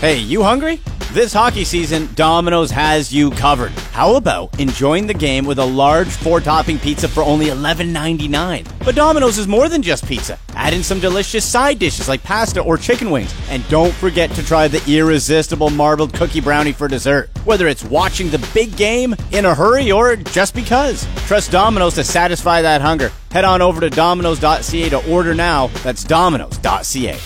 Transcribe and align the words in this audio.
Hey, 0.00 0.18
you 0.18 0.42
hungry? 0.42 0.78
This 1.14 1.32
hockey 1.32 1.64
season, 1.64 2.10
Domino's 2.14 2.70
has 2.70 3.14
you 3.14 3.30
covered. 3.30 3.70
How 3.92 4.16
about 4.16 4.60
enjoying 4.60 5.06
the 5.06 5.14
game 5.14 5.46
with 5.46 5.58
a 5.58 5.64
large 5.64 6.08
four 6.08 6.38
topping 6.42 6.78
pizza 6.78 7.08
for 7.08 7.22
only 7.22 7.46
$11.99? 7.46 8.84
But 8.84 8.94
Domino's 8.94 9.38
is 9.38 9.48
more 9.48 9.70
than 9.70 9.80
just 9.80 10.06
pizza. 10.06 10.38
Add 10.50 10.74
in 10.74 10.82
some 10.82 11.00
delicious 11.00 11.46
side 11.46 11.78
dishes 11.78 12.08
like 12.10 12.22
pasta 12.22 12.60
or 12.60 12.76
chicken 12.76 13.10
wings. 13.10 13.34
And 13.48 13.66
don't 13.70 13.94
forget 13.94 14.30
to 14.32 14.44
try 14.44 14.68
the 14.68 14.84
irresistible 14.86 15.70
marbled 15.70 16.12
cookie 16.12 16.42
brownie 16.42 16.72
for 16.72 16.88
dessert. 16.88 17.30
Whether 17.46 17.66
it's 17.66 17.82
watching 17.82 18.28
the 18.28 18.50
big 18.52 18.76
game, 18.76 19.14
in 19.32 19.46
a 19.46 19.54
hurry, 19.54 19.90
or 19.90 20.16
just 20.16 20.54
because. 20.54 21.06
Trust 21.26 21.50
Domino's 21.52 21.94
to 21.94 22.04
satisfy 22.04 22.60
that 22.60 22.82
hunger. 22.82 23.10
Head 23.30 23.46
on 23.46 23.62
over 23.62 23.80
to 23.80 23.88
Domino's.ca 23.88 24.90
to 24.90 25.10
order 25.10 25.34
now. 25.34 25.68
That's 25.82 26.04
Domino's.ca. 26.04 27.18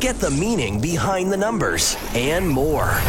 Get 0.00 0.16
the 0.16 0.30
meaning 0.30 0.78
behind 0.78 1.32
the 1.32 1.38
numbers 1.38 1.96
and 2.14 2.46
more. 2.46 3.00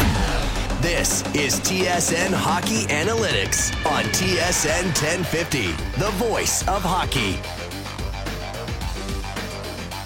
This 0.80 1.22
is 1.34 1.60
TSN 1.60 2.32
Hockey 2.32 2.86
Analytics 2.86 3.74
on 3.84 4.04
TSN 4.04 4.84
1050, 4.86 5.72
the 6.00 6.10
voice 6.12 6.66
of 6.66 6.80
hockey. 6.80 7.32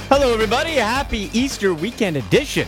Hello, 0.09 0.35
everybody. 0.35 0.73
Happy 0.73 1.31
Easter 1.33 1.73
weekend 1.73 2.17
edition 2.17 2.67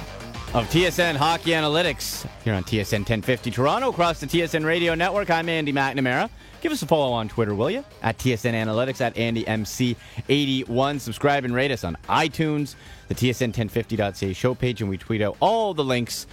of 0.54 0.68
TSN 0.68 1.16
Hockey 1.16 1.50
Analytics 1.50 2.28
here 2.44 2.54
on 2.54 2.62
TSN 2.62 2.98
1050 2.98 3.50
Toronto 3.50 3.88
across 3.90 4.20
the 4.20 4.26
TSN 4.26 4.64
radio 4.64 4.94
network. 4.94 5.28
I'm 5.28 5.48
Andy 5.48 5.72
McNamara. 5.72 6.30
Give 6.60 6.70
us 6.70 6.80
a 6.80 6.86
follow 6.86 7.12
on 7.12 7.28
Twitter, 7.28 7.56
will 7.56 7.72
you? 7.72 7.84
At 8.02 8.18
TSN 8.18 8.52
Analytics, 8.52 9.00
at 9.00 9.16
AndyMC81. 9.16 11.00
Subscribe 11.00 11.44
and 11.44 11.52
rate 11.56 11.72
us 11.72 11.82
on 11.82 11.96
iTunes, 12.08 12.76
the 13.08 13.16
TSN1050.ca 13.16 14.32
show 14.32 14.54
page, 14.54 14.80
and 14.80 14.88
we 14.88 14.96
tweet 14.96 15.22
out 15.22 15.36
all 15.40 15.74
the 15.74 15.82
links 15.82 16.28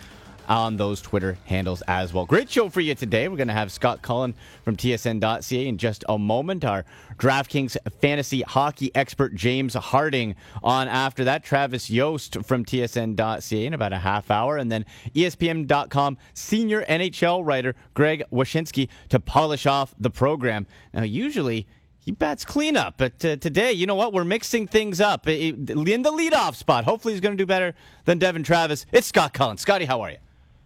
on 0.48 0.78
those 0.78 1.02
Twitter 1.02 1.38
handles 1.46 1.82
as 1.88 2.14
well. 2.14 2.26
Great 2.26 2.50
show 2.50 2.70
for 2.70 2.82
you 2.82 2.96
today. 2.96 3.28
We're 3.28 3.38
going 3.38 3.48
to 3.48 3.54
have 3.54 3.72
Scott 3.72 4.02
Cullen 4.02 4.34
from 4.64 4.76
TSN.ca 4.76 5.68
in 5.68 5.78
just 5.78 6.04
a 6.10 6.18
moment. 6.18 6.66
Our 6.66 6.86
DraftKings 7.18 7.78
fantasy 8.02 8.42
hockey 8.42 8.92
expert 8.96 9.36
James 9.36 9.74
Harding 9.74 10.36
on 10.64 10.88
after 10.88 11.24
that. 11.26 11.44
Travis 11.44 11.90
Yost 11.90 12.38
from 12.44 12.66
TSN.ca 12.66 13.66
in 13.66 13.74
about 13.74 13.94
a 13.94 14.00
half 14.00 14.32
hour. 14.32 14.58
And 14.58 14.72
then 14.72 14.86
ESPN.com 15.16 16.18
senior 16.34 16.84
NHL 16.86 17.46
writer 17.46 17.76
Greg 17.94 18.24
Wyshynski 18.32 18.90
to 19.10 19.20
polish 19.20 19.66
off 19.66 19.94
the 20.00 20.10
program. 20.10 20.68
Now, 20.94 21.04
usually 21.04 21.68
he 22.04 22.12
bats 22.12 22.44
cleanup, 22.46 22.96
but 22.98 23.24
uh, 23.24 23.36
today, 23.36 23.74
you 23.74 23.86
know 23.86 23.96
what? 23.96 24.12
We're 24.12 24.24
mixing 24.24 24.68
things 24.68 25.00
up 25.00 25.28
in 25.28 25.66
the 25.66 25.76
leadoff 25.76 26.56
spot. 26.56 26.84
Hopefully, 26.84 27.14
he's 27.14 27.22
going 27.22 27.38
to 27.38 27.42
do 27.42 27.46
better 27.46 27.76
than 28.06 28.18
Devon 28.18 28.42
Travis. 28.44 28.88
It's 28.92 29.06
Scott 29.08 29.34
Cullen. 29.34 29.58
Scotty, 29.58 29.86
how 29.86 30.02
are 30.02 30.12
you? 30.12 30.18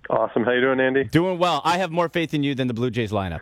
Awesome. 0.10 0.44
How 0.44 0.52
you 0.52 0.62
doing, 0.62 0.80
Andy? 0.80 1.04
Doing 1.06 1.40
well. 1.40 1.62
I 1.64 1.78
have 1.78 1.92
more 1.92 2.10
faith 2.10 2.34
in 2.34 2.44
you 2.44 2.54
than 2.56 2.68
the 2.68 2.74
Blue 2.74 2.92
Jays 2.92 3.12
lineup. 3.12 3.40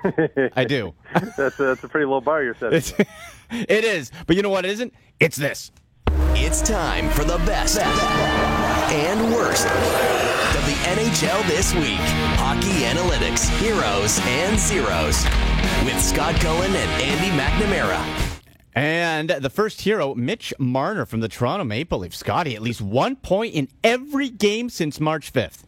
I 0.56 0.64
do. 0.64 0.94
that's, 1.38 1.60
a, 1.60 1.64
that's 1.64 1.84
a 1.84 1.88
pretty 1.88 2.06
low 2.06 2.22
bar 2.22 2.44
you're 2.44 2.56
setting. 2.56 2.78
It's, 2.78 2.94
it 3.52 3.84
is. 3.84 4.12
But 4.28 4.36
you 4.36 4.42
know 4.42 4.50
what 4.50 4.66
it 4.66 4.72
isn't? 4.72 4.94
It's 5.20 5.38
this. 5.38 5.72
It's 6.36 6.62
time 6.62 7.10
for 7.10 7.24
the 7.24 7.38
best 7.40 7.80
and 7.80 9.34
worst 9.34 9.66
of 9.68 10.66
the 10.66 10.76
NHL 11.02 11.48
this 11.48 11.74
week. 11.76 12.00
Hockey 12.38 12.84
analytics, 12.84 13.48
heroes 13.60 14.20
and 14.24 14.58
zeros. 14.60 15.26
With 15.86 16.00
Scott 16.02 16.36
Cullen 16.36 16.74
and 16.74 17.02
Andy 17.02 17.30
McNamara. 17.38 18.40
And 18.76 19.30
the 19.30 19.50
first 19.50 19.82
hero, 19.82 20.16
Mitch 20.16 20.54
Marner 20.58 21.06
from 21.06 21.20
the 21.20 21.28
Toronto 21.28 21.64
Maple 21.64 22.00
Leafs. 22.00 22.18
Scotty, 22.18 22.56
at 22.56 22.62
least 22.62 22.82
one 22.82 23.16
point 23.16 23.54
in 23.54 23.68
every 23.84 24.30
game 24.30 24.70
since 24.70 25.00
March 25.00 25.32
5th. 25.32 25.64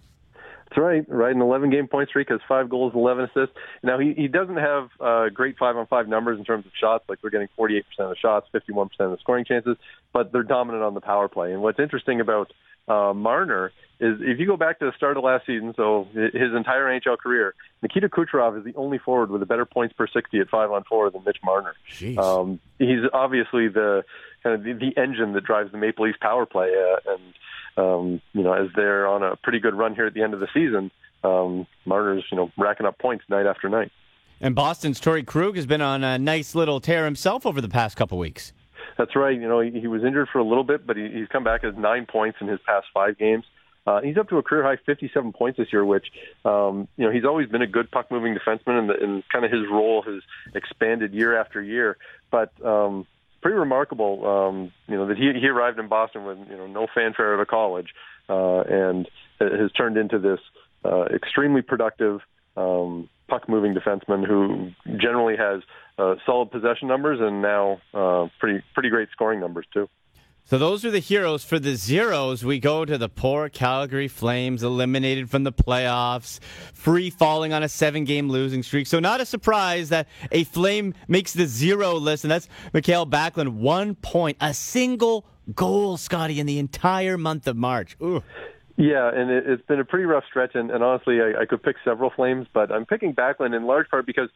That's 0.70 0.80
right, 0.80 1.06
right. 1.08 1.36
An 1.36 1.42
11 1.42 1.70
game 1.70 1.88
point 1.88 2.10
streak 2.10 2.30
has 2.30 2.40
five 2.48 2.70
goals, 2.70 2.94
11 2.96 3.26
assists. 3.26 3.56
Now 3.84 4.00
he 4.00 4.14
he 4.14 4.28
doesn't 4.28 4.58
have 4.58 4.90
uh, 5.00 5.30
great 5.30 5.58
five 5.58 5.78
on 5.78 5.86
five 5.88 6.08
numbers 6.08 6.40
in 6.40 6.46
terms 6.46 6.66
of 6.66 6.72
shots. 6.80 7.06
Like 7.08 7.20
we're 7.24 7.30
getting 7.30 7.50
48% 7.58 7.84
of 8.00 8.10
the 8.10 8.16
shots, 8.16 8.48
51% 8.54 8.90
of 9.00 9.12
the 9.12 9.18
scoring 9.20 9.46
chances, 9.46 9.78
but 10.12 10.32
they're 10.32 10.44
dominant 10.44 10.84
on 10.84 10.96
the 10.96 11.02
power 11.02 11.28
play. 11.28 11.54
And 11.54 11.62
what's 11.62 11.80
interesting 11.80 12.20
about 12.20 12.52
uh, 12.88 13.14
Marner 13.14 13.72
is 14.00 14.18
if 14.20 14.40
you 14.40 14.46
go 14.46 14.58
back 14.58 14.80
to 14.80 14.86
the 14.86 14.92
start 14.98 15.18
of 15.18 15.24
last 15.24 15.46
season, 15.46 15.74
so 15.76 16.08
his 16.14 16.54
entire 16.56 16.86
NHL 17.00 17.18
career, 17.18 17.54
Nikita 17.82 18.10
Kucherov 18.10 18.58
is 18.58 18.66
the 18.66 18.76
only 18.76 18.98
forward 18.98 19.30
with 19.30 19.42
a 19.42 19.46
better 19.46 19.66
points 19.66 19.94
per 19.94 20.08
60 20.08 20.40
at 20.40 20.50
five 20.50 20.72
on 20.72 20.84
four 20.84 21.10
than 21.10 21.24
Mitch 21.26 21.38
Marner. 21.44 21.76
Um, 22.18 22.60
he's 22.78 23.00
obviously 23.14 23.70
the 23.70 24.04
kind 24.44 24.56
of 24.56 24.64
the, 24.64 24.74
the 24.74 25.02
engine 25.02 25.34
that 25.34 25.46
drives 25.46 25.72
the 25.72 25.78
Maple 25.78 26.06
Leafs 26.06 26.18
power 26.22 26.46
play, 26.46 26.74
uh, 26.76 27.14
and 27.14 27.22
um, 27.78 28.22
you 28.34 28.44
know, 28.44 28.54
as 28.54 28.68
they're 28.76 29.08
on 29.08 29.24
a 29.24 29.36
pretty 29.36 29.60
good 29.60 29.74
run 29.74 29.96
here 29.96 30.06
at 30.06 30.14
the 30.14 30.22
end 30.22 30.34
of 30.34 30.40
the 30.40 30.48
season, 30.54 30.92
um, 31.24 31.68
Marner's, 31.86 32.24
you 32.32 32.38
know, 32.38 32.52
racking 32.58 32.86
up 32.86 32.98
points 33.00 33.26
night 33.30 33.46
after 33.46 33.70
night. 33.70 33.92
And 34.42 34.54
Boston's 34.54 35.00
Torey 35.00 35.26
Krug 35.26 35.56
has 35.56 35.66
been 35.66 35.82
on 35.82 36.04
a 36.04 36.18
nice 36.18 36.56
little 36.56 36.80
tear 36.80 37.06
himself 37.06 37.46
over 37.46 37.62
the 37.62 37.70
past 37.70 37.96
couple 37.98 38.18
weeks. 38.18 38.54
That's 38.98 39.16
right. 39.16 39.34
You 39.40 39.48
know, 39.48 39.60
he, 39.60 39.72
he 39.80 39.88
was 39.88 40.04
injured 40.04 40.30
for 40.32 40.40
a 40.40 40.44
little 40.44 40.64
bit, 40.64 40.86
but 40.86 40.98
he, 40.98 41.10
he's 41.10 41.28
come 41.28 41.44
back 41.44 41.64
as 41.64 41.74
nine 41.76 42.06
points 42.06 42.38
in 42.42 42.48
his 42.48 42.60
past 42.66 42.88
five 42.94 43.18
games. 43.18 43.46
Uh, 43.88 44.02
he's 44.02 44.18
up 44.18 44.28
to 44.30 44.38
a 44.38 44.44
career 44.44 44.64
high 44.64 44.78
57 44.84 45.32
points 45.34 45.58
this 45.58 45.72
year, 45.72 45.86
which, 45.86 46.08
um, 46.44 46.88
you 46.98 47.06
know, 47.06 47.12
he's 47.12 47.24
always 47.24 47.48
been 47.48 47.62
a 47.62 47.68
good 47.68 47.92
puck 47.92 48.10
moving 48.10 48.36
defenseman, 48.36 48.80
and, 48.80 48.90
and 48.90 49.24
kind 49.32 49.46
of 49.46 49.52
his 49.52 49.62
role 49.70 50.02
has 50.02 50.24
expanded 50.56 51.14
year 51.14 51.40
after 51.40 51.62
year. 51.62 51.98
But 52.32 52.52
um, 52.66 53.06
pretty 53.46 53.60
remarkable, 53.60 54.26
um, 54.26 54.72
you 54.88 54.96
know, 54.96 55.06
that 55.06 55.18
he, 55.18 55.32
he 55.40 55.48
arrived 55.48 55.78
in 55.78 55.88
Boston 55.88 56.26
with, 56.26 56.40
you 56.50 56.58
know, 56.58 56.66
no 56.66 56.88
fanfare 56.96 57.36
out 57.36 57.40
of 57.40 57.48
college, 57.48 57.90
uh, 58.28 58.62
and 58.62 59.08
has 59.40 59.72
turned 59.74 59.98
into 59.98 60.18
this 60.18 60.40
uh, 60.84 61.04
extremely 61.14 61.62
productive 61.62 62.22
um, 62.58 63.08
puck 63.28 63.48
moving 63.48 63.76
defenseman 63.76 64.26
who 64.26 64.72
generally 64.98 65.36
has 65.38 65.62
uh, 66.00 66.16
solid 66.26 66.50
possession 66.50 66.88
numbers 66.88 67.20
and 67.22 67.44
now 67.44 67.80
uh, 67.94 68.28
pretty 68.40 68.64
pretty 68.74 68.90
great 68.90 69.10
scoring 69.12 69.40
numbers 69.40 69.68
too. 69.72 69.88
So 70.48 70.60
those 70.60 70.86
are 70.86 70.92
the 70.92 71.00
heroes. 71.00 71.44
For 71.44 71.58
the 71.58 71.76
zeros, 71.76 72.46
we 72.46 72.60
go 72.60 72.86
to 72.86 73.00
the 73.00 73.10
poor 73.10 73.50
Calgary 73.50 74.08
Flames, 74.08 74.62
eliminated 74.62 75.28
from 75.28 75.44
the 75.44 75.52
playoffs, 75.52 76.40
free 76.72 77.10
falling 77.10 77.52
on 77.52 77.64
a 77.64 77.68
seven 77.68 78.04
game 78.04 78.30
losing 78.30 78.62
streak. 78.62 78.86
So 78.86 79.00
not 79.00 79.20
a 79.20 79.26
surprise 79.26 79.90
that 79.90 80.08
a 80.32 80.44
Flame 80.44 80.94
makes 81.08 81.34
the 81.34 81.48
zero 81.48 81.96
list, 81.96 82.26
and 82.26 82.30
that's 82.30 82.48
Mikael 82.74 83.08
Backlund. 83.08 83.56
One 83.56 83.96
point, 83.96 84.38
a 84.40 84.54
single 84.54 85.26
goal, 85.56 85.98
Scotty, 85.98 86.40
in 86.40 86.46
the 86.46 86.60
entire 86.60 87.18
month 87.18 87.48
of 87.48 87.58
March. 87.58 87.98
Ooh. 88.00 88.22
Yeah, 88.78 89.10
and 89.12 89.32
it, 89.32 89.48
it's 89.48 89.66
been 89.66 89.80
a 89.80 89.86
pretty 89.86 90.06
rough 90.06 90.26
stretch, 90.30 90.54
and, 90.54 90.70
and 90.70 90.84
honestly, 90.84 91.22
I, 91.22 91.42
I 91.42 91.46
could 91.46 91.64
pick 91.64 91.78
several 91.84 92.12
Flames, 92.12 92.46
but 92.54 92.72
I'm 92.72 92.86
picking 92.86 93.16
Backlund 93.16 93.56
in 93.56 93.66
large 93.66 93.90
part 93.90 94.06
because 94.06 94.30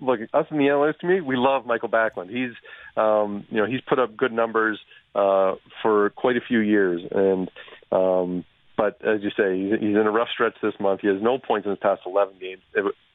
look, 0.00 0.20
us 0.32 0.46
in 0.50 0.58
the 0.58 0.94
to 1.00 1.06
me, 1.06 1.20
we 1.20 1.36
love 1.36 1.66
Mikael 1.66 1.88
Backlund. 1.88 2.30
He's, 2.30 2.54
um, 2.96 3.44
you 3.50 3.58
know, 3.58 3.66
he's 3.66 3.80
put 3.80 3.98
up 3.98 4.16
good 4.16 4.32
numbers 4.32 4.78
uh, 5.14 5.54
for 5.82 6.10
quite 6.10 6.36
a 6.36 6.40
few 6.46 6.60
years, 6.60 7.02
and 7.10 7.50
um, 7.92 8.44
but 8.76 9.00
as 9.06 9.22
you 9.22 9.30
say, 9.36 9.58
he's, 9.60 9.80
he's 9.80 9.96
in 9.96 10.06
a 10.06 10.10
rough 10.10 10.28
stretch 10.32 10.54
this 10.62 10.74
month. 10.80 11.00
He 11.00 11.08
has 11.08 11.22
no 11.22 11.38
points 11.38 11.66
in 11.66 11.70
his 11.70 11.78
past 11.78 12.02
11 12.06 12.34
games, 12.40 12.62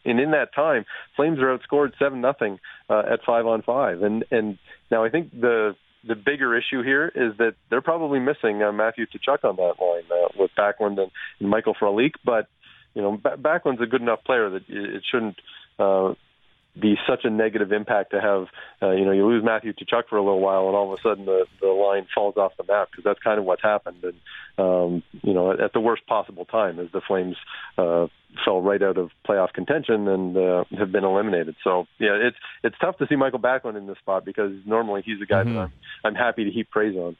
and 0.06 0.20
in 0.20 0.32
that 0.32 0.54
time, 0.56 0.86
Flames 1.16 1.40
are 1.40 1.58
outscored 1.58 1.92
seven 2.00 2.22
nothing 2.22 2.60
uh, 2.90 3.04
at 3.12 3.20
five 3.26 3.46
on 3.46 3.62
five. 3.62 4.02
And 4.02 4.26
and 4.32 4.58
now 4.90 5.04
I 5.04 5.10
think 5.10 5.32
the 5.32 5.76
the 6.08 6.16
bigger 6.16 6.58
issue 6.58 6.82
here 6.82 7.12
is 7.14 7.38
that 7.38 7.56
they're 7.70 7.82
probably 7.82 8.20
missing 8.20 8.64
uh, 8.64 8.72
Matthew 8.72 9.06
Tkachuk 9.06 9.44
on 9.44 9.58
that 9.58 9.76
line 9.82 10.04
uh, 10.10 10.30
with 10.38 10.52
Backlund 10.58 10.98
and, 10.98 11.12
and 11.42 11.50
Michael 11.50 11.76
Frolik, 11.76 12.14
but 12.24 12.48
you 12.94 13.02
know, 13.02 13.18
Backlund's 13.18 13.82
a 13.82 13.86
good 13.86 14.02
enough 14.02 14.24
player 14.24 14.50
that 14.50 14.64
it 14.68 15.04
shouldn't 15.12 15.36
uh, 15.78 16.14
be 16.80 16.96
such 17.08 17.26
a 17.26 17.30
negative 17.30 17.72
impact 17.72 18.12
to 18.12 18.22
have, 18.22 18.48
uh, 18.82 18.92
you 18.92 19.06
know, 19.06 19.12
you 19.12 19.26
lose 19.26 19.44
Matthew 19.44 19.74
Tkachuk 19.74 20.04
for 20.10 20.18
a 20.18 20.24
little 20.24 20.40
while, 20.40 20.68
and 20.68 20.76
all 20.76 20.92
of 20.94 21.00
a 21.00 21.02
sudden 21.02 21.26
the 21.26 21.46
the 21.62 21.68
line 21.68 22.08
falls 22.14 22.38
off 22.38 22.54
the 22.58 22.64
map 22.64 22.90
because 22.92 23.04
that's 23.04 23.20
kind 23.20 23.40
of 23.40 23.46
what's 23.46 23.62
happened, 23.62 24.04
and 24.04 24.16
um, 24.58 25.04
you 25.22 25.34
know, 25.34 25.52
at, 25.52 25.60
at 25.60 25.74
the 25.74 25.80
worst 25.80 26.06
possible 26.08 26.46
time 26.46 26.80
as 26.80 26.88
the 26.92 27.02
Flames 27.02 27.36
uh, 27.78 28.08
fell 28.46 28.62
right 28.62 28.82
out 28.82 28.98
of 28.98 29.12
playoff 29.28 29.54
contention 29.54 30.08
and 30.08 30.38
uh, 30.38 30.64
have 30.78 30.92
been 30.92 31.04
eliminated. 31.04 31.56
So 31.64 31.88
yeah, 32.00 32.18
it's 32.22 32.38
it's 32.64 32.76
tough 32.80 32.98
to 32.98 33.08
see 33.08 33.16
Mikael 33.16 33.40
Backlund 33.40 33.78
in 33.78 33.88
this 33.88 33.98
spot 33.98 34.26
because 34.26 34.54
normally 34.66 35.02
he's 35.06 35.22
a 35.22 35.26
guy 35.26 35.44
mm-hmm. 35.44 35.56
that 35.56 35.60
I'm 35.62 35.74
I'm 36.04 36.16
happy 36.16 36.46
to 36.46 36.52
heap 36.52 36.70
praise 36.70 36.96
on. 36.96 37.18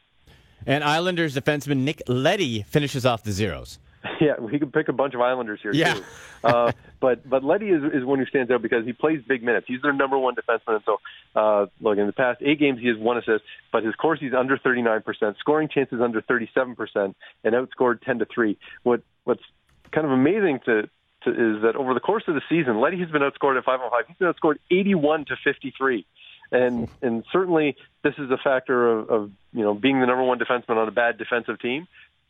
And 0.66 0.84
Islanders 0.84 1.36
defenseman 1.36 1.78
Nick 1.78 2.02
Leddy 2.08 2.64
finishes 2.64 3.06
off 3.06 3.24
the 3.24 3.32
zeros. 3.32 3.80
Yeah, 4.22 4.40
we 4.40 4.60
could 4.60 4.74
pick 4.74 4.90
a 4.90 4.94
bunch 4.94 5.14
of 5.14 5.22
Islanders 5.22 5.60
here 5.62 5.74
yeah. 5.74 5.94
too. 5.94 6.04
Uh, 6.44 6.72
but 7.00 7.28
but 7.30 7.44
Leddy 7.44 7.68
is 7.68 7.84
is 7.94 8.04
one 8.04 8.20
who 8.20 8.26
stands 8.26 8.52
out 8.52 8.62
because 8.62 8.86
he 8.86 8.94
plays 8.94 9.22
big 9.28 9.44
minutes. 9.44 9.66
He's 9.68 9.82
their 9.82 9.94
number 9.94 10.18
one 10.18 10.36
defenseman. 10.36 10.76
And 10.76 10.84
so, 10.86 10.98
uh, 11.36 11.66
look, 11.80 11.98
in 11.98 12.06
the 12.08 12.14
past 12.14 12.42
eight 12.42 12.60
games, 12.60 12.80
he 12.80 12.88
has 12.88 12.98
one 12.98 13.18
assist, 13.18 13.44
but 13.72 13.84
his 13.84 13.94
Corsi's 13.96 14.34
under 14.34 14.58
39%, 14.58 15.38
scoring 15.40 15.70
chances 15.70 16.02
under 16.02 16.22
37%, 16.22 17.16
and 17.44 17.54
outscored 17.56 18.02
10 18.02 18.20
to 18.20 18.26
three. 18.26 18.58
What 18.84 19.02
what's 19.24 19.44
kind 19.92 20.06
of 20.06 20.12
amazing 20.12 20.60
to, 20.66 20.90
to 21.24 21.30
is 21.30 21.62
that 21.64 21.76
over 21.78 21.94
the 21.94 22.00
course 22.00 22.24
of 22.28 22.36
the 22.36 22.42
season, 22.50 22.80
Leddy 22.80 23.00
has 23.00 23.10
been 23.10 23.22
outscored 23.22 23.58
at 23.58 23.64
five 23.64 23.80
on 23.82 23.90
five. 23.90 24.06
He's 24.08 24.18
been 24.18 24.32
outscored 24.32 24.58
81 24.72 25.26
to 25.26 25.36
53. 25.44 26.06
and 26.52 26.88
and 27.02 27.24
certainly 27.32 27.76
this 28.04 28.14
is 28.18 28.30
a 28.32 28.38
factor 28.38 28.88
of, 28.88 29.10
of 29.10 29.32
you 29.54 29.64
know 29.64 29.74
being 29.74 30.00
the 30.00 30.06
number 30.06 30.24
one 30.24 30.40
defenseman 30.40 30.78
on 30.78 30.88
a 30.88 30.92
bad 30.92 31.18
defensive 31.18 31.60
team. 31.60 31.88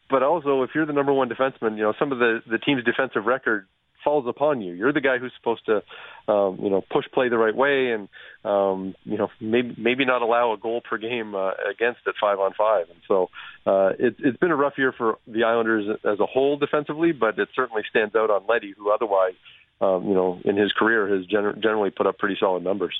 But 0.10 0.24
also, 0.24 0.64
if 0.64 0.72
you're 0.74 0.86
the 0.86 0.94
number 0.94 1.14
one 1.14 1.30
defenseman, 1.30 1.78
you 1.78 1.84
know 1.84 1.94
some 2.00 2.12
of 2.12 2.20
the 2.20 2.42
the 2.50 2.58
team's 2.58 2.84
defensive 2.84 3.26
record 3.26 3.68
falls 4.04 4.26
upon 4.28 4.62
you. 4.62 4.74
You're 4.74 4.94
the 4.94 5.02
guy 5.02 5.18
who's 5.18 5.34
supposed 5.38 5.66
to, 5.66 5.84
um, 6.32 6.60
you 6.62 6.70
know, 6.70 6.84
push 6.90 7.06
play 7.14 7.30
the 7.30 7.38
right 7.38 7.56
way 7.56 7.92
and, 7.92 8.08
um, 8.46 8.96
you 9.04 9.18
know, 9.18 9.30
maybe 9.40 9.76
maybe 9.78 10.06
not 10.06 10.22
allow 10.22 10.54
a 10.54 10.58
goal 10.58 10.82
per 10.82 10.98
game 10.98 11.36
uh, 11.36 11.52
against 11.70 12.02
it 12.08 12.16
five 12.20 12.40
on 12.40 12.54
five. 12.58 12.88
And 12.90 13.00
so 13.08 13.30
uh, 13.66 13.92
it, 14.00 14.16
it's 14.20 14.38
been 14.38 14.52
a 14.52 14.56
rough 14.56 14.74
year 14.78 14.94
for 14.98 15.18
the 15.28 15.44
Islanders 15.44 15.98
as 16.04 16.20
a 16.20 16.26
whole 16.26 16.58
defensively, 16.58 17.12
but 17.12 17.38
it 17.40 17.50
certainly 17.56 17.84
stands 17.90 18.16
out 18.16 18.30
on 18.30 18.44
Leddy, 18.48 18.74
who 18.78 18.92
otherwise, 18.92 19.34
um, 19.82 20.08
you 20.08 20.14
know, 20.14 20.40
in 20.44 20.58
his 20.58 20.72
career 20.72 21.08
has 21.16 21.26
gener- 21.26 21.62
generally 21.62 21.90
put 21.90 22.08
up 22.08 22.18
pretty 22.18 22.38
solid 22.40 22.64
numbers. 22.64 22.96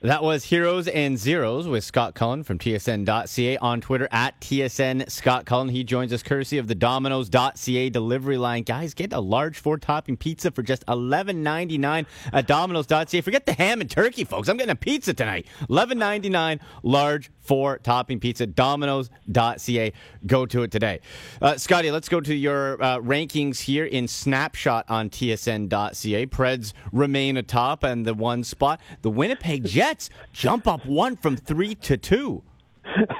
That 0.00 0.22
was 0.22 0.44
Heroes 0.44 0.86
and 0.86 1.18
Zeros 1.18 1.66
with 1.66 1.82
Scott 1.82 2.14
Cullen 2.14 2.44
from 2.44 2.60
TSN.ca 2.60 3.56
on 3.56 3.80
Twitter 3.80 4.06
at 4.12 4.40
TSN 4.40 5.10
Scott 5.10 5.44
Cullen. 5.44 5.70
He 5.70 5.82
joins 5.82 6.12
us 6.12 6.22
courtesy 6.22 6.58
of 6.58 6.68
the 6.68 6.76
Domino's.ca 6.76 7.90
delivery 7.90 8.38
line. 8.38 8.62
Guys, 8.62 8.94
get 8.94 9.12
a 9.12 9.18
large 9.18 9.58
four 9.58 9.76
topping 9.76 10.16
pizza 10.16 10.52
for 10.52 10.62
just 10.62 10.86
$11.99 10.86 12.06
at 12.32 12.46
Domino's.ca. 12.46 13.20
Forget 13.22 13.44
the 13.44 13.54
ham 13.54 13.80
and 13.80 13.90
turkey, 13.90 14.22
folks. 14.22 14.48
I'm 14.48 14.56
getting 14.56 14.70
a 14.70 14.76
pizza 14.76 15.14
tonight. 15.14 15.48
$11.99 15.68 16.60
large 16.84 17.32
four 17.40 17.78
topping 17.78 18.20
pizza. 18.20 18.46
Domino's.ca. 18.46 19.92
Go 20.26 20.46
to 20.46 20.62
it 20.62 20.70
today. 20.70 21.00
Uh, 21.42 21.56
Scotty, 21.56 21.90
let's 21.90 22.08
go 22.08 22.20
to 22.20 22.34
your 22.36 22.80
uh, 22.80 22.98
rankings 22.98 23.62
here 23.62 23.86
in 23.86 24.06
snapshot 24.06 24.84
on 24.88 25.10
TSN.ca. 25.10 26.26
Preds 26.26 26.72
remain 26.92 27.36
atop 27.36 27.82
and 27.82 28.06
the 28.06 28.14
one 28.14 28.44
spot. 28.44 28.80
The 29.02 29.10
Winnipeg 29.10 29.64
Jets 29.64 29.87
Jets 29.88 30.10
jump 30.32 30.66
up 30.66 30.84
one 30.84 31.16
from 31.16 31.36
three 31.36 31.74
to 31.74 31.96
two. 31.96 32.42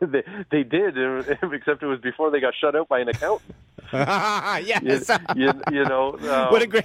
they, 0.00 0.22
they 0.50 0.62
did, 0.62 0.96
except 1.52 1.82
it 1.82 1.86
was 1.86 2.00
before 2.00 2.30
they 2.30 2.40
got 2.40 2.54
shut 2.58 2.74
out 2.74 2.88
by 2.88 3.00
an 3.00 3.08
accountant. 3.08 3.54
yes, 3.92 5.10
you, 5.36 5.46
you, 5.46 5.52
you 5.70 5.84
know. 5.84 6.14
Um, 6.14 6.50
what 6.50 6.62
a 6.62 6.66
great. 6.66 6.84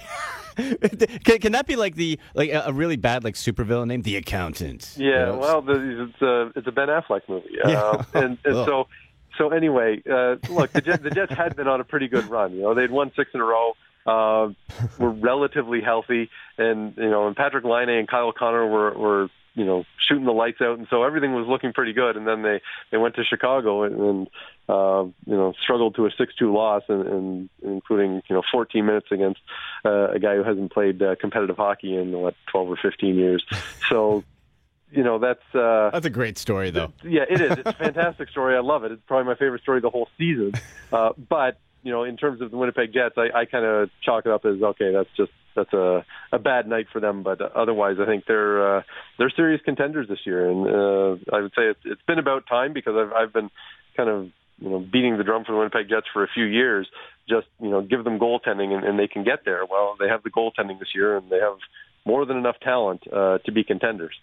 can, 1.24 1.38
can 1.38 1.52
that 1.52 1.66
be 1.66 1.76
like 1.76 1.96
the 1.96 2.18
like 2.34 2.50
a, 2.52 2.72
really 2.72 2.96
bad 2.96 3.24
like 3.24 3.34
supervillain 3.34 3.88
name, 3.88 4.02
the 4.02 4.16
accountant? 4.16 4.94
Yeah, 4.96 5.06
you 5.06 5.12
know? 5.26 5.38
well, 5.38 5.62
the, 5.62 6.04
it's 6.04 6.22
a 6.22 6.52
it's 6.56 6.66
a 6.66 6.72
Ben 6.72 6.88
Affleck 6.88 7.22
movie, 7.28 7.48
yeah. 7.64 7.80
Um, 7.80 8.06
and, 8.14 8.38
and 8.44 8.54
so 8.54 8.88
so 9.36 9.50
anyway, 9.50 10.02
uh, 10.10 10.36
look, 10.48 10.72
the 10.72 10.80
Jets, 10.80 11.02
the 11.02 11.10
Jets 11.10 11.32
had 11.32 11.56
been 11.56 11.68
on 11.68 11.80
a 11.80 11.84
pretty 11.84 12.08
good 12.08 12.26
run. 12.26 12.54
You 12.54 12.62
know, 12.62 12.74
they'd 12.74 12.90
won 12.90 13.10
six 13.16 13.30
in 13.34 13.40
a 13.40 13.44
row 13.44 13.72
uh, 14.06 14.48
were 14.98 15.10
relatively 15.10 15.80
healthy, 15.80 16.30
and 16.58 16.96
you 16.96 17.10
know, 17.10 17.26
and 17.26 17.36
Patrik 17.36 17.64
Laine 17.64 17.88
and 17.98 18.08
Kyle 18.08 18.32
Connor 18.32 18.66
were 18.66 18.96
were 18.96 19.28
you 19.54 19.64
know 19.64 19.84
shooting 20.06 20.24
the 20.24 20.32
lights 20.32 20.60
out, 20.60 20.78
and 20.78 20.86
so 20.90 21.04
everything 21.04 21.32
was 21.32 21.46
looking 21.46 21.72
pretty 21.72 21.92
good. 21.92 22.16
And 22.16 22.26
then 22.26 22.42
they 22.42 22.60
they 22.90 22.96
went 22.96 23.14
to 23.16 23.24
Chicago 23.24 23.84
and, 23.84 24.00
and 24.00 24.28
uh, 24.68 25.04
you 25.26 25.36
know 25.36 25.54
struggled 25.62 25.94
to 25.96 26.06
a 26.06 26.10
six-two 26.10 26.52
loss, 26.52 26.82
and, 26.88 27.06
and 27.06 27.48
including 27.62 28.22
you 28.28 28.36
know 28.36 28.42
14 28.52 28.84
minutes 28.84 29.06
against 29.10 29.40
uh, 29.84 30.10
a 30.10 30.18
guy 30.18 30.34
who 30.36 30.42
hasn't 30.42 30.72
played 30.72 31.02
uh, 31.02 31.14
competitive 31.16 31.56
hockey 31.56 31.96
in 31.96 32.12
what 32.12 32.34
12 32.50 32.70
or 32.70 32.76
15 32.76 33.14
years. 33.16 33.44
So 33.88 34.24
you 34.90 35.02
know 35.02 35.18
that's 35.18 35.54
uh 35.54 35.90
that's 35.92 36.06
a 36.06 36.10
great 36.10 36.38
story 36.38 36.70
though. 36.70 36.92
Yeah 37.02 37.24
it 37.28 37.40
is. 37.40 37.58
It's 37.58 37.68
a 37.68 37.72
fantastic 37.72 38.28
story. 38.30 38.56
I 38.56 38.60
love 38.60 38.84
it. 38.84 38.92
It's 38.92 39.02
probably 39.06 39.26
my 39.26 39.34
favorite 39.34 39.62
story 39.62 39.78
of 39.78 39.82
the 39.82 39.90
whole 39.90 40.08
season. 40.16 40.52
Uh 40.92 41.10
but 41.28 41.58
you 41.84 41.92
know, 41.92 42.02
in 42.02 42.16
terms 42.16 42.40
of 42.40 42.50
the 42.50 42.56
Winnipeg 42.56 42.92
Jets, 42.92 43.14
I, 43.16 43.40
I 43.40 43.44
kind 43.44 43.64
of 43.64 43.90
chalk 44.02 44.24
it 44.26 44.32
up 44.32 44.44
as 44.46 44.60
okay, 44.60 44.90
that's 44.92 45.10
just 45.16 45.30
that's 45.54 45.72
a 45.72 46.04
a 46.32 46.38
bad 46.38 46.66
night 46.66 46.86
for 46.90 47.00
them. 47.00 47.22
But 47.22 47.40
otherwise, 47.40 47.96
I 48.00 48.06
think 48.06 48.24
they're 48.26 48.78
uh, 48.78 48.82
they're 49.18 49.30
serious 49.30 49.60
contenders 49.64 50.08
this 50.08 50.20
year, 50.24 50.50
and 50.50 50.66
uh, 50.66 51.36
I 51.36 51.42
would 51.42 51.52
say 51.52 51.64
it's, 51.64 51.80
it's 51.84 52.02
been 52.06 52.18
about 52.18 52.46
time 52.48 52.72
because 52.72 52.94
I've 52.96 53.12
I've 53.12 53.32
been 53.32 53.50
kind 53.96 54.08
of 54.08 54.30
you 54.58 54.70
know 54.70 54.78
beating 54.78 55.18
the 55.18 55.24
drum 55.24 55.44
for 55.44 55.52
the 55.52 55.58
Winnipeg 55.58 55.90
Jets 55.90 56.06
for 56.12 56.24
a 56.24 56.28
few 56.28 56.44
years. 56.46 56.88
Just 57.28 57.46
you 57.60 57.70
know, 57.70 57.82
give 57.82 58.02
them 58.02 58.18
goaltending 58.18 58.72
and, 58.74 58.84
and 58.84 58.98
they 58.98 59.06
can 59.06 59.22
get 59.22 59.44
there. 59.44 59.64
Well, 59.70 59.96
they 59.98 60.08
have 60.08 60.22
the 60.22 60.30
goaltending 60.30 60.78
this 60.78 60.88
year, 60.94 61.16
and 61.16 61.30
they 61.30 61.38
have 61.38 61.58
more 62.06 62.24
than 62.24 62.38
enough 62.38 62.56
talent 62.62 63.02
uh, 63.12 63.38
to 63.44 63.52
be 63.52 63.62
contenders. 63.62 64.14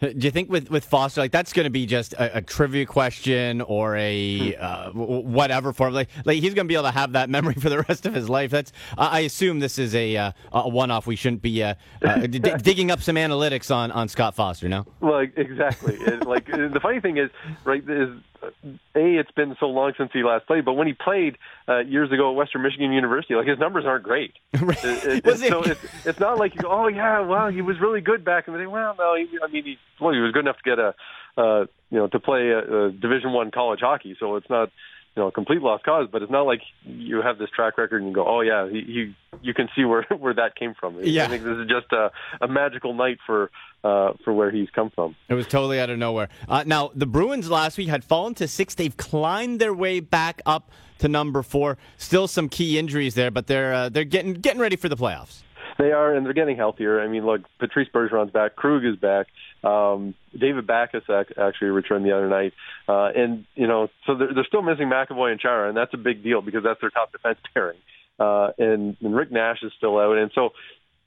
Do 0.16 0.26
you 0.26 0.30
think 0.30 0.50
with, 0.50 0.70
with 0.70 0.84
Foster, 0.84 1.20
like 1.20 1.32
that's 1.32 1.52
going 1.52 1.64
to 1.64 1.70
be 1.70 1.84
just 1.84 2.14
a, 2.14 2.38
a, 2.38 2.42
trivia 2.42 2.86
question 2.86 3.60
or 3.60 3.96
a 3.96 4.52
hmm. 4.52 4.58
uh, 4.58 4.90
whatever 4.92 5.72
form? 5.72 5.92
Like, 5.92 6.08
like 6.24 6.38
he's 6.38 6.54
going 6.54 6.66
to 6.66 6.68
be 6.68 6.74
able 6.74 6.84
to 6.84 6.90
have 6.90 7.12
that 7.12 7.28
memory 7.40 7.54
for 7.54 7.68
the 7.68 7.82
rest 7.82 8.06
of 8.06 8.14
his 8.14 8.28
life. 8.28 8.50
That's 8.50 8.72
I 8.96 9.20
assume 9.20 9.60
this 9.60 9.78
is 9.78 9.94
a 9.94 10.16
uh, 10.16 10.32
a 10.52 10.68
one 10.68 10.90
off. 10.90 11.06
We 11.06 11.16
shouldn't 11.16 11.42
be 11.42 11.62
uh, 11.62 11.74
uh 12.02 12.16
d- 12.26 12.38
digging 12.38 12.90
up 12.90 13.02
some 13.02 13.16
analytics 13.16 13.74
on, 13.74 13.90
on 13.92 14.08
Scott 14.08 14.34
Foster. 14.34 14.68
No. 14.68 14.86
Well, 15.00 15.26
exactly. 15.36 15.98
like 16.24 16.46
the 16.46 16.80
funny 16.82 17.00
thing 17.00 17.18
is, 17.18 17.30
right? 17.64 17.82
Is 17.88 18.10
a 18.42 18.48
it's 18.94 19.30
been 19.32 19.56
so 19.60 19.66
long 19.66 19.92
since 19.96 20.10
he 20.12 20.22
last 20.22 20.46
played, 20.46 20.64
but 20.64 20.74
when 20.74 20.86
he 20.86 20.92
played 20.92 21.36
uh, 21.68 21.78
years 21.78 22.10
ago 22.12 22.30
at 22.30 22.36
Western 22.36 22.62
Michigan 22.62 22.92
University, 22.92 23.34
like 23.34 23.46
his 23.46 23.58
numbers 23.58 23.84
aren't 23.86 24.04
great. 24.04 24.34
Right. 24.60 24.84
It, 24.84 25.26
it, 25.26 25.38
so 25.38 25.62
it's, 25.62 25.80
it's 26.06 26.20
not 26.20 26.38
like 26.38 26.54
you 26.54 26.60
go, 26.60 26.70
oh 26.70 26.88
yeah, 26.88 27.20
well 27.20 27.48
he 27.48 27.62
was 27.62 27.80
really 27.80 28.00
good 28.00 28.24
back 28.24 28.46
in 28.46 28.52
the 28.52 28.60
day. 28.60 28.66
Well, 28.66 28.94
no, 28.98 29.16
he, 29.16 29.28
I 29.42 29.50
mean 29.50 29.64
he 29.64 29.78
well 30.00 30.12
he 30.12 30.20
was 30.20 30.32
good 30.32 30.40
enough 30.40 30.58
to 30.58 30.62
get 30.62 30.78
a 30.78 30.94
uh, 31.36 31.66
you 31.90 31.98
know 31.98 32.08
to 32.08 32.20
play 32.20 32.50
a, 32.50 32.86
a 32.86 32.92
Division 32.92 33.32
One 33.32 33.50
college 33.50 33.80
hockey, 33.80 34.16
so 34.20 34.36
it's 34.36 34.50
not 34.50 34.70
you 35.16 35.22
know, 35.22 35.28
a 35.28 35.32
complete 35.32 35.60
lost 35.60 35.84
cause, 35.84 36.08
but 36.10 36.22
it's 36.22 36.30
not 36.30 36.42
like 36.42 36.60
you 36.84 37.20
have 37.20 37.38
this 37.38 37.50
track 37.50 37.76
record 37.78 38.00
and 38.00 38.10
you 38.10 38.14
go, 38.14 38.24
oh 38.26 38.42
yeah, 38.42 38.68
he, 38.68 38.80
he 38.80 39.14
you 39.42 39.54
can 39.54 39.68
see 39.74 39.84
where 39.84 40.02
where 40.18 40.34
that 40.34 40.54
came 40.54 40.74
from. 40.78 40.98
Yeah. 41.02 41.24
I 41.24 41.28
think 41.28 41.42
this 41.42 41.56
is 41.56 41.68
just 41.68 41.92
a, 41.92 42.10
a 42.40 42.48
magical 42.48 42.94
night 42.94 43.18
for 43.26 43.50
uh, 43.82 44.12
for 44.24 44.32
where 44.32 44.50
he's 44.50 44.68
come 44.70 44.90
from. 44.90 45.16
It 45.28 45.34
was 45.34 45.46
totally 45.46 45.80
out 45.80 45.90
of 45.90 45.98
nowhere. 45.98 46.28
Uh, 46.48 46.64
now 46.66 46.90
the 46.94 47.06
Bruins 47.06 47.50
last 47.50 47.76
week 47.76 47.88
had 47.88 48.04
fallen 48.04 48.34
to 48.36 48.46
six. 48.46 48.74
They've 48.74 48.96
climbed 48.96 49.60
their 49.60 49.74
way 49.74 50.00
back 50.00 50.42
up 50.46 50.70
to 50.98 51.08
number 51.08 51.42
four. 51.42 51.76
Still 51.96 52.28
some 52.28 52.48
key 52.48 52.78
injuries 52.78 53.14
there, 53.14 53.30
but 53.30 53.46
they're 53.48 53.74
uh, 53.74 53.88
they're 53.88 54.04
getting 54.04 54.34
getting 54.34 54.60
ready 54.60 54.76
for 54.76 54.88
the 54.88 54.96
playoffs. 54.96 55.42
They 55.80 55.92
are, 55.92 56.14
and 56.14 56.26
they're 56.26 56.34
getting 56.34 56.56
healthier. 56.56 57.00
I 57.00 57.08
mean, 57.08 57.24
look, 57.24 57.40
Patrice 57.58 57.88
Bergeron's 57.92 58.30
back, 58.30 58.54
Krug 58.54 58.84
is 58.84 58.96
back, 58.96 59.28
um, 59.64 60.14
David 60.38 60.66
Backes 60.66 60.94
actually 61.08 61.68
returned 61.68 62.04
the 62.04 62.12
other 62.12 62.28
night, 62.28 62.52
uh, 62.88 63.08
and 63.16 63.46
you 63.54 63.66
know, 63.66 63.88
so 64.06 64.14
they're, 64.14 64.34
they're 64.34 64.44
still 64.46 64.62
missing 64.62 64.88
McAvoy 64.88 65.32
and 65.32 65.40
Chara, 65.40 65.68
and 65.68 65.76
that's 65.76 65.94
a 65.94 65.98
big 65.98 66.22
deal 66.22 66.42
because 66.42 66.62
that's 66.64 66.80
their 66.80 66.90
top 66.90 67.12
defense 67.12 67.38
pairing. 67.54 67.78
Uh, 68.18 68.50
and, 68.58 68.96
and 69.00 69.16
Rick 69.16 69.32
Nash 69.32 69.58
is 69.62 69.72
still 69.78 69.98
out, 69.98 70.18
and 70.18 70.30
so 70.34 70.50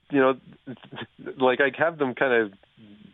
you 0.10 0.20
know, 0.20 0.34
like 1.40 1.60
I 1.62 1.72
have 1.78 1.98
them 1.98 2.14
kind 2.16 2.34
of 2.34 2.54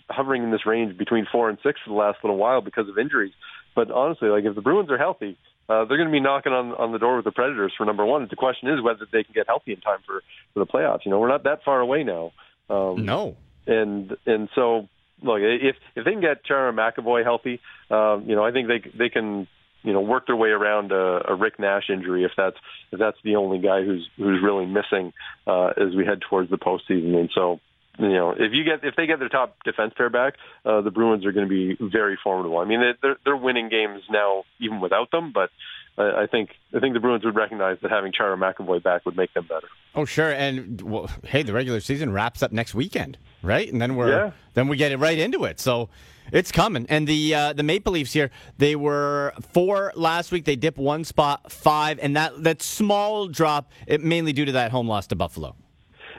hovering 0.09 0.44
in 0.44 0.51
this 0.51 0.65
range 0.65 0.97
between 0.97 1.27
four 1.31 1.50
and 1.50 1.57
six 1.63 1.79
for 1.83 1.91
the 1.91 1.95
last 1.95 2.17
little 2.23 2.38
while 2.38 2.61
because 2.61 2.89
of 2.89 2.97
injuries. 2.97 3.33
But 3.75 3.91
honestly, 3.91 4.29
like 4.29 4.44
if 4.44 4.56
the 4.56 4.61
Bruins 4.61 4.89
are 4.91 4.97
healthy, 4.97 5.37
uh, 5.69 5.85
they're 5.85 5.97
going 5.97 6.09
to 6.09 6.11
be 6.11 6.19
knocking 6.19 6.52
on 6.52 6.71
on 6.73 6.92
the 6.92 6.97
door 6.97 7.18
with 7.18 7.26
the 7.26 7.31
Predators 7.31 7.73
for 7.78 7.85
number 7.85 8.06
one. 8.06 8.28
The 8.30 8.35
question 8.35 8.69
is 8.69 8.81
whether 8.81 9.06
they 9.11 9.23
can 9.23 9.33
get 9.33 9.47
healthy 9.47 9.73
in 9.73 9.81
time 9.81 9.99
for 10.06 10.23
for 10.54 10.59
the 10.59 10.66
playoffs. 10.66 11.06
You 11.06 11.11
know, 11.11 11.19
we're 11.19 11.30
not 11.30 11.44
that 11.44 11.64
far 11.64 11.80
away 11.80 12.04
now. 12.04 12.31
Um, 12.69 13.06
no. 13.06 13.38
And 13.68 14.18
and 14.26 14.49
so 14.56 14.90
look, 15.21 15.40
if 15.42 15.76
if 15.95 16.06
they 16.06 16.11
can 16.11 16.21
get 16.21 16.44
Chara 16.44 16.73
McAvoy 16.73 17.23
healthy, 17.23 17.61
um, 17.92 18.26
you 18.28 18.35
know, 18.35 18.44
I 18.44 18.52
think 18.52 18.68
they 18.68 18.81
they 18.97 19.09
can 19.09 19.47
you 19.83 19.94
know 19.94 20.02
work 20.02 20.28
their 20.28 20.35
way 20.35 20.49
around 20.49 20.92
a, 20.92 21.31
a 21.31 21.35
Rick 21.35 21.59
Nash 21.59 21.90
injury 21.90 22.23
if 22.23 22.31
that's 22.35 22.57
if 22.92 22.99
that's 22.99 23.18
the 23.23 23.35
only 23.35 23.59
guy 23.59 23.83
who's 23.83 24.09
who's 24.18 24.42
really 24.44 24.66
missing 24.66 25.14
uh, 25.45 25.68
as 25.78 25.95
we 25.95 26.06
head 26.06 26.21
towards 26.28 26.49
the 26.49 26.57
postseason. 26.57 27.16
And 27.16 27.30
so 27.33 27.59
you 27.99 28.13
know, 28.13 28.31
if 28.31 28.53
you 28.53 28.63
get 28.63 28.83
if 28.83 28.95
they 28.95 29.06
get 29.06 29.19
their 29.19 29.29
top 29.29 29.57
defense 29.65 29.94
pair 29.95 30.09
back, 30.09 30.35
uh, 30.65 30.81
the 30.81 30.91
Bruins 30.91 31.25
are 31.25 31.31
going 31.31 31.47
to 31.47 31.49
be 31.49 31.77
very 31.81 32.18
formidable. 32.23 32.57
I 32.57 32.65
mean, 32.65 32.81
they're 33.01 33.18
they're 33.25 33.37
winning 33.37 33.69
games 33.69 34.01
now 34.09 34.44
even 34.59 34.79
without 34.79 35.11
them, 35.11 35.31
but 35.33 35.49
I, 35.97 36.23
I 36.23 36.27
think 36.27 36.51
I 36.73 36.79
think 36.79 36.94
the 36.94 36.99
Bruins 36.99 37.25
would 37.25 37.35
recognize 37.35 37.77
that 37.81 37.91
having 37.91 38.11
Chara 38.11 38.37
McAvoy 38.37 38.81
back 38.81 39.06
would 39.06 39.18
make 39.18 39.33
them 39.33 39.45
better. 39.47 39.68
Oh, 39.95 40.06
sure. 40.06 40.31
And 40.31 40.81
well, 40.81 41.09
hey, 41.25 41.44
the 41.44 41.53
regular 41.53 41.81
season 41.81 42.13
wraps 42.13 42.41
up 42.41 42.51
next 42.51 42.73
weekend, 42.73 43.18
right? 43.44 43.71
And 43.71 43.81
then 43.81 43.95
we're 43.95 44.09
yeah. 44.09 44.31
then 44.53 44.69
we 44.69 44.77
get 44.77 44.91
it 44.91 44.97
right 44.97 45.18
into 45.18 45.44
it. 45.44 45.59
So 45.59 45.89
it's 46.31 46.51
coming. 46.51 46.85
And 46.89 47.06
the 47.06 47.35
uh, 47.35 47.53
the 47.53 47.63
Maple 47.63 47.94
Leafs 47.94 48.13
here, 48.13 48.31
they 48.57 48.77
were 48.77 49.33
four 49.51 49.91
last 49.95 50.31
week. 50.31 50.45
They 50.45 50.56
dip 50.56 50.77
one 50.77 51.03
spot, 51.03 51.51
five, 51.51 51.99
and 52.01 52.15
that 52.15 52.44
that 52.44 52.61
small 52.61 53.27
drop, 53.27 53.71
it 53.87 54.01
mainly 54.01 54.31
due 54.31 54.45
to 54.45 54.53
that 54.53 54.71
home 54.71 54.87
loss 54.87 55.07
to 55.07 55.15
Buffalo. 55.15 55.56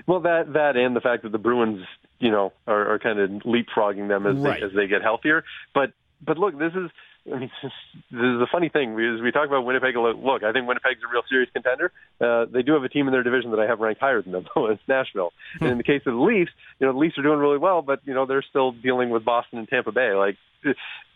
Well, 0.07 0.21
that 0.21 0.53
that 0.55 0.77
and 0.77 0.95
the 0.95 1.01
fact 1.01 1.23
that 1.23 1.33
the 1.33 1.39
Bruins, 1.39 1.85
you 2.19 2.31
know, 2.31 2.53
are, 2.67 2.95
are 2.95 2.99
kind 2.99 3.19
of 3.19 3.31
leapfrogging 3.43 4.09
them 4.09 4.27
as 4.27 4.37
right. 4.37 4.61
they, 4.61 4.67
as 4.67 4.73
they 4.75 4.87
get 4.87 5.03
healthier. 5.03 5.45
But 5.75 5.93
but 6.25 6.39
look, 6.39 6.59
this 6.59 6.73
is. 6.75 6.91
I 7.31 7.39
mean, 7.39 7.51
this 7.63 7.73
is 8.11 8.41
a 8.41 8.49
funny 8.51 8.71
thing. 8.71 8.93
As 8.93 9.21
we 9.21 9.31
talk 9.31 9.47
about 9.47 9.67
Winnipeg, 9.67 9.95
look, 9.95 10.43
I 10.43 10.53
think 10.53 10.67
Winnipeg's 10.67 11.03
a 11.07 11.13
real 11.13 11.23
serious 11.29 11.51
contender. 11.53 11.93
Uh, 12.19 12.47
they 12.47 12.63
do 12.63 12.73
have 12.73 12.83
a 12.83 12.89
team 12.89 13.07
in 13.09 13.13
their 13.13 13.23
division 13.23 13.51
that 13.51 13.61
I 13.61 13.67
have 13.67 13.79
ranked 13.79 14.01
higher 14.01 14.23
than 14.23 14.33
them, 14.33 14.47
though. 14.55 14.67
It's 14.67 14.83
Nashville. 14.89 15.33
Hmm. 15.59 15.65
And 15.65 15.73
in 15.73 15.79
the 15.79 15.85
case 15.85 16.03
of 16.07 16.15
the 16.15 16.21
Leafs, 16.21 16.51
you 16.79 16.87
know, 16.87 16.95
the 16.95 16.99
Leafs 16.99 17.19
are 17.19 17.23
doing 17.23 17.39
really 17.39 17.59
well, 17.59 17.83
but 17.83 18.01
you 18.05 18.15
know, 18.15 18.25
they're 18.25 18.45
still 18.49 18.73
dealing 18.73 19.11
with 19.11 19.25
Boston 19.25 19.59
and 19.59 19.69
Tampa 19.69 19.93
Bay. 19.93 20.15
Like, 20.15 20.37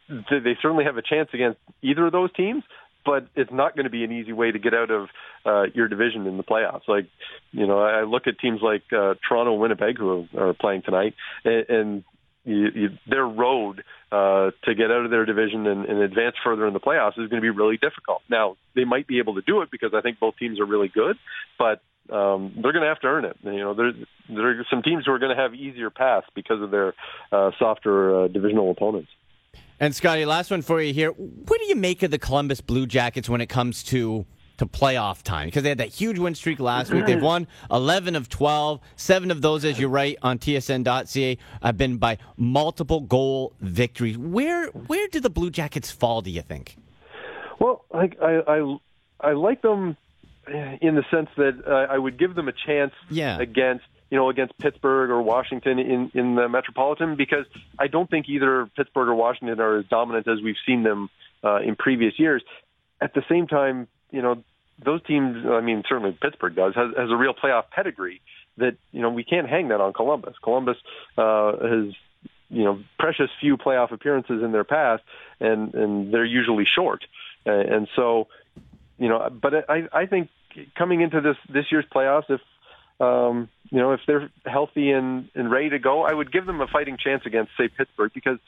they 0.08 0.56
certainly 0.60 0.84
have 0.84 0.98
a 0.98 1.02
chance 1.02 1.30
against 1.32 1.58
either 1.82 2.06
of 2.06 2.12
those 2.12 2.32
teams 2.34 2.62
but 3.04 3.26
it's 3.34 3.52
not 3.52 3.74
going 3.76 3.84
to 3.84 3.90
be 3.90 4.04
an 4.04 4.12
easy 4.12 4.32
way 4.32 4.50
to 4.50 4.58
get 4.58 4.74
out 4.74 4.90
of 4.90 5.08
uh, 5.44 5.64
your 5.74 5.88
division 5.88 6.26
in 6.26 6.36
the 6.36 6.42
playoffs. 6.42 6.88
Like, 6.88 7.06
you 7.52 7.66
know, 7.66 7.80
I 7.80 8.04
look 8.04 8.26
at 8.26 8.38
teams 8.38 8.60
like 8.62 8.82
uh, 8.92 9.14
Toronto, 9.28 9.54
Winnipeg, 9.54 9.98
who 9.98 10.26
are 10.36 10.54
playing 10.54 10.82
tonight, 10.82 11.14
and, 11.44 11.68
and 11.68 12.04
you, 12.44 12.68
you, 12.74 12.88
their 13.08 13.26
road 13.26 13.82
uh, 14.12 14.50
to 14.64 14.74
get 14.74 14.90
out 14.90 15.04
of 15.04 15.10
their 15.10 15.24
division 15.24 15.66
and, 15.66 15.86
and 15.86 15.98
advance 16.00 16.36
further 16.44 16.66
in 16.66 16.74
the 16.74 16.80
playoffs 16.80 17.18
is 17.18 17.28
going 17.28 17.40
to 17.40 17.40
be 17.40 17.50
really 17.50 17.76
difficult. 17.76 18.22
Now 18.28 18.56
they 18.74 18.84
might 18.84 19.06
be 19.06 19.18
able 19.18 19.34
to 19.34 19.42
do 19.42 19.62
it 19.62 19.70
because 19.70 19.92
I 19.94 20.02
think 20.02 20.20
both 20.20 20.36
teams 20.36 20.60
are 20.60 20.66
really 20.66 20.88
good, 20.88 21.16
but 21.58 21.80
um, 22.14 22.52
they're 22.60 22.72
going 22.72 22.82
to 22.82 22.88
have 22.88 23.00
to 23.00 23.06
earn 23.06 23.24
it. 23.24 23.36
You 23.42 23.60
know, 23.60 23.74
there's 23.74 23.94
there 24.28 24.60
are 24.60 24.66
some 24.70 24.82
teams 24.82 25.04
who 25.06 25.12
are 25.12 25.18
going 25.18 25.34
to 25.34 25.42
have 25.42 25.54
easier 25.54 25.90
paths 25.90 26.26
because 26.34 26.60
of 26.60 26.70
their 26.70 26.94
uh, 27.32 27.50
softer 27.58 28.24
uh, 28.24 28.28
divisional 28.28 28.70
opponents. 28.70 29.08
And 29.80 29.94
Scotty, 29.94 30.24
last 30.24 30.50
one 30.50 30.62
for 30.62 30.80
you 30.80 30.92
here. 30.92 31.10
What 31.10 31.60
do 31.60 31.66
you 31.66 31.74
make 31.74 32.02
of 32.02 32.10
the 32.10 32.18
Columbus 32.18 32.60
Blue 32.60 32.86
Jackets 32.86 33.28
when 33.28 33.40
it 33.40 33.48
comes 33.48 33.82
to 33.84 34.24
to 34.58 34.66
playoff 34.66 35.22
time? 35.22 35.48
Because 35.48 35.64
they 35.64 35.70
had 35.70 35.78
that 35.78 35.88
huge 35.88 36.18
win 36.18 36.34
streak 36.34 36.60
last 36.60 36.92
week. 36.92 37.06
They've 37.06 37.20
won 37.20 37.48
11 37.72 38.14
of 38.14 38.28
12. 38.28 38.80
Seven 38.94 39.32
of 39.32 39.42
those, 39.42 39.64
as 39.64 39.80
you 39.80 39.88
write 39.88 40.18
on 40.22 40.38
TSN.ca, 40.38 41.38
have 41.60 41.76
been 41.76 41.96
by 41.96 42.18
multiple 42.36 43.00
goal 43.00 43.52
victories. 43.60 44.16
Where 44.16 44.68
where 44.68 45.08
do 45.08 45.18
the 45.18 45.30
Blue 45.30 45.50
Jackets 45.50 45.90
fall? 45.90 46.22
Do 46.22 46.30
you 46.30 46.42
think? 46.42 46.76
Well, 47.58 47.84
I 47.92 48.10
I 48.22 48.42
I, 48.46 48.76
I 49.20 49.32
like 49.32 49.62
them 49.62 49.96
in 50.46 50.94
the 50.94 51.04
sense 51.10 51.30
that 51.36 51.62
uh, 51.66 51.92
I 51.92 51.98
would 51.98 52.18
give 52.18 52.34
them 52.34 52.48
a 52.48 52.52
chance 52.52 52.92
yeah. 53.10 53.38
against 53.40 53.84
you 54.14 54.20
know 54.20 54.30
against 54.30 54.56
Pittsburgh 54.58 55.10
or 55.10 55.20
Washington 55.20 55.80
in 55.80 56.12
in 56.14 56.36
the 56.36 56.48
Metropolitan 56.48 57.16
because 57.16 57.46
I 57.80 57.88
don't 57.88 58.08
think 58.08 58.28
either 58.28 58.70
Pittsburgh 58.76 59.08
or 59.08 59.14
Washington 59.16 59.58
are 59.58 59.78
as 59.78 59.86
dominant 59.86 60.28
as 60.28 60.40
we've 60.40 60.62
seen 60.64 60.84
them 60.84 61.10
uh, 61.42 61.56
in 61.56 61.74
previous 61.74 62.16
years. 62.16 62.40
At 63.00 63.12
the 63.12 63.24
same 63.28 63.48
time, 63.48 63.88
you 64.12 64.22
know 64.22 64.44
those 64.84 65.02
teams. 65.02 65.44
I 65.44 65.60
mean, 65.62 65.82
certainly 65.88 66.16
Pittsburgh 66.22 66.54
does 66.54 66.76
has, 66.76 66.94
has 66.96 67.10
a 67.10 67.16
real 67.16 67.34
playoff 67.34 67.64
pedigree 67.74 68.20
that 68.58 68.76
you 68.92 69.02
know 69.02 69.10
we 69.10 69.24
can't 69.24 69.48
hang 69.48 69.66
that 69.70 69.80
on 69.80 69.92
Columbus. 69.92 70.36
Columbus 70.44 70.76
uh, 71.18 71.56
has 71.56 71.92
you 72.50 72.62
know 72.62 72.78
precious 73.00 73.30
few 73.40 73.56
playoff 73.56 73.90
appearances 73.90 74.44
in 74.44 74.52
their 74.52 74.62
past, 74.62 75.02
and 75.40 75.74
and 75.74 76.14
they're 76.14 76.24
usually 76.24 76.68
short, 76.72 77.04
and 77.46 77.88
so 77.96 78.28
you 78.96 79.08
know, 79.08 79.28
but 79.28 79.68
I 79.68 79.88
I 79.92 80.06
think 80.06 80.28
coming 80.78 81.00
into 81.00 81.20
this 81.20 81.36
this 81.52 81.64
year's 81.72 81.86
playoffs, 81.92 82.30
if 82.30 82.40
um, 83.00 83.48
you 83.70 83.78
know 83.78 83.92
if 83.92 84.00
they're 84.06 84.30
healthy 84.44 84.90
and 84.90 85.28
and 85.34 85.50
ready 85.50 85.70
to 85.70 85.78
go, 85.78 86.02
I 86.04 86.12
would 86.12 86.32
give 86.32 86.46
them 86.46 86.60
a 86.60 86.66
fighting 86.66 86.96
chance 87.02 87.22
against 87.26 87.52
say 87.58 87.68
Pittsburgh 87.68 88.12
because 88.14 88.38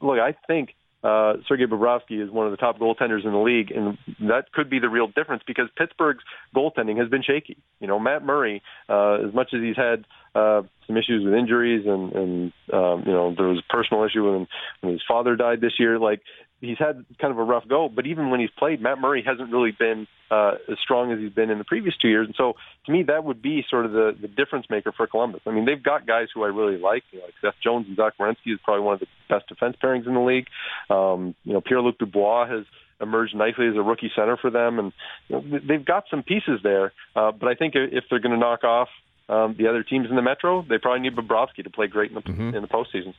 look, 0.00 0.18
I 0.18 0.34
think 0.46 0.74
uh, 1.04 1.34
Sergei 1.46 1.66
Bobrovsky 1.66 2.22
is 2.22 2.30
one 2.30 2.46
of 2.46 2.50
the 2.50 2.56
top 2.56 2.78
goaltenders 2.78 3.26
in 3.26 3.32
the 3.32 3.38
league, 3.38 3.70
and 3.70 3.98
that 4.20 4.50
could 4.52 4.70
be 4.70 4.78
the 4.78 4.88
real 4.88 5.06
difference 5.06 5.42
because 5.46 5.68
Pittsburgh's 5.76 6.24
goaltending 6.56 6.98
has 6.98 7.10
been 7.10 7.22
shaky. 7.22 7.58
You 7.78 7.86
know, 7.86 7.98
Matt 7.98 8.24
Murray, 8.24 8.62
uh, 8.88 9.26
as 9.26 9.34
much 9.34 9.48
as 9.52 9.60
he's 9.60 9.76
had 9.76 10.06
uh, 10.34 10.62
some 10.86 10.96
issues 10.96 11.22
with 11.22 11.34
injuries 11.34 11.84
and, 11.86 12.12
and 12.12 12.52
um, 12.72 13.02
you 13.06 13.12
know 13.12 13.34
there 13.36 13.48
was 13.48 13.58
a 13.58 13.72
personal 13.72 14.04
issue 14.04 14.24
when, 14.24 14.46
when 14.80 14.92
his 14.92 15.02
father 15.06 15.36
died 15.36 15.60
this 15.60 15.78
year, 15.78 15.98
like 15.98 16.22
he's 16.64 16.78
had 16.78 17.04
kind 17.20 17.30
of 17.30 17.38
a 17.38 17.44
rough 17.44 17.66
go, 17.68 17.88
but 17.88 18.06
even 18.06 18.30
when 18.30 18.40
he's 18.40 18.50
played, 18.50 18.80
Matt 18.80 18.98
Murray 18.98 19.22
hasn't 19.26 19.52
really 19.52 19.72
been 19.72 20.06
uh, 20.30 20.52
as 20.70 20.78
strong 20.82 21.12
as 21.12 21.18
he's 21.18 21.32
been 21.32 21.50
in 21.50 21.58
the 21.58 21.64
previous 21.64 21.96
two 21.96 22.08
years. 22.08 22.26
And 22.26 22.34
so, 22.36 22.54
to 22.86 22.92
me, 22.92 23.02
that 23.04 23.24
would 23.24 23.42
be 23.42 23.64
sort 23.68 23.86
of 23.86 23.92
the, 23.92 24.16
the 24.20 24.28
difference 24.28 24.66
maker 24.70 24.92
for 24.92 25.06
Columbus. 25.06 25.42
I 25.46 25.50
mean, 25.50 25.64
they've 25.64 25.82
got 25.82 26.06
guys 26.06 26.28
who 26.34 26.42
I 26.44 26.48
really 26.48 26.78
like, 26.78 27.04
you 27.10 27.18
know, 27.18 27.26
like 27.26 27.34
Seth 27.40 27.60
Jones 27.62 27.86
and 27.86 27.96
Zach 27.96 28.14
Werenski 28.18 28.54
is 28.54 28.60
probably 28.64 28.84
one 28.84 28.94
of 28.94 29.00
the 29.00 29.06
best 29.28 29.48
defense 29.48 29.76
pairings 29.82 30.06
in 30.06 30.14
the 30.14 30.20
league. 30.20 30.46
Um, 30.90 31.34
you 31.44 31.52
know, 31.52 31.60
Pierre-Luc 31.60 31.98
Dubois 31.98 32.48
has 32.48 32.64
emerged 33.00 33.34
nicely 33.34 33.66
as 33.68 33.76
a 33.76 33.82
rookie 33.82 34.10
center 34.14 34.36
for 34.36 34.50
them, 34.50 34.78
and 34.78 34.92
you 35.28 35.36
know, 35.36 35.58
they've 35.66 35.84
got 35.84 36.04
some 36.10 36.22
pieces 36.22 36.60
there. 36.62 36.92
Uh, 37.14 37.32
but 37.32 37.48
I 37.48 37.54
think 37.54 37.74
if 37.74 38.04
they're 38.08 38.20
going 38.20 38.32
to 38.34 38.38
knock 38.38 38.64
off 38.64 38.88
um, 39.28 39.54
the 39.58 39.68
other 39.68 39.82
teams 39.82 40.08
in 40.08 40.16
the 40.16 40.22
Metro, 40.22 40.62
they 40.62 40.78
probably 40.78 41.00
need 41.00 41.16
Bobrovsky 41.16 41.64
to 41.64 41.70
play 41.70 41.86
great 41.86 42.10
in 42.10 42.14
the 42.14 42.22
mm-hmm. 42.22 42.54
in 42.54 42.62
the 42.62 42.68
postseason. 42.68 43.14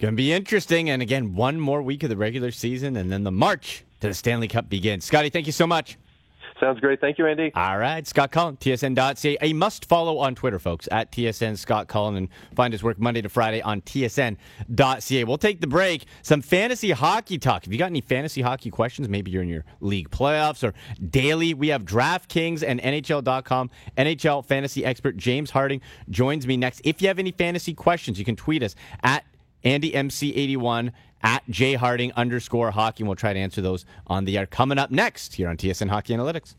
Going 0.00 0.14
to 0.14 0.16
be 0.16 0.32
interesting. 0.32 0.90
And 0.90 1.00
again, 1.02 1.34
one 1.34 1.60
more 1.60 1.82
week 1.82 2.02
of 2.02 2.08
the 2.08 2.16
regular 2.16 2.50
season, 2.50 2.96
and 2.96 3.12
then 3.12 3.24
the 3.24 3.32
march 3.32 3.84
to 4.00 4.08
the 4.08 4.14
Stanley 4.14 4.48
Cup 4.48 4.68
begins. 4.68 5.04
Scotty, 5.04 5.30
thank 5.30 5.46
you 5.46 5.52
so 5.52 5.66
much. 5.66 5.98
Sounds 6.60 6.78
great. 6.80 7.00
Thank 7.00 7.18
you, 7.18 7.26
Andy. 7.26 7.52
All 7.54 7.78
right. 7.78 8.06
Scott 8.06 8.30
Cullen, 8.30 8.56
TSN.ca. 8.56 9.38
A 9.40 9.52
must 9.52 9.86
follow 9.86 10.18
on 10.18 10.34
Twitter, 10.34 10.58
folks, 10.58 10.88
at 10.92 11.10
TSN 11.10 11.58
Scott 11.58 11.88
Cullen, 11.88 12.16
and 12.16 12.28
find 12.54 12.72
his 12.72 12.82
work 12.82 12.98
Monday 12.98 13.22
to 13.22 13.28
Friday 13.28 13.60
on 13.60 13.80
TSN.ca. 13.82 15.24
We'll 15.24 15.38
take 15.38 15.60
the 15.60 15.66
break. 15.66 16.06
Some 16.22 16.42
fantasy 16.42 16.92
hockey 16.92 17.38
talk. 17.38 17.66
If 17.66 17.72
you 17.72 17.78
got 17.78 17.86
any 17.86 18.00
fantasy 18.00 18.40
hockey 18.40 18.70
questions, 18.70 19.08
maybe 19.08 19.30
you're 19.30 19.42
in 19.42 19.48
your 19.48 19.64
league 19.80 20.10
playoffs 20.10 20.62
or 20.62 20.74
daily, 21.10 21.54
we 21.54 21.68
have 21.68 21.84
DraftKings 21.84 22.62
and 22.66 22.80
NHL.com. 22.80 23.70
NHL 23.98 24.46
fantasy 24.46 24.84
expert 24.84 25.16
James 25.16 25.50
Harding 25.50 25.80
joins 26.08 26.46
me 26.46 26.56
next. 26.56 26.80
If 26.84 27.02
you 27.02 27.08
have 27.08 27.18
any 27.18 27.32
fantasy 27.32 27.74
questions, 27.74 28.18
you 28.18 28.24
can 28.24 28.36
tweet 28.36 28.62
us 28.62 28.76
at 29.02 29.24
AndyMC81 29.64 30.92
at 31.22 31.46
jharding 31.48 32.14
underscore 32.14 32.70
hockey, 32.70 33.02
and 33.02 33.08
we'll 33.08 33.16
try 33.16 33.32
to 33.32 33.38
answer 33.38 33.60
those 33.60 33.84
on 34.06 34.24
the 34.26 34.36
air 34.36 34.46
coming 34.46 34.78
up 34.78 34.90
next 34.90 35.34
here 35.34 35.48
on 35.48 35.56
TSN 35.56 35.88
Hockey 35.88 36.14
Analytics. 36.14 36.54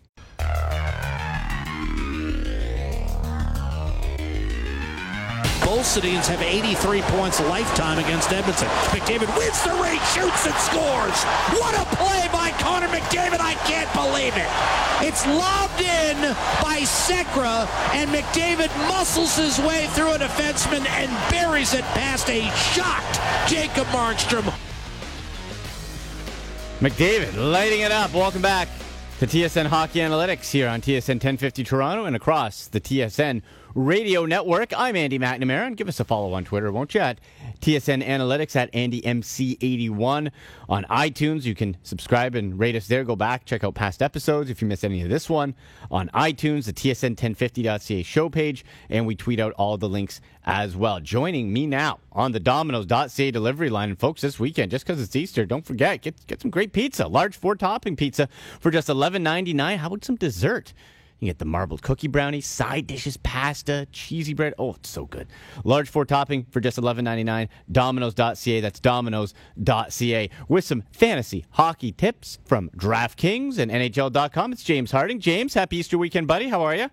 Both 5.64 6.02
Sedins 6.02 6.28
have 6.28 6.42
83 6.42 7.02
points 7.02 7.40
lifetime 7.42 8.00
against 8.00 8.32
Edmonton. 8.32 8.68
McDavid 8.90 9.36
wins 9.38 9.62
the 9.64 9.74
race, 9.82 10.14
shoots 10.14 10.46
and 10.46 10.56
scores. 10.56 11.24
What 11.60 11.76
a 11.76 11.86
play 11.96 12.28
by 12.46 12.52
Connor 12.60 12.88
McDavid. 12.90 13.40
I 13.40 13.56
can't 13.66 13.92
believe 13.94 14.38
it. 14.38 14.46
It's 15.02 15.26
lobbed 15.26 15.82
in 15.82 16.16
by 16.62 16.82
Sekera, 16.82 17.68
and 17.96 18.12
McDavid 18.12 18.70
muscles 18.88 19.36
his 19.36 19.58
way 19.58 19.88
through 19.88 20.12
a 20.12 20.20
defenseman 20.20 20.88
and 20.88 21.32
buries 21.32 21.74
it 21.74 21.82
past 21.96 22.30
a 22.30 22.42
shocked 22.72 23.20
Jacob 23.50 23.88
Markstrom. 23.88 24.54
McDavid 26.82 27.36
lighting 27.52 27.82
it 27.82 27.92
up. 27.92 28.14
Welcome 28.14 28.44
back 28.44 28.68
to 29.20 29.26
TSN 29.26 29.66
Hockey 29.66 29.98
Analytics 29.98 30.52
here 30.52 30.68
on 30.68 30.82
TSN 30.82 31.16
1050 31.16 31.64
Toronto 31.64 32.06
and 32.06 32.16
across 32.16 32.68
the 32.68 32.80
TSN 32.80 33.42
Radio 33.76 34.26
Network. 34.26 34.72
I'm 34.78 34.96
Andy 34.96 35.20
McNamara, 35.20 35.68
and 35.68 35.76
give 35.76 35.90
us 35.90 36.00
a 36.00 36.06
follow 36.06 36.32
on 36.32 36.46
Twitter, 36.46 36.72
won't 36.72 36.96
you? 36.96 37.02
At 37.02 37.20
TSN 37.60 38.06
Analytics 38.06 38.56
at 38.56 38.72
AndyMC81 38.72 40.32
on 40.70 40.86
iTunes. 40.86 41.44
You 41.44 41.56
can 41.56 41.76
subscribe 41.84 42.36
and 42.36 42.58
rate 42.58 42.78
us 42.78 42.88
there. 42.88 43.04
Go 43.04 43.18
back, 43.18 43.44
check 43.44 43.66
out 43.66 43.76
past 43.76 44.02
episodes 44.02 44.50
if 44.50 44.62
you 44.62 44.68
missed 44.70 44.86
any 44.86 45.02
of 45.02 45.10
this 45.10 45.30
one 45.30 45.56
on 45.92 46.08
iTunes, 46.14 46.68
the 46.68 46.72
TSN1050.ca 46.72 48.04
show 48.04 48.30
page, 48.30 48.64
and 48.90 49.06
we 49.06 49.14
tweet 49.14 49.42
out 49.42 49.52
all 49.58 49.76
the 49.78 49.90
links 49.90 50.22
as 50.46 50.78
well. 50.78 51.02
Joining 51.02 51.52
me 51.52 51.68
now 51.68 52.00
on 52.14 52.32
the 52.32 52.40
Domino's.ca 52.40 53.30
delivery 53.32 53.70
line. 53.70 53.90
And 53.90 54.00
folks, 54.00 54.22
this 54.22 54.40
weekend, 54.40 54.72
just 54.72 54.86
because 54.88 55.02
it's 55.02 55.18
Easter, 55.18 55.46
don't 55.46 55.66
forget, 55.66 56.02
get, 56.02 56.26
get 56.28 56.42
some 56.42 56.50
great 56.50 56.72
pizza. 56.72 57.08
Large 57.08 57.36
four 57.36 57.58
topping 57.58 57.98
pizza 57.98 58.30
for 58.62 58.72
just 58.72 58.88
$11.99. 58.88 59.76
How 59.76 59.88
about 59.88 60.06
some 60.06 60.16
dessert? 60.16 60.74
You 61.26 61.32
get 61.32 61.40
the 61.40 61.46
marbled 61.46 61.82
cookie 61.82 62.08
brownie, 62.08 62.42
side 62.42 62.86
dishes, 62.86 63.18
pasta, 63.18 63.88
cheesy 63.92 64.36
bread. 64.36 64.54
Oh, 64.60 64.76
it's 64.76 64.90
so 64.90 65.06
good. 65.06 65.28
Large 65.64 65.90
four 65.90 66.06
topping 66.06 66.46
for 66.52 66.60
just 66.60 66.78
$11.99. 66.78 67.48
Domino's.ca. 67.72 68.62
That's 68.62 68.80
Domino's.ca. 68.80 70.30
With 70.48 70.64
some 70.64 70.84
fantasy 70.92 71.46
hockey 71.50 71.92
tips 71.92 72.38
from 72.46 72.70
DraftKings 72.78 73.58
and 73.58 73.72
NHL.com. 73.72 74.52
It's 74.52 74.64
James 74.64 74.92
Harding. 74.92 75.20
James, 75.20 75.56
happy 75.56 75.78
Easter 75.78 75.98
weekend, 75.98 76.28
buddy. 76.28 76.50
How 76.50 76.62
are 76.62 76.76
you? 76.76 76.90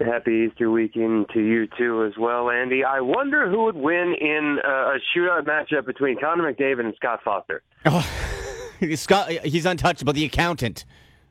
Happy 0.00 0.48
Easter 0.50 0.68
weekend 0.72 1.28
to 1.32 1.40
you 1.40 1.68
too, 1.78 2.04
as 2.04 2.18
well, 2.18 2.50
Andy. 2.50 2.82
I 2.82 3.00
wonder 3.00 3.48
who 3.48 3.62
would 3.66 3.76
win 3.76 4.16
in 4.20 4.58
uh, 4.66 4.68
a 4.68 4.98
shootout 5.16 5.44
matchup 5.44 5.86
between 5.86 6.18
Connor 6.18 6.52
McDavid 6.52 6.80
and 6.80 6.94
Scott 6.96 7.20
Foster. 7.24 7.62
Oh, 7.86 8.04
Scott, 8.96 9.30
he's 9.30 9.64
untouchable. 9.64 10.12
The 10.12 10.24
accountant 10.24 10.84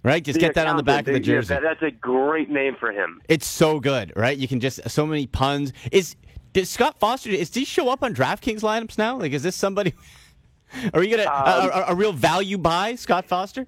right? 0.04 0.24
Just 0.24 0.36
the 0.36 0.46
get 0.46 0.56
that 0.56 0.68
on 0.68 0.78
the 0.78 0.84
back 0.84 1.08
of 1.08 1.14
the 1.14 1.20
jersey. 1.20 1.54
Yeah, 1.54 1.60
that's 1.60 1.82
a 1.82 1.92
great 1.92 2.50
name 2.50 2.76
for 2.80 2.92
him. 2.92 3.22
It's 3.28 3.48
so 3.48 3.80
good, 3.80 4.14
right? 4.16 4.38
You 4.38 4.48
can 4.48 4.60
just 4.60 4.90
so 4.90 5.06
many 5.06 5.28
puns. 5.28 5.74
Is 5.92 6.16
did 6.54 6.68
Scott 6.68 7.00
Foster? 7.00 7.30
Is 7.30 7.54
he 7.54 7.66
show 7.66 7.90
up 7.90 8.04
on 8.04 8.14
DraftKings 8.14 8.62
lineups 8.62 8.98
now? 8.98 9.18
Like, 9.18 9.32
is 9.32 9.44
this 9.44 9.56
somebody? 9.56 9.94
Are 10.94 11.04
you 11.04 11.16
gonna 11.16 11.30
um, 11.30 11.70
a, 11.70 11.72
a, 11.74 11.86
a 11.90 11.96
real 11.96 12.14
value 12.14 12.58
buy, 12.58 12.96
Scott 12.96 13.26
Foster? 13.26 13.68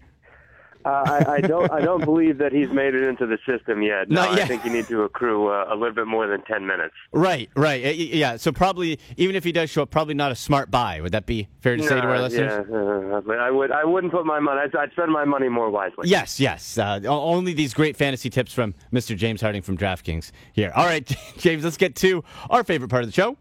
Uh, 0.86 0.90
I, 0.90 1.26
I, 1.34 1.42
don't. 1.42 1.72
I 1.72 1.82
don't 1.82 2.06
believe 2.06 2.38
that 2.38 2.52
he's 2.52 2.70
made 2.70 2.94
it 2.94 3.08
into 3.08 3.26
the 3.26 3.40
system 3.48 3.82
yet. 3.82 4.08
No, 4.08 4.22
yet. 4.32 4.42
I 4.42 4.46
think 4.46 4.64
you 4.66 4.72
need 4.72 4.88
to 4.88 5.02
accrue 5.02 5.48
uh, 5.48 5.66
a 5.70 5.76
little 5.76 5.96
bit 5.96 6.06
more 6.06 6.28
than 6.28 6.44
ten 6.44 6.68
minutes. 6.68 6.94
Right. 7.12 7.50
Right. 7.56 7.96
Yeah. 7.96 8.38
So 8.38 8.52
probably, 8.52 9.00
even 9.18 9.36
if 9.36 9.44
he 9.44 9.52
does 9.52 9.72
show 9.72 9.82
up, 9.82 9.90
probably 9.90 10.14
not 10.14 10.32
a 10.32 10.36
smart 10.36 10.70
buy. 10.70 11.02
Would 11.02 11.12
that 11.14 11.26
be 11.26 11.48
fair 11.60 11.76
to 11.76 11.82
no, 11.82 11.88
say 11.88 11.96
to 11.96 12.08
our 12.08 12.22
listeners? 12.22 12.68
Yeah. 12.70 12.78
Uh, 13.18 13.22
but 13.22 13.40
I 13.40 13.50
would. 13.50 13.72
I 13.72 13.84
wouldn't 13.84 14.14
put 14.14 14.28
my 14.28 14.40
money. 14.40 14.62
I'd, 14.62 14.76
I'd 14.76 14.92
spend 14.92 15.12
my 15.12 15.26
money 15.26 15.50
more 15.50 15.72
wisely. 15.72 16.08
Yes. 16.08 16.40
Yes. 16.40 16.78
Uh, 16.78 17.00
only 17.06 17.54
these 17.54 17.74
great 17.74 17.98
fantasy 17.98 18.30
tips 18.30 18.54
from 18.54 18.76
Mr. 18.94 19.18
James 19.18 19.42
Harding 19.42 19.64
from 19.64 19.78
DraftKings. 19.78 20.32
Here. 20.54 20.72
All 20.76 20.86
right, 20.86 21.06
James. 21.38 21.64
Let's 21.64 21.78
get 21.78 21.96
to 21.98 22.24
our 22.50 22.64
favorite 22.64 22.90
part 22.90 23.04
of 23.04 23.10
the 23.10 23.14
show. 23.14 23.38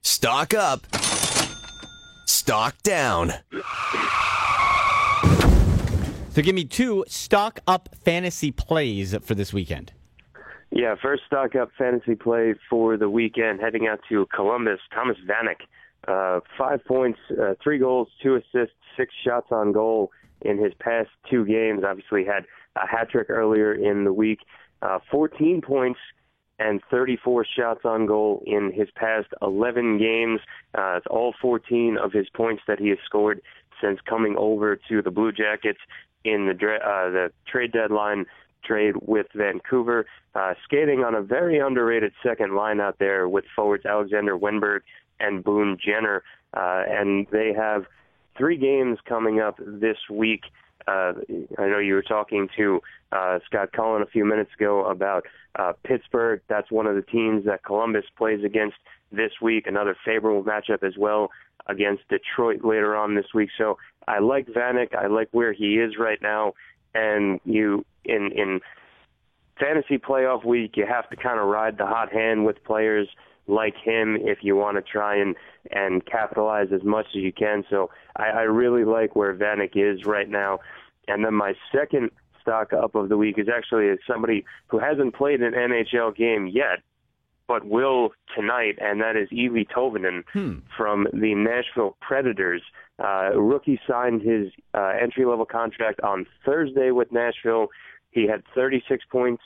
Stock 0.00 0.54
up. 0.54 0.86
Stock 2.26 2.80
down. 2.82 3.34
So 6.36 6.42
give 6.42 6.54
me 6.54 6.66
two 6.66 7.02
stock 7.08 7.60
up 7.66 7.88
fantasy 8.04 8.50
plays 8.50 9.16
for 9.22 9.34
this 9.34 9.54
weekend. 9.54 9.94
Yeah, 10.70 10.94
first 11.00 11.22
stock 11.26 11.56
up 11.56 11.70
fantasy 11.78 12.14
play 12.14 12.54
for 12.68 12.98
the 12.98 13.08
weekend, 13.08 13.60
heading 13.60 13.86
out 13.86 14.00
to 14.10 14.26
Columbus. 14.34 14.78
Thomas 14.94 15.16
Vanek 15.26 15.62
uh, 16.06 16.40
five 16.58 16.84
points, 16.84 17.18
uh, 17.30 17.54
three 17.64 17.78
goals, 17.78 18.08
two 18.22 18.34
assists, 18.34 18.76
six 18.98 19.14
shots 19.24 19.46
on 19.50 19.72
goal 19.72 20.10
in 20.42 20.62
his 20.62 20.74
past 20.78 21.08
two 21.30 21.46
games. 21.46 21.84
Obviously, 21.88 22.26
had 22.26 22.44
a 22.76 22.86
hat 22.86 23.08
trick 23.08 23.30
earlier 23.30 23.72
in 23.72 24.04
the 24.04 24.12
week. 24.12 24.40
Uh, 24.82 24.98
14 25.10 25.62
points 25.62 26.00
and 26.58 26.82
34 26.90 27.46
shots 27.46 27.80
on 27.86 28.04
goal 28.04 28.42
in 28.44 28.74
his 28.74 28.88
past 28.94 29.28
11 29.40 29.96
games. 29.96 30.40
Uh, 30.76 30.96
it's 30.98 31.06
all 31.08 31.34
14 31.40 31.96
of 31.96 32.12
his 32.12 32.28
points 32.34 32.62
that 32.68 32.78
he 32.78 32.90
has 32.90 32.98
scored 33.06 33.40
since 33.80 34.00
coming 34.08 34.36
over 34.38 34.78
to 34.88 35.02
the 35.02 35.10
Blue 35.10 35.32
Jackets 35.32 35.78
in 36.26 36.46
the 36.46 36.52
uh, 36.52 37.10
the 37.10 37.32
trade 37.46 37.72
deadline 37.72 38.26
trade 38.64 38.94
with 39.02 39.26
Vancouver. 39.34 40.06
Uh, 40.34 40.54
skating 40.64 41.04
on 41.04 41.14
a 41.14 41.22
very 41.22 41.58
underrated 41.58 42.12
second 42.22 42.54
line 42.54 42.80
out 42.80 42.98
there 42.98 43.28
with 43.28 43.44
forwards 43.54 43.86
Alexander 43.86 44.36
Wennberg 44.36 44.80
and 45.20 45.42
Boone 45.42 45.78
Jenner, 45.82 46.22
uh, 46.54 46.82
and 46.88 47.26
they 47.30 47.54
have 47.56 47.86
three 48.36 48.58
games 48.58 48.98
coming 49.08 49.40
up 49.40 49.58
this 49.58 49.96
week. 50.10 50.42
Uh, 50.86 51.14
I 51.58 51.66
know 51.66 51.78
you 51.78 51.94
were 51.94 52.02
talking 52.02 52.48
to 52.56 52.80
uh, 53.12 53.38
Scott 53.46 53.72
Cullen 53.72 54.02
a 54.02 54.06
few 54.06 54.24
minutes 54.24 54.50
ago 54.58 54.84
about 54.84 55.24
uh, 55.58 55.72
Pittsburgh. 55.84 56.40
That's 56.48 56.70
one 56.70 56.86
of 56.86 56.94
the 56.94 57.02
teams 57.02 57.44
that 57.46 57.64
Columbus 57.64 58.04
plays 58.16 58.44
against 58.44 58.76
this 59.10 59.32
week. 59.40 59.66
Another 59.66 59.96
favorable 60.04 60.44
matchup 60.44 60.82
as 60.82 60.96
well 60.98 61.30
against 61.66 62.02
Detroit 62.08 62.64
later 62.64 62.94
on 62.94 63.14
this 63.14 63.26
week. 63.34 63.50
So 63.56 63.78
I 64.08 64.20
like 64.20 64.46
Vanek. 64.46 64.94
I 64.94 65.06
like 65.06 65.28
where 65.32 65.52
he 65.52 65.74
is 65.74 65.96
right 65.98 66.20
now. 66.22 66.54
And 66.94 67.40
you 67.44 67.84
in 68.04 68.30
in 68.32 68.60
fantasy 69.58 69.98
playoff 69.98 70.44
week, 70.44 70.76
you 70.76 70.86
have 70.86 71.08
to 71.10 71.16
kind 71.16 71.40
of 71.40 71.46
ride 71.46 71.78
the 71.78 71.86
hot 71.86 72.12
hand 72.12 72.44
with 72.44 72.62
players 72.64 73.08
like 73.48 73.76
him 73.76 74.16
if 74.20 74.38
you 74.42 74.56
want 74.56 74.76
to 74.76 74.82
try 74.82 75.16
and 75.16 75.36
and 75.70 76.04
capitalize 76.06 76.68
as 76.72 76.82
much 76.82 77.06
as 77.14 77.22
you 77.22 77.32
can. 77.32 77.64
So 77.70 77.90
I, 78.16 78.28
I 78.28 78.42
really 78.42 78.84
like 78.84 79.16
where 79.16 79.34
Vanek 79.34 79.72
is 79.74 80.04
right 80.04 80.28
now. 80.28 80.60
And 81.08 81.24
then 81.24 81.34
my 81.34 81.54
second 81.72 82.10
stock 82.40 82.72
up 82.72 82.94
of 82.94 83.08
the 83.08 83.16
week 83.16 83.38
is 83.38 83.48
actually 83.48 83.94
somebody 84.06 84.44
who 84.68 84.78
hasn't 84.78 85.14
played 85.14 85.42
an 85.42 85.52
NHL 85.52 86.16
game 86.16 86.46
yet, 86.46 86.80
but 87.48 87.64
will 87.64 88.10
tonight, 88.34 88.78
and 88.80 89.00
that 89.00 89.16
is 89.16 89.28
Eeli 89.30 89.66
Tolvanen 89.68 90.24
hmm. 90.32 90.58
from 90.76 91.06
the 91.12 91.34
Nashville 91.34 91.96
Predators. 92.00 92.62
Uh, 93.02 93.30
rookie 93.34 93.80
signed 93.86 94.22
his 94.22 94.52
uh, 94.74 94.92
entry 95.00 95.24
level 95.24 95.44
contract 95.44 96.00
on 96.00 96.26
Thursday 96.44 96.90
with 96.90 97.12
Nashville. 97.12 97.68
He 98.10 98.26
had 98.26 98.42
36 98.54 99.04
points 99.10 99.42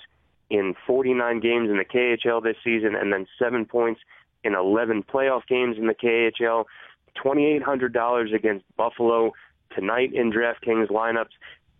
in 0.48 0.74
49 0.86 1.40
games 1.40 1.70
in 1.70 1.76
the 1.76 1.84
KHL 1.84 2.42
this 2.42 2.56
season, 2.64 2.94
and 2.94 3.12
then 3.12 3.26
seven 3.38 3.64
points 3.66 4.00
in 4.44 4.54
11 4.54 5.04
playoff 5.04 5.46
games 5.46 5.76
in 5.78 5.86
the 5.86 5.94
KHL. 5.94 6.64
$2,800 7.24 8.34
against 8.34 8.64
Buffalo 8.76 9.32
tonight 9.74 10.12
in 10.12 10.32
DraftKings 10.32 10.88
lineups, 10.88 11.34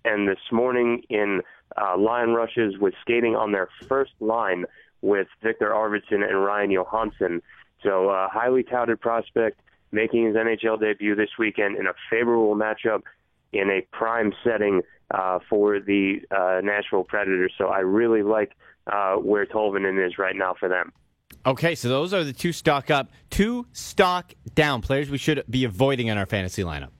and 0.05 0.29
this 0.29 0.39
morning 0.53 1.03
in 1.09 1.43
uh, 1.81 1.97
line 1.97 2.31
rushes 2.31 2.79
with 2.79 2.95
skating 3.01 3.37
on 3.37 3.53
their 3.53 3.69
first 3.89 4.13
line 4.21 4.65
with 5.03 5.29
Viktor 5.43 5.71
Arvidsson 5.71 6.23
and 6.27 6.45
Ryan 6.45 6.71
Johansen. 6.71 7.41
So, 7.83 8.11
uh, 8.11 8.29
highly 8.29 8.63
touted 8.63 9.01
prospect 9.01 9.61
making 9.93 10.27
his 10.27 10.37
NHL 10.37 10.81
debut 10.81 11.15
this 11.15 11.31
weekend 11.39 11.77
in 11.77 11.87
a 11.87 11.93
favorable 12.11 12.55
matchup 12.55 13.03
in 13.53 13.71
a 13.71 13.81
prime 13.93 14.33
setting 14.45 14.83
uh, 15.11 15.41
for 15.49 15.81
the 15.81 16.21
uh, 16.31 16.61
Nashville 16.63 17.05
Predators. 17.05 17.53
So 17.59 17.67
I 17.67 17.81
really 17.81 18.23
like 18.23 18.53
uh, 18.87 19.15
where 19.15 19.47
Tolvanen 19.47 20.05
is 20.05 20.19
right 20.19 20.37
now 20.37 20.55
for 20.59 20.69
them. 20.69 20.93
Okay, 21.47 21.75
so 21.75 21.89
those 21.89 22.13
are 22.13 22.23
the 22.23 22.33
two 22.33 22.53
stock 22.53 22.91
up, 22.91 23.11
two 23.31 23.67
stock 23.73 24.35
down 24.55 24.83
players 24.83 25.11
we 25.11 25.19
should 25.19 25.43
be 25.49 25.65
avoiding 25.65 26.09
in 26.09 26.19
our 26.19 26.27
fantasy 26.27 26.63
lineup. 26.63 26.91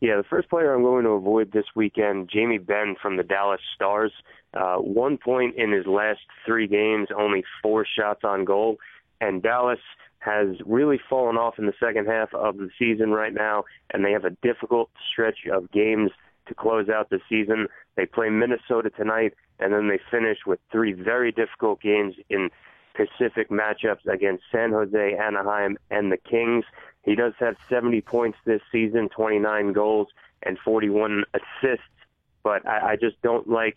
Yeah, 0.00 0.16
the 0.16 0.24
first 0.24 0.48
player 0.48 0.74
I'm 0.74 0.82
going 0.82 1.04
to 1.04 1.10
avoid 1.10 1.52
this 1.52 1.64
weekend, 1.74 2.28
Jamie 2.32 2.58
Benn 2.58 2.96
from 3.00 3.16
the 3.16 3.22
Dallas 3.22 3.60
Stars. 3.74 4.12
Uh, 4.54 4.76
one 4.76 5.16
point 5.16 5.56
in 5.56 5.72
his 5.72 5.86
last 5.86 6.20
three 6.44 6.66
games, 6.66 7.08
only 7.16 7.44
four 7.62 7.86
shots 7.86 8.20
on 8.24 8.44
goal. 8.44 8.78
And 9.20 9.42
Dallas 9.42 9.78
has 10.18 10.56
really 10.66 11.00
fallen 11.10 11.36
off 11.36 11.58
in 11.58 11.66
the 11.66 11.74
second 11.80 12.06
half 12.06 12.32
of 12.34 12.56
the 12.58 12.70
season 12.78 13.10
right 13.10 13.34
now, 13.34 13.64
and 13.90 14.04
they 14.04 14.12
have 14.12 14.24
a 14.24 14.30
difficult 14.42 14.90
stretch 15.10 15.46
of 15.52 15.70
games 15.72 16.10
to 16.46 16.54
close 16.54 16.88
out 16.88 17.10
the 17.10 17.20
season. 17.28 17.66
They 17.96 18.06
play 18.06 18.30
Minnesota 18.30 18.90
tonight, 18.90 19.34
and 19.58 19.72
then 19.72 19.88
they 19.88 19.98
finish 20.10 20.38
with 20.46 20.60
three 20.70 20.92
very 20.92 21.32
difficult 21.32 21.80
games 21.80 22.14
in 22.28 22.50
Pacific 22.94 23.48
matchups 23.48 24.06
against 24.06 24.44
San 24.52 24.70
Jose, 24.70 25.16
Anaheim, 25.16 25.78
and 25.90 26.12
the 26.12 26.16
Kings. 26.18 26.64
He 27.04 27.14
does 27.14 27.32
have 27.38 27.56
70 27.68 28.00
points 28.02 28.38
this 28.44 28.60
season, 28.70 29.08
29 29.08 29.72
goals, 29.72 30.08
and 30.42 30.58
41 30.58 31.24
assists, 31.34 31.84
but 32.42 32.66
I, 32.66 32.92
I 32.92 32.96
just 32.96 33.20
don't 33.22 33.48
like 33.48 33.76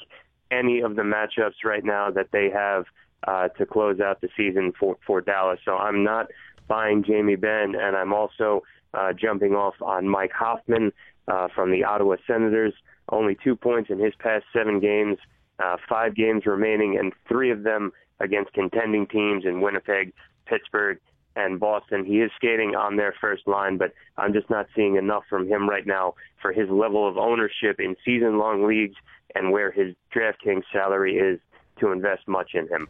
any 0.56 0.82
of 0.82 0.96
the 0.96 1.02
matchups 1.02 1.64
right 1.64 1.84
now 1.84 2.10
that 2.12 2.28
they 2.32 2.50
have 2.50 2.86
uh, 3.28 3.48
to 3.58 3.66
close 3.66 4.00
out 4.00 4.22
the 4.22 4.30
season 4.38 4.72
for, 4.80 4.98
for 5.06 5.22
Dallas. 5.22 5.60
So 5.66 5.76
I'm 5.76 6.04
not 6.04 6.28
buying 6.68 7.04
Jamie 7.04 7.36
Benn, 7.36 7.76
and 7.76 7.96
I'm 7.96 8.14
also 8.14 8.64
uh, 8.94 9.14
jumping 9.14 9.54
off 9.54 9.76
on 9.82 10.08
Mike 10.08 10.32
Hoffman 10.32 10.92
uh, 11.28 11.48
from 11.54 11.72
the 11.72 11.84
Ottawa 11.84 12.16
Senators. 12.28 12.74
Only 13.10 13.38
two 13.44 13.56
points 13.56 13.90
in 13.90 14.00
his 14.00 14.14
past 14.20 14.46
seven 14.54 14.80
games, 14.80 15.18
uh, 15.64 15.78
five 15.88 16.16
games 16.16 16.46
remaining, 16.46 16.98
and 16.98 17.14
three 17.28 17.52
of 17.52 17.64
them 17.64 17.92
against 18.20 18.54
contending 18.54 19.06
teams 19.08 19.46
in 19.46 19.62
Winnipeg, 19.62 20.14
Pittsburgh, 20.46 21.00
and 21.36 21.60
Boston. 21.60 22.06
He 22.06 22.22
is 22.22 22.32
skating 22.36 22.76
on 22.76 22.96
their 22.96 23.14
first 23.20 23.48
line, 23.48 23.78
but 23.78 23.94
I'm 24.18 24.34
just 24.34 24.50
not 24.50 24.68
seeing 24.76 24.96
enough 24.96 25.24
from 25.30 25.48
him 25.48 25.70
right 25.70 25.86
now 25.86 26.16
for 26.42 26.52
his 26.52 26.70
level 26.70 27.08
of 27.08 27.18
ownership 27.18 27.80
in 27.80 27.96
season 28.06 28.38
long 28.38 28.68
leagues 28.68 28.96
and 29.34 29.52
where 29.52 29.72
his 29.72 29.96
DraftKings 30.16 30.64
salary 30.72 31.18
is 31.18 31.40
to 31.80 31.92
invest 31.92 32.28
much 32.28 32.52
in 32.54 32.68
him. 32.68 32.88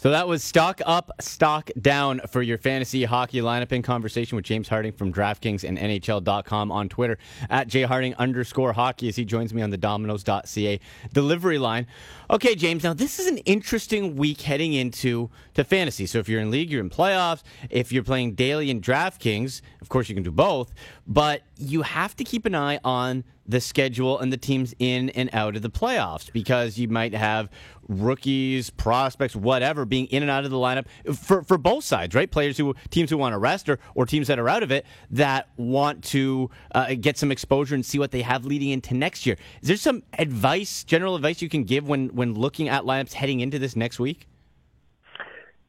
So 0.00 0.10
that 0.10 0.28
was 0.28 0.44
stock 0.44 0.80
up, 0.86 1.10
stock 1.20 1.72
down 1.80 2.20
for 2.28 2.40
your 2.40 2.56
fantasy 2.56 3.02
hockey 3.02 3.40
lineup 3.40 3.72
in 3.72 3.82
conversation 3.82 4.36
with 4.36 4.44
James 4.44 4.68
Harding 4.68 4.92
from 4.92 5.12
DraftKings 5.12 5.68
and 5.68 5.76
NHL.com 5.76 6.70
on 6.70 6.88
Twitter 6.88 7.18
at 7.50 7.66
jharding 7.66 8.16
underscore 8.16 8.72
hockey 8.72 9.08
as 9.08 9.16
he 9.16 9.24
joins 9.24 9.52
me 9.52 9.60
on 9.60 9.70
the 9.70 9.76
Domino's.ca 9.76 10.78
delivery 11.12 11.58
line. 11.58 11.88
Okay, 12.30 12.54
James, 12.54 12.84
now 12.84 12.94
this 12.94 13.18
is 13.18 13.26
an 13.26 13.38
interesting 13.38 14.14
week 14.14 14.42
heading 14.42 14.72
into 14.72 15.30
to 15.54 15.64
fantasy. 15.64 16.06
So 16.06 16.20
if 16.20 16.28
you're 16.28 16.42
in 16.42 16.52
league, 16.52 16.70
you're 16.70 16.80
in 16.80 16.90
playoffs. 16.90 17.42
If 17.68 17.90
you're 17.90 18.04
playing 18.04 18.36
daily 18.36 18.70
in 18.70 18.80
DraftKings, 18.80 19.62
of 19.82 19.88
course 19.88 20.08
you 20.08 20.14
can 20.14 20.22
do 20.22 20.30
both, 20.30 20.72
but 21.08 21.42
you 21.56 21.82
have 21.82 22.14
to 22.18 22.22
keep 22.22 22.46
an 22.46 22.54
eye 22.54 22.78
on 22.84 23.24
the 23.48 23.60
schedule 23.60 24.18
and 24.18 24.32
the 24.32 24.36
teams 24.36 24.74
in 24.78 25.08
and 25.10 25.30
out 25.32 25.56
of 25.56 25.62
the 25.62 25.70
playoffs 25.70 26.30
because 26.32 26.78
you 26.78 26.86
might 26.86 27.14
have 27.14 27.48
rookies, 27.88 28.68
prospects, 28.68 29.34
whatever, 29.34 29.86
being 29.86 30.06
in 30.06 30.22
and 30.22 30.30
out 30.30 30.44
of 30.44 30.50
the 30.50 30.56
lineup 30.56 30.86
for, 31.16 31.42
for 31.42 31.56
both 31.56 31.82
sides, 31.82 32.14
right? 32.14 32.30
Players 32.30 32.58
who, 32.58 32.74
teams 32.90 33.08
who 33.08 33.16
want 33.16 33.32
to 33.32 33.38
rest 33.38 33.68
or, 33.68 33.78
or 33.94 34.04
teams 34.04 34.28
that 34.28 34.38
are 34.38 34.48
out 34.48 34.62
of 34.62 34.70
it 34.70 34.84
that 35.10 35.48
want 35.56 36.04
to 36.04 36.50
uh, 36.74 36.94
get 37.00 37.16
some 37.16 37.32
exposure 37.32 37.74
and 37.74 37.84
see 37.84 37.98
what 37.98 38.10
they 38.10 38.22
have 38.22 38.44
leading 38.44 38.68
into 38.68 38.94
next 38.94 39.24
year. 39.24 39.36
Is 39.62 39.68
there 39.68 39.76
some 39.78 40.02
advice, 40.18 40.84
general 40.84 41.16
advice 41.16 41.40
you 41.40 41.48
can 41.48 41.64
give 41.64 41.88
when, 41.88 42.08
when 42.08 42.34
looking 42.34 42.68
at 42.68 42.84
lineups 42.84 43.14
heading 43.14 43.40
into 43.40 43.58
this 43.58 43.74
next 43.74 43.98
week? 43.98 44.28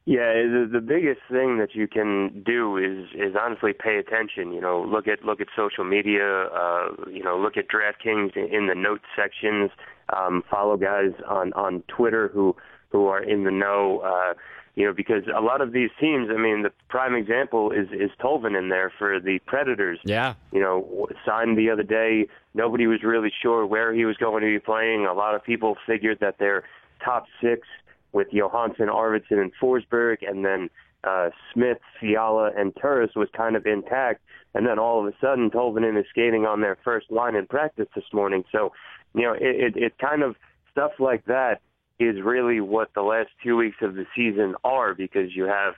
Yeah, 0.06 0.32
the, 0.32 0.68
the 0.72 0.80
biggest 0.80 1.20
thing 1.30 1.58
that 1.58 1.74
you 1.74 1.86
can 1.86 2.42
do 2.44 2.76
is 2.78 3.10
is 3.14 3.36
honestly 3.40 3.72
pay 3.72 3.98
attention. 3.98 4.52
You 4.52 4.60
know, 4.60 4.82
look 4.82 5.06
at 5.06 5.24
look 5.24 5.40
at 5.40 5.48
social 5.54 5.84
media. 5.84 6.46
Uh, 6.46 6.88
you 7.08 7.22
know, 7.22 7.38
look 7.38 7.56
at 7.56 7.66
DraftKings 7.68 8.34
in 8.34 8.66
the 8.66 8.74
notes 8.74 9.04
sections. 9.14 9.70
Um, 10.16 10.42
follow 10.50 10.76
guys 10.76 11.12
on 11.28 11.52
on 11.52 11.82
Twitter 11.88 12.28
who 12.32 12.56
who 12.90 13.06
are 13.06 13.22
in 13.22 13.44
the 13.44 13.50
know. 13.50 14.00
Uh, 14.00 14.34
you 14.74 14.86
know, 14.86 14.94
because 14.94 15.24
a 15.36 15.42
lot 15.42 15.60
of 15.60 15.72
these 15.72 15.90
teams, 16.00 16.28
I 16.30 16.40
mean, 16.40 16.62
the 16.62 16.72
prime 16.88 17.14
example 17.14 17.70
is 17.70 17.88
is 17.92 18.10
Tolvanen 18.22 18.70
there 18.70 18.90
for 18.98 19.20
the 19.20 19.38
Predators. 19.46 19.98
Yeah. 20.04 20.34
You 20.52 20.60
know, 20.60 21.08
signed 21.26 21.58
the 21.58 21.68
other 21.70 21.82
day. 21.82 22.26
Nobody 22.54 22.86
was 22.86 23.02
really 23.02 23.32
sure 23.42 23.66
where 23.66 23.92
he 23.92 24.06
was 24.06 24.16
going 24.16 24.42
to 24.42 24.48
be 24.48 24.58
playing. 24.58 25.06
A 25.06 25.12
lot 25.12 25.34
of 25.34 25.44
people 25.44 25.76
figured 25.86 26.18
that 26.20 26.38
their 26.38 26.64
top 27.04 27.26
six 27.42 27.66
with 28.12 28.28
Johansen, 28.32 28.88
Arvidsson, 28.88 29.40
and 29.40 29.52
Forsberg, 29.60 30.18
and 30.28 30.44
then 30.44 30.70
uh, 31.04 31.30
Smith, 31.52 31.78
Fiala, 31.98 32.50
and 32.56 32.72
Turris 32.80 33.10
was 33.16 33.28
kind 33.36 33.56
of 33.56 33.66
intact. 33.66 34.22
And 34.54 34.66
then 34.66 34.78
all 34.78 35.00
of 35.00 35.06
a 35.06 35.16
sudden, 35.20 35.50
Tolvanen 35.50 35.98
is 35.98 36.06
skating 36.10 36.44
on 36.44 36.60
their 36.60 36.76
first 36.84 37.10
line 37.10 37.36
in 37.36 37.46
practice 37.46 37.86
this 37.94 38.04
morning. 38.12 38.44
So, 38.50 38.72
you 39.14 39.22
know, 39.22 39.32
it, 39.32 39.76
it, 39.76 39.76
it 39.76 39.98
kind 39.98 40.22
of 40.22 40.36
stuff 40.72 40.92
like 40.98 41.24
that 41.26 41.60
is 41.98 42.16
really 42.22 42.60
what 42.60 42.92
the 42.94 43.02
last 43.02 43.28
two 43.42 43.56
weeks 43.56 43.76
of 43.82 43.94
the 43.94 44.06
season 44.16 44.54
are 44.64 44.94
because 44.94 45.34
you 45.34 45.44
have 45.44 45.74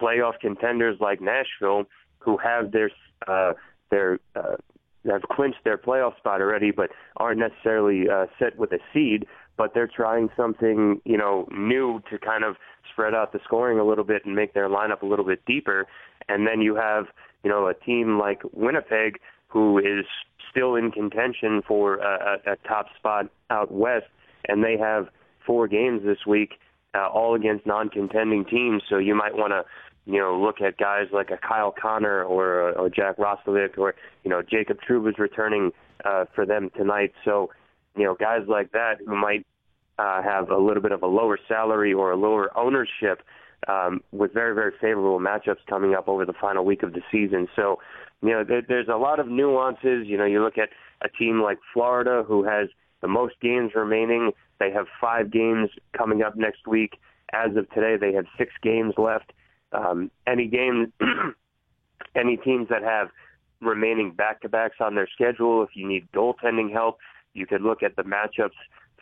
playoff 0.00 0.38
contenders 0.40 0.98
like 1.00 1.20
Nashville 1.20 1.84
who 2.18 2.36
have 2.36 2.72
their 2.72 2.90
uh, 3.26 3.54
their 3.90 4.18
uh, 4.36 4.56
have 5.10 5.22
clinched 5.22 5.64
their 5.64 5.78
playoff 5.78 6.16
spot 6.18 6.40
already, 6.40 6.70
but 6.70 6.90
aren't 7.16 7.40
necessarily 7.40 8.08
uh, 8.08 8.26
set 8.38 8.56
with 8.56 8.72
a 8.72 8.78
seed. 8.92 9.26
But 9.56 9.74
they're 9.74 9.90
trying 9.94 10.30
something, 10.36 11.00
you 11.04 11.16
know, 11.16 11.48
new 11.52 12.02
to 12.10 12.18
kind 12.18 12.44
of 12.44 12.56
spread 12.92 13.14
out 13.14 13.32
the 13.32 13.40
scoring 13.44 13.78
a 13.78 13.84
little 13.84 14.04
bit 14.04 14.24
and 14.24 14.34
make 14.34 14.54
their 14.54 14.68
lineup 14.68 15.02
a 15.02 15.06
little 15.06 15.24
bit 15.24 15.44
deeper. 15.46 15.86
And 16.28 16.46
then 16.46 16.60
you 16.60 16.74
have, 16.76 17.06
you 17.44 17.50
know, 17.50 17.66
a 17.66 17.74
team 17.74 18.18
like 18.18 18.42
Winnipeg 18.52 19.18
who 19.48 19.78
is 19.78 20.06
still 20.50 20.76
in 20.76 20.90
contention 20.90 21.62
for 21.66 21.96
a, 21.96 22.40
a, 22.46 22.52
a 22.52 22.56
top 22.68 22.86
spot 22.96 23.26
out 23.50 23.72
west, 23.72 24.06
and 24.48 24.64
they 24.64 24.76
have 24.78 25.08
four 25.46 25.68
games 25.68 26.02
this 26.04 26.18
week, 26.26 26.52
uh, 26.94 27.08
all 27.08 27.34
against 27.34 27.66
non-contending 27.66 28.44
teams. 28.44 28.82
So 28.88 28.98
you 28.98 29.14
might 29.14 29.34
want 29.34 29.52
to, 29.52 29.64
you 30.10 30.18
know, 30.18 30.40
look 30.40 30.60
at 30.60 30.78
guys 30.78 31.06
like 31.12 31.30
a 31.30 31.36
Kyle 31.36 31.74
Connor 31.80 32.24
or, 32.24 32.72
or 32.72 32.88
Jack 32.88 33.18
Roslovic 33.18 33.78
or 33.78 33.94
you 34.24 34.30
know 34.30 34.42
Jacob 34.42 34.78
Trouba's 34.86 35.18
returning 35.18 35.72
uh, 36.04 36.24
for 36.34 36.46
them 36.46 36.70
tonight. 36.76 37.12
So 37.24 37.50
you 37.96 38.04
know 38.04 38.14
guys 38.14 38.42
like 38.48 38.72
that 38.72 38.94
who 39.06 39.16
might 39.16 39.46
uh, 39.98 40.22
have 40.22 40.50
a 40.50 40.58
little 40.58 40.82
bit 40.82 40.92
of 40.92 41.02
a 41.02 41.06
lower 41.06 41.38
salary 41.48 41.92
or 41.92 42.12
a 42.12 42.16
lower 42.16 42.56
ownership 42.56 43.22
um, 43.68 44.00
with 44.12 44.32
very 44.32 44.54
very 44.54 44.72
favorable 44.80 45.20
matchups 45.20 45.64
coming 45.68 45.94
up 45.94 46.08
over 46.08 46.24
the 46.24 46.32
final 46.40 46.64
week 46.64 46.82
of 46.82 46.92
the 46.92 47.02
season. 47.10 47.48
So 47.54 47.78
you 48.22 48.30
know 48.30 48.44
there, 48.44 48.62
there's 48.66 48.88
a 48.88 48.96
lot 48.96 49.20
of 49.20 49.28
nuances. 49.28 50.06
You 50.06 50.16
know 50.16 50.24
you 50.24 50.42
look 50.42 50.58
at 50.58 50.70
a 51.02 51.08
team 51.08 51.42
like 51.42 51.58
Florida 51.72 52.24
who 52.26 52.44
has 52.44 52.68
the 53.00 53.08
most 53.08 53.34
games 53.40 53.72
remaining. 53.74 54.32
They 54.58 54.70
have 54.70 54.86
five 55.00 55.30
games 55.30 55.70
coming 55.96 56.22
up 56.22 56.36
next 56.36 56.66
week. 56.66 56.98
As 57.34 57.56
of 57.56 57.68
today, 57.70 57.96
they 57.98 58.12
have 58.14 58.26
six 58.36 58.52
games 58.62 58.94
left 58.98 59.32
um, 59.72 60.10
any 60.26 60.46
games, 60.46 60.88
any 62.14 62.36
teams 62.36 62.68
that 62.68 62.82
have 62.82 63.08
remaining 63.60 64.12
back-to-backs 64.12 64.76
on 64.80 64.94
their 64.94 65.08
schedule. 65.12 65.62
If 65.62 65.70
you 65.74 65.86
need 65.86 66.10
goaltending 66.12 66.72
help, 66.72 66.98
you 67.34 67.46
could 67.46 67.62
look 67.62 67.82
at 67.82 67.96
the 67.96 68.02
matchups 68.02 68.50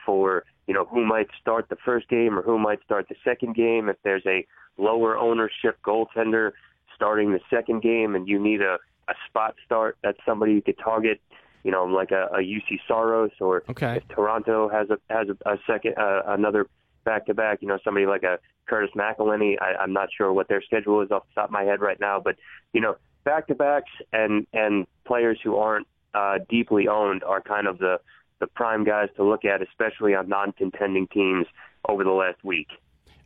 for 0.05 0.45
you 0.67 0.75
know 0.75 0.85
who 0.85 1.05
might 1.05 1.29
start 1.41 1.69
the 1.69 1.77
first 1.85 2.09
game 2.09 2.39
or 2.39 2.43
who 2.43 2.59
might 2.59 2.83
start 2.85 3.07
the 3.09 3.17
second 3.25 3.55
game. 3.55 3.89
If 3.89 3.97
there's 4.03 4.25
a 4.27 4.47
lower 4.79 5.19
ownership 5.19 5.79
goaltender 5.85 6.53
starting 6.95 7.33
the 7.33 7.41
second 7.49 7.83
game, 7.83 8.15
and 8.15 8.29
you 8.29 8.39
need 8.39 8.61
a 8.61 8.79
a 9.09 9.15
spot 9.29 9.55
start, 9.65 9.99
that's 10.03 10.19
somebody 10.25 10.53
you 10.53 10.63
could 10.63 10.79
target. 10.79 11.21
You 11.63 11.71
know, 11.71 11.85
like 11.85 12.11
a, 12.11 12.29
a 12.33 12.39
Juuse 12.39 12.81
Saros, 12.89 13.33
or 13.39 13.65
okay. 13.69 13.97
if 13.97 14.09
Toronto 14.09 14.69
has 14.71 14.89
a 14.89 14.99
has 15.13 15.29
a, 15.29 15.51
a 15.51 15.59
second 15.67 15.95
uh, 15.99 16.23
another 16.27 16.67
back 17.05 17.27
to 17.27 17.35
back. 17.35 17.59
You 17.61 17.69
know, 17.69 17.79
somebody 17.85 18.07
like 18.07 18.23
a 18.23 18.39
Curtis 18.67 18.91
McElhinney. 18.97 19.57
I, 19.61 19.75
I'm 19.83 19.93
not 19.93 20.09
sure 20.17 20.33
what 20.33 20.49
their 20.49 20.63
schedule 20.63 21.03
is 21.03 21.11
off 21.11 21.25
the 21.29 21.41
top 21.41 21.49
of 21.49 21.53
my 21.53 21.65
head 21.65 21.81
right 21.81 22.01
now, 22.01 22.21
but 22.21 22.37
you 22.73 22.81
know, 22.81 22.97
back 23.25 23.47
to 23.49 23.55
backs 23.55 23.91
and 24.13 24.47
and 24.53 24.87
players 25.05 25.39
who 25.43 25.57
aren't 25.57 25.87
uh, 26.15 26.39
deeply 26.49 26.89
owned 26.89 27.23
are 27.25 27.41
kind 27.41 27.67
of 27.67 27.79
the 27.79 28.01
the 28.41 28.47
prime 28.47 28.85
guys 28.85 29.09
to 29.17 29.25
look 29.25 29.45
at, 29.45 29.63
especially 29.63 30.15
on 30.15 30.29
non-contending 30.29 31.07
teams 31.09 31.47
over 31.89 32.05
the 32.05 32.11
last 32.11 32.43
week. 32.43 32.69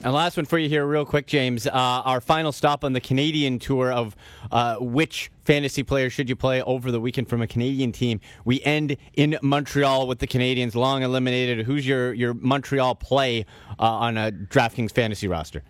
And 0.01 0.13
last 0.13 0.37
one 0.37 0.45
for 0.45 0.59
you 0.59 0.69
here, 0.69 0.85
real 0.85 1.07
quick, 1.07 1.27
James. 1.27 1.67
Uh, 1.67 1.71
our 1.73 2.21
final 2.21 2.53
stop 2.53 2.85
on 2.85 2.93
the 2.93 3.01
Canadian 3.01 3.59
tour 3.59 3.93
of 3.93 4.17
uh, 4.51 4.77
which 4.77 5.31
fantasy 5.45 5.83
player 5.83 6.11
should 6.11 6.29
you 6.29 6.37
play 6.37 6.61
over 6.63 6.91
the 6.91 7.01
weekend 7.01 7.29
from 7.29 7.41
a 7.41 7.47
Canadian 7.47 7.93
team. 7.93 8.21
We 8.45 8.61
end 8.63 8.97
in 9.15 9.39
Montreal 9.41 10.07
with 10.07 10.19
the 10.19 10.27
Canadiens 10.27 10.75
long 10.75 11.03
eliminated. 11.03 11.65
Who's 11.65 11.87
your 11.87 12.13
your 12.13 12.35
Montreal 12.35 12.97
play 12.97 13.47
uh, 13.79 13.83
on 13.83 14.19
a 14.19 14.33
DraftKings 14.33 14.93
fantasy 14.93 15.29
roster? 15.29 15.63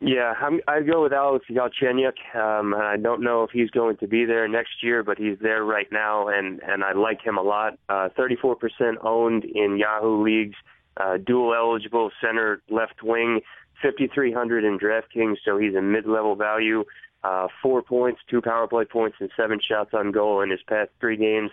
Yeah, 0.00 0.34
I'm, 0.40 0.60
I 0.68 0.82
go 0.82 1.02
with 1.02 1.12
Alex 1.12 1.46
Galchenyuk. 1.50 2.36
Um, 2.36 2.72
I 2.72 2.96
don't 2.96 3.20
know 3.20 3.42
if 3.42 3.50
he's 3.50 3.70
going 3.70 3.96
to 3.96 4.06
be 4.06 4.24
there 4.24 4.46
next 4.46 4.82
year, 4.82 5.02
but 5.02 5.18
he's 5.18 5.36
there 5.40 5.64
right 5.64 5.88
now, 5.90 6.28
and 6.28 6.60
and 6.62 6.84
I 6.84 6.92
like 6.92 7.20
him 7.20 7.36
a 7.36 7.42
lot. 7.42 7.78
Uh, 7.88 8.08
34% 8.16 8.56
owned 9.02 9.44
in 9.44 9.76
Yahoo 9.76 10.22
leagues 10.22 10.54
uh, 10.98 11.16
dual 11.16 11.54
eligible 11.54 12.10
center 12.20 12.62
left 12.68 13.02
wing, 13.02 13.40
5,300 13.82 14.64
in 14.64 14.78
DraftKings, 14.78 15.36
so 15.44 15.56
he's 15.58 15.74
a 15.74 15.82
mid-level 15.82 16.34
value. 16.36 16.84
Uh, 17.24 17.48
four 17.62 17.82
points, 17.82 18.20
two 18.28 18.40
power 18.40 18.66
play 18.66 18.84
points, 18.84 19.16
and 19.20 19.30
seven 19.36 19.58
shots 19.66 19.90
on 19.92 20.12
goal 20.12 20.40
in 20.40 20.50
his 20.50 20.60
past 20.68 20.90
three 21.00 21.16
games, 21.16 21.50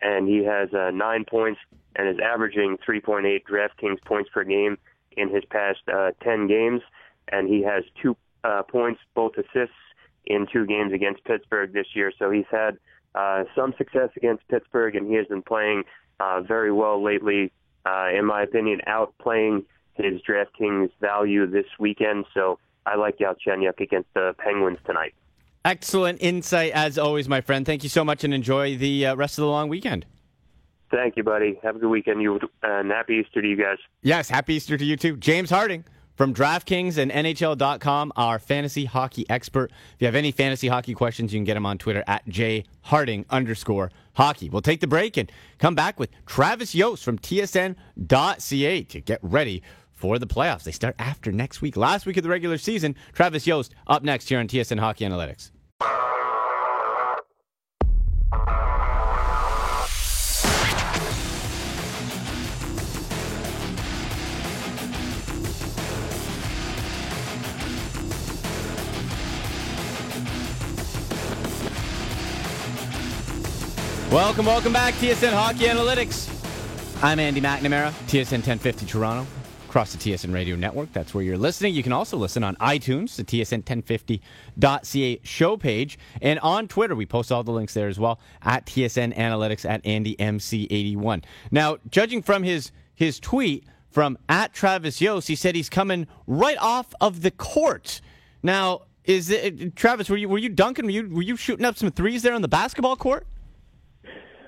and 0.00 0.28
he 0.28 0.44
has 0.44 0.72
uh, 0.72 0.90
nine 0.92 1.24
points 1.28 1.60
and 1.96 2.08
is 2.08 2.16
averaging 2.22 2.76
3.8 2.88 3.42
DraftKings 3.44 4.02
points 4.04 4.30
per 4.32 4.44
game 4.44 4.78
in 5.16 5.28
his 5.28 5.44
past 5.50 5.80
uh, 5.92 6.10
10 6.22 6.46
games, 6.46 6.82
and 7.32 7.48
he 7.48 7.62
has 7.62 7.84
two 8.02 8.16
uh, 8.44 8.62
points, 8.62 9.00
both 9.14 9.32
assists 9.36 9.74
in 10.26 10.46
two 10.52 10.66
games 10.66 10.92
against 10.92 11.24
Pittsburgh 11.24 11.72
this 11.72 11.86
year. 11.94 12.12
So 12.18 12.30
he's 12.30 12.46
had 12.50 12.78
uh, 13.14 13.44
some 13.56 13.74
success 13.78 14.10
against 14.16 14.46
Pittsburgh, 14.48 14.94
and 14.96 15.08
he 15.08 15.14
has 15.14 15.26
been 15.26 15.42
playing 15.42 15.84
uh, 16.20 16.42
very 16.42 16.72
well 16.72 17.02
lately 17.02 17.52
uh, 17.86 18.08
in 18.16 18.24
my 18.24 18.42
opinion, 18.42 18.80
outplaying 18.86 19.64
his 19.94 20.20
DraftKings 20.22 20.90
value 21.00 21.46
this 21.46 21.66
weekend. 21.78 22.24
So 22.34 22.58
I 22.86 22.96
like 22.96 23.18
Galchenyuk 23.18 23.80
against 23.80 24.12
the 24.14 24.34
Penguins 24.38 24.78
tonight. 24.86 25.14
Excellent 25.64 26.20
insight 26.22 26.72
as 26.72 26.98
always, 26.98 27.28
my 27.28 27.40
friend. 27.40 27.66
Thank 27.66 27.82
you 27.82 27.88
so 27.88 28.04
much, 28.04 28.24
and 28.24 28.32
enjoy 28.32 28.76
the 28.76 29.06
uh, 29.06 29.16
rest 29.16 29.38
of 29.38 29.42
the 29.42 29.48
long 29.48 29.68
weekend. 29.68 30.06
Thank 30.90 31.16
you, 31.16 31.22
buddy. 31.22 31.58
Have 31.62 31.76
a 31.76 31.78
good 31.78 31.90
weekend. 31.90 32.22
You 32.22 32.40
and 32.62 32.90
happy 32.90 33.22
Easter 33.24 33.42
to 33.42 33.48
you 33.48 33.56
guys. 33.56 33.76
Yes, 34.02 34.30
happy 34.30 34.54
Easter 34.54 34.78
to 34.78 34.84
you 34.84 34.96
too, 34.96 35.16
James 35.16 35.50
Harding 35.50 35.84
from 36.18 36.34
DraftKings 36.34 36.98
and 36.98 37.12
NHL.com, 37.12 38.12
our 38.16 38.40
fantasy 38.40 38.84
hockey 38.84 39.24
expert. 39.30 39.70
If 39.94 40.00
you 40.00 40.06
have 40.06 40.16
any 40.16 40.32
fantasy 40.32 40.66
hockey 40.66 40.92
questions, 40.92 41.32
you 41.32 41.38
can 41.38 41.44
get 41.44 41.56
him 41.56 41.64
on 41.64 41.78
Twitter 41.78 42.02
at 42.08 42.26
jharding 42.26 43.24
underscore 43.30 43.92
hockey. 44.14 44.50
We'll 44.50 44.60
take 44.60 44.80
the 44.80 44.88
break 44.88 45.16
and 45.16 45.30
come 45.58 45.76
back 45.76 46.00
with 46.00 46.10
Travis 46.26 46.74
Yost 46.74 47.04
from 47.04 47.18
TSN.ca 47.20 48.82
to 48.82 49.00
get 49.00 49.20
ready 49.22 49.62
for 49.92 50.18
the 50.18 50.26
playoffs. 50.26 50.64
They 50.64 50.72
start 50.72 50.96
after 50.98 51.30
next 51.30 51.62
week. 51.62 51.76
Last 51.76 52.04
week 52.04 52.16
of 52.16 52.24
the 52.24 52.28
regular 52.28 52.58
season, 52.58 52.96
Travis 53.12 53.46
Yost 53.46 53.72
up 53.86 54.02
next 54.02 54.28
here 54.28 54.40
on 54.40 54.48
TSN 54.48 54.80
Hockey 54.80 55.04
Analytics. 55.04 55.52
Welcome, 74.10 74.46
welcome 74.46 74.72
back, 74.72 74.94
TSN 74.94 75.34
Hockey 75.34 75.64
Analytics. 75.64 76.32
I'm 77.04 77.18
Andy 77.18 77.42
McNamara, 77.42 77.90
TSN 78.06 78.38
1050 78.38 78.86
Toronto, 78.86 79.26
across 79.68 79.92
the 79.92 79.98
TSN 79.98 80.32
Radio 80.32 80.56
Network. 80.56 80.90
That's 80.94 81.12
where 81.12 81.22
you're 81.22 81.36
listening. 81.36 81.74
You 81.74 81.82
can 81.82 81.92
also 81.92 82.16
listen 82.16 82.42
on 82.42 82.56
iTunes, 82.56 83.16
the 83.16 83.24
TSN1050.ca 83.24 85.20
show 85.24 85.56
page, 85.58 85.98
and 86.22 86.38
on 86.38 86.68
Twitter. 86.68 86.94
We 86.94 87.04
post 87.04 87.30
all 87.30 87.44
the 87.44 87.52
links 87.52 87.74
there 87.74 87.86
as 87.86 87.98
well 87.98 88.18
at 88.40 88.64
TSN 88.64 89.14
Analytics 89.14 89.68
at 89.68 89.84
AndyMC81. 89.84 91.24
Now, 91.50 91.76
judging 91.90 92.22
from 92.22 92.44
his 92.44 92.72
his 92.94 93.20
tweet 93.20 93.66
from 93.90 94.16
at 94.30 94.54
Travis 94.54 95.02
Yost, 95.02 95.28
he 95.28 95.36
said 95.36 95.54
he's 95.54 95.68
coming 95.68 96.06
right 96.26 96.56
off 96.62 96.94
of 97.02 97.20
the 97.20 97.30
court. 97.30 98.00
Now, 98.42 98.84
is 99.04 99.28
it 99.28 99.76
Travis? 99.76 100.08
Were 100.08 100.16
you 100.16 100.30
were 100.30 100.38
you 100.38 100.48
dunking? 100.48 100.86
Were 100.86 100.92
you 100.92 101.10
were 101.10 101.22
you 101.22 101.36
shooting 101.36 101.66
up 101.66 101.76
some 101.76 101.90
threes 101.90 102.22
there 102.22 102.32
on 102.32 102.40
the 102.40 102.48
basketball 102.48 102.96
court? 102.96 103.26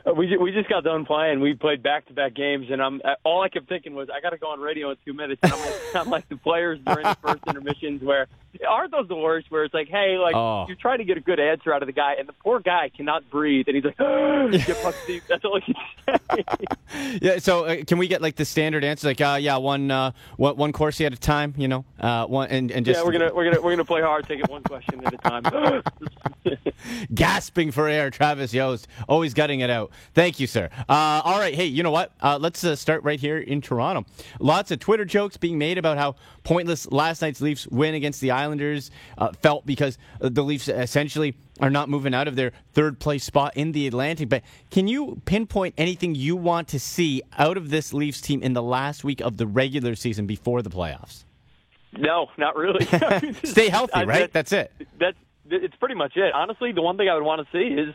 Uh, 0.06 0.14
we 0.14 0.36
we 0.36 0.52
just 0.52 0.68
got 0.68 0.84
done 0.84 1.04
playing. 1.04 1.40
We 1.40 1.54
played 1.54 1.82
back 1.82 2.06
to 2.06 2.12
back 2.12 2.34
games, 2.34 2.66
and 2.70 2.82
I'm 2.82 3.00
uh, 3.04 3.14
all 3.24 3.42
I 3.42 3.48
kept 3.48 3.68
thinking 3.68 3.94
was 3.94 4.08
I 4.10 4.20
got 4.20 4.30
to 4.30 4.38
go 4.38 4.48
on 4.48 4.60
radio 4.60 4.90
in 4.90 4.96
two 5.04 5.12
minutes. 5.12 5.40
And 5.42 5.52
I'm 5.52 5.60
like, 5.60 5.74
I'm 5.94 6.10
like 6.10 6.28
the 6.28 6.36
players 6.36 6.78
during 6.84 7.04
the 7.04 7.16
first 7.22 7.40
intermissions 7.46 8.02
where 8.02 8.26
aren't 8.68 8.90
those 8.92 9.08
the 9.08 9.16
worst? 9.16 9.50
Where 9.50 9.64
it's 9.64 9.74
like, 9.74 9.88
hey, 9.88 10.16
like 10.18 10.34
Oh. 10.34 10.64
you're 10.68 10.76
trying 10.76 10.98
to 10.98 11.04
get 11.04 11.16
a 11.16 11.20
good 11.20 11.38
answer 11.40 11.72
out 11.72 11.82
of 11.82 11.86
the 11.86 11.92
guy, 11.92 12.14
and 12.18 12.28
the 12.28 12.32
poor 12.32 12.60
guy 12.60 12.90
cannot 12.94 13.28
breathe, 13.30 13.66
and 13.68 13.76
he's 13.76 13.84
like, 13.84 13.96
deep. 15.06 15.22
That's 15.28 15.44
all 15.44 15.60
he 15.60 15.72
can 15.72 16.18
say. 16.28 16.44
Yeah. 17.22 17.38
So 17.38 17.64
uh, 17.64 17.76
can 17.86 17.98
we 17.98 18.08
get 18.08 18.20
like 18.20 18.36
the 18.36 18.44
standard 18.44 18.82
answer? 18.84 19.06
Like, 19.08 19.20
uh, 19.20 19.38
yeah, 19.40 19.56
one 19.56 19.90
uh, 19.90 20.10
one 20.36 20.56
one 20.56 20.72
Corsi 20.72 21.06
at 21.06 21.12
a 21.12 21.16
time. 21.16 21.54
You 21.56 21.68
know, 21.68 21.84
uh, 22.00 22.26
one 22.26 22.48
and, 22.50 22.70
and 22.70 22.84
just 22.84 22.98
yeah, 22.98 23.04
we're 23.04 23.12
gonna 23.12 23.32
we're 23.32 23.44
gonna 23.44 23.60
we're 23.62 23.72
gonna 23.72 23.84
play 23.84 24.00
hard, 24.02 24.26
take 24.26 24.40
it 24.40 24.48
one 24.48 24.62
question 24.64 25.00
at 25.06 25.14
a 25.14 25.16
time. 25.18 25.82
gasping 27.14 27.70
for 27.70 27.88
air. 27.88 28.10
Travis 28.10 28.52
Yost, 28.52 28.88
always 29.08 29.34
gutting 29.34 29.60
it 29.60 29.70
out. 29.70 29.90
Thank 30.14 30.40
you, 30.40 30.46
sir. 30.46 30.68
Uh, 30.88 31.22
all 31.24 31.38
right, 31.38 31.54
hey, 31.54 31.66
you 31.66 31.82
know 31.82 31.90
what? 31.90 32.12
Uh, 32.20 32.38
let's 32.40 32.62
uh, 32.64 32.74
start 32.76 33.02
right 33.04 33.20
here 33.20 33.38
in 33.38 33.60
Toronto. 33.60 34.04
Lots 34.40 34.70
of 34.70 34.78
Twitter 34.80 35.04
jokes 35.04 35.36
being 35.36 35.58
made 35.58 35.78
about 35.78 35.96
how 35.98 36.16
pointless 36.44 36.90
last 36.90 37.22
night's 37.22 37.40
Leafs 37.40 37.66
win 37.68 37.94
against 37.94 38.20
the 38.20 38.30
Islanders 38.42 38.90
uh, 39.18 39.32
felt 39.42 39.66
because 39.66 39.98
the 40.20 40.42
Leafs 40.42 40.68
essentially 40.68 41.34
are 41.60 41.70
not 41.70 41.88
moving 41.88 42.14
out 42.14 42.26
of 42.28 42.36
their 42.36 42.52
third 42.72 42.98
place 42.98 43.22
spot 43.24 43.56
in 43.56 43.72
the 43.72 43.86
Atlantic. 43.86 44.28
But 44.28 44.42
can 44.70 44.88
you 44.88 45.20
pinpoint 45.24 45.74
anything 45.78 46.14
you 46.14 46.34
want 46.36 46.68
to 46.68 46.78
see 46.80 47.22
out 47.38 47.56
of 47.56 47.70
this 47.70 47.92
Leafs 47.92 48.20
team 48.20 48.42
in 48.42 48.52
the 48.54 48.62
last 48.62 49.04
week 49.04 49.20
of 49.20 49.36
the 49.36 49.46
regular 49.46 49.94
season 49.94 50.26
before 50.26 50.62
the 50.62 50.70
playoffs? 50.70 51.24
no, 51.92 52.28
not 52.38 52.54
really. 52.56 52.84
Stay 53.44 53.68
healthy, 53.68 53.92
I- 53.94 54.04
right? 54.04 54.18
that- 54.20 54.32
That's 54.32 54.52
it. 54.52 54.72
that's 54.98 55.16
it's 55.52 55.74
pretty 55.76 55.96
much 55.96 56.12
it. 56.16 56.32
Honestly, 56.32 56.70
the 56.70 56.80
one 56.82 56.96
thing 56.96 57.08
I 57.08 57.14
would 57.14 57.24
want 57.24 57.44
to 57.44 57.48
see 57.52 57.74
is 57.74 57.92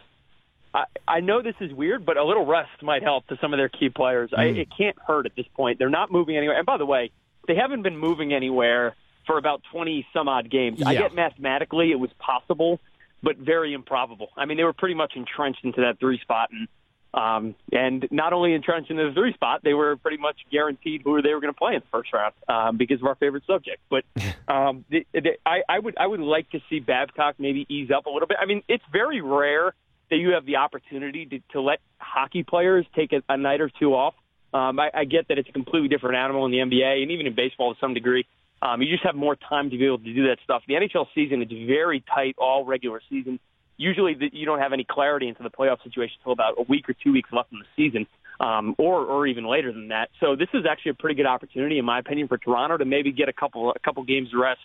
I, 0.73 0.83
I 1.07 1.19
know 1.21 1.41
this 1.41 1.55
is 1.61 1.71
weird, 1.73 2.05
but 2.05 2.17
a 2.17 2.23
little 2.25 2.45
rest 2.45 2.83
might 2.83 3.01
help 3.01 3.25
to 3.27 3.37
some 3.39 3.53
of 3.53 3.57
their 3.57 3.69
key 3.69 3.87
players. 3.87 4.31
I, 4.35 4.47
Mm. 4.47 4.57
it 4.57 4.67
can't 4.77 4.97
hurt 5.07 5.25
at 5.25 5.31
this 5.37 5.45
point. 5.55 5.79
They're 5.79 5.89
not 5.89 6.11
moving 6.11 6.35
anywhere. 6.35 6.57
And 6.57 6.65
by 6.65 6.75
the 6.77 6.85
way, 6.85 7.11
they 7.47 7.55
haven't 7.55 7.83
been 7.83 7.97
moving 7.97 8.33
anywhere 8.33 8.93
for 9.25 9.37
about 9.37 9.61
20 9.71 10.05
some 10.13 10.27
odd 10.27 10.49
games. 10.49 10.81
I 10.83 10.93
get 10.93 11.13
mathematically 11.13 11.91
it 11.91 11.99
was 11.99 12.11
possible, 12.19 12.79
but 13.23 13.37
very 13.37 13.73
improbable. 13.73 14.29
I 14.37 14.45
mean, 14.45 14.57
they 14.57 14.63
were 14.63 14.73
pretty 14.73 14.95
much 14.95 15.13
entrenched 15.15 15.63
into 15.63 15.81
that 15.81 15.99
three 15.99 16.19
spot, 16.19 16.49
and 16.51 16.67
um, 17.15 17.55
and 17.71 18.05
not 18.11 18.33
only 18.33 18.53
entrenched 18.53 18.91
into 18.91 19.07
the 19.07 19.13
three 19.13 19.33
spot, 19.33 19.61
they 19.63 19.73
were 19.73 19.95
pretty 19.95 20.17
much 20.17 20.35
guaranteed 20.51 21.01
who 21.03 21.21
they 21.21 21.33
were 21.33 21.39
going 21.39 21.53
to 21.53 21.57
play 21.57 21.75
in 21.75 21.79
the 21.79 21.87
first 21.89 22.11
round 22.11 22.33
um, 22.49 22.77
because 22.77 22.99
of 22.99 23.07
our 23.07 23.15
favorite 23.15 23.43
subject. 23.47 23.81
But 23.89 24.03
um, 24.53 24.83
the, 24.89 25.07
the, 25.13 25.37
I, 25.45 25.61
I 25.69 25.79
would 25.79 25.97
I 25.97 26.05
would 26.05 26.19
like 26.19 26.49
to 26.51 26.59
see 26.69 26.79
Babcock 26.79 27.35
maybe 27.39 27.65
ease 27.69 27.89
up 27.89 28.05
a 28.05 28.09
little 28.09 28.27
bit. 28.27 28.37
I 28.41 28.45
mean, 28.45 28.63
it's 28.67 28.83
very 28.91 29.21
rare 29.21 29.73
that 30.09 30.17
you 30.17 30.31
have 30.31 30.45
the 30.45 30.57
opportunity 30.57 31.25
to, 31.25 31.39
to 31.53 31.61
let 31.61 31.79
hockey 31.97 32.43
players 32.43 32.85
take 32.95 33.13
a, 33.13 33.23
a 33.29 33.37
night 33.37 33.61
or 33.61 33.71
two 33.79 33.95
off. 33.95 34.13
Um, 34.53 34.79
I, 34.79 34.89
I 34.93 35.05
get 35.05 35.29
that 35.29 35.37
it's 35.37 35.49
a 35.49 35.51
completely 35.51 35.89
different 35.89 36.15
animal 36.15 36.45
in 36.45 36.51
the 36.51 36.59
NBA 36.59 37.01
and 37.01 37.11
even 37.11 37.27
in 37.27 37.35
baseball 37.35 37.73
to 37.73 37.79
some 37.79 37.93
degree. 37.93 38.25
Um, 38.65 38.81
you 38.81 38.89
just 38.89 39.05
have 39.05 39.15
more 39.15 39.35
time 39.35 39.69
to 39.69 39.77
be 39.77 39.85
able 39.85 39.99
to 39.99 40.13
do 40.13 40.27
that 40.27 40.37
stuff. 40.43 40.63
The 40.67 40.73
NHL 40.73 41.05
season 41.13 41.43
is 41.43 41.49
very 41.67 42.03
tight 42.13 42.35
all 42.39 42.65
regular 42.65 42.99
season. 43.09 43.39
Usually, 43.77 44.15
the, 44.15 44.29
you 44.33 44.45
don't 44.45 44.59
have 44.59 44.73
any 44.73 44.85
clarity 44.89 45.27
into 45.27 45.43
the 45.43 45.51
playoff 45.51 45.83
situation 45.83 46.15
until 46.19 46.31
about 46.31 46.55
a 46.57 46.63
week 46.63 46.89
or 46.89 46.93
two 46.93 47.11
weeks 47.11 47.29
left 47.31 47.51
in 47.51 47.59
the 47.59 47.65
season, 47.75 48.07
um, 48.39 48.73
or 48.79 49.05
or 49.05 49.27
even 49.27 49.45
later 49.45 49.71
than 49.71 49.89
that. 49.89 50.09
So 50.19 50.35
this 50.35 50.47
is 50.53 50.65
actually 50.69 50.91
a 50.91 50.95
pretty 50.95 51.15
good 51.15 51.27
opportunity, 51.27 51.77
in 51.77 51.85
my 51.85 51.99
opinion, 51.99 52.27
for 52.27 52.39
Toronto 52.39 52.77
to 52.77 52.85
maybe 52.85 53.11
get 53.11 53.29
a 53.29 53.33
couple 53.33 53.69
a 53.69 53.79
couple 53.79 54.03
games 54.03 54.29
rest 54.33 54.61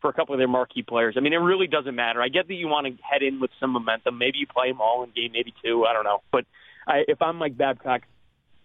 for 0.00 0.10
a 0.10 0.12
couple 0.12 0.34
of 0.34 0.38
their 0.38 0.48
marquee 0.48 0.82
players. 0.82 1.16
I 1.16 1.20
mean, 1.20 1.32
it 1.32 1.38
really 1.38 1.66
doesn't 1.66 1.94
matter. 1.94 2.22
I 2.22 2.28
get 2.28 2.46
that 2.46 2.54
you 2.54 2.68
want 2.68 2.86
to 2.86 3.02
head 3.02 3.22
in 3.22 3.40
with 3.40 3.50
some 3.58 3.70
momentum. 3.70 4.16
Maybe 4.16 4.38
you 4.38 4.46
play 4.46 4.70
them 4.70 4.80
all 4.80 5.02
in 5.02 5.10
game, 5.10 5.32
maybe 5.32 5.52
two. 5.64 5.84
I 5.84 5.92
don't 5.92 6.04
know. 6.04 6.22
But 6.30 6.44
I, 6.86 7.02
if 7.08 7.20
I'm 7.20 7.36
Mike 7.36 7.56
Babcock, 7.56 8.02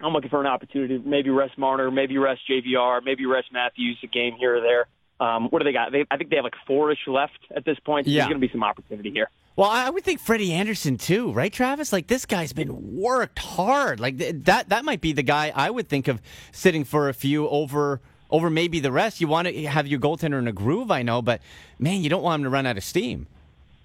I'm 0.01 0.13
looking 0.13 0.29
for 0.29 0.41
an 0.41 0.47
opportunity. 0.47 0.99
to 0.99 1.08
Maybe 1.08 1.29
rest 1.29 1.58
Marner, 1.58 1.89
maybe 1.91 2.17
rest 2.17 2.41
JVR, 2.49 3.03
maybe 3.03 3.25
rest 3.25 3.47
Matthews 3.51 3.97
a 4.03 4.08
game 4.08 4.36
here 4.38 4.58
or 4.58 4.62
there. 4.62 4.88
Um, 5.19 5.47
what 5.49 5.60
do 5.60 5.63
they 5.65 5.71
got? 5.71 5.91
They, 5.93 6.05
I 6.12 6.17
think 6.17 6.29
they 6.29 6.36
have 6.36 6.43
like 6.43 6.55
four-ish 6.67 7.08
left 7.08 7.39
at 7.55 7.63
this 7.63 7.77
point. 7.79 8.05
So 8.05 8.12
Yeah. 8.12 8.23
There's 8.23 8.29
going 8.31 8.41
to 8.41 8.47
be 8.47 8.51
some 8.51 8.63
opportunity 8.63 9.12
here. 9.12 9.29
Well, 9.55 9.69
I 9.69 9.89
would 9.89 10.03
think 10.03 10.19
Freddie 10.19 10.51
Andersen 10.51 10.97
too, 10.97 11.31
right, 11.31 11.51
Travis? 11.53 11.93
Like 11.93 12.08
this 12.08 12.25
guy's 12.25 12.51
been 12.51 12.97
worked 12.97 13.39
hard. 13.39 14.01
Like 14.01 14.17
th- 14.17 14.36
that 14.43 14.67
that 14.69 14.84
might 14.84 14.99
be 14.99 15.13
the 15.13 15.23
guy 15.23 15.53
I 15.55 15.69
would 15.69 15.88
think 15.88 16.10
of 16.10 16.21
sitting 16.51 16.84
for 16.84 17.08
a 17.08 17.13
few 17.13 17.47
over 17.47 18.01
over 18.29 18.49
maybe 18.49 18.81
the 18.81 18.91
rest. 18.91 19.21
You 19.21 19.29
want 19.29 19.47
to 19.47 19.65
have 19.67 19.88
your 19.88 20.01
goaltender 20.01 20.39
in 20.39 20.49
a 20.49 20.51
groove, 20.51 20.91
I 20.91 21.03
know, 21.03 21.21
but 21.21 21.39
man, 21.79 22.01
you 22.03 22.10
don't 22.10 22.21
want 22.23 22.41
him 22.41 22.43
to 22.43 22.49
run 22.49 22.65
out 22.65 22.75
of 22.75 22.84
steam. 22.84 23.27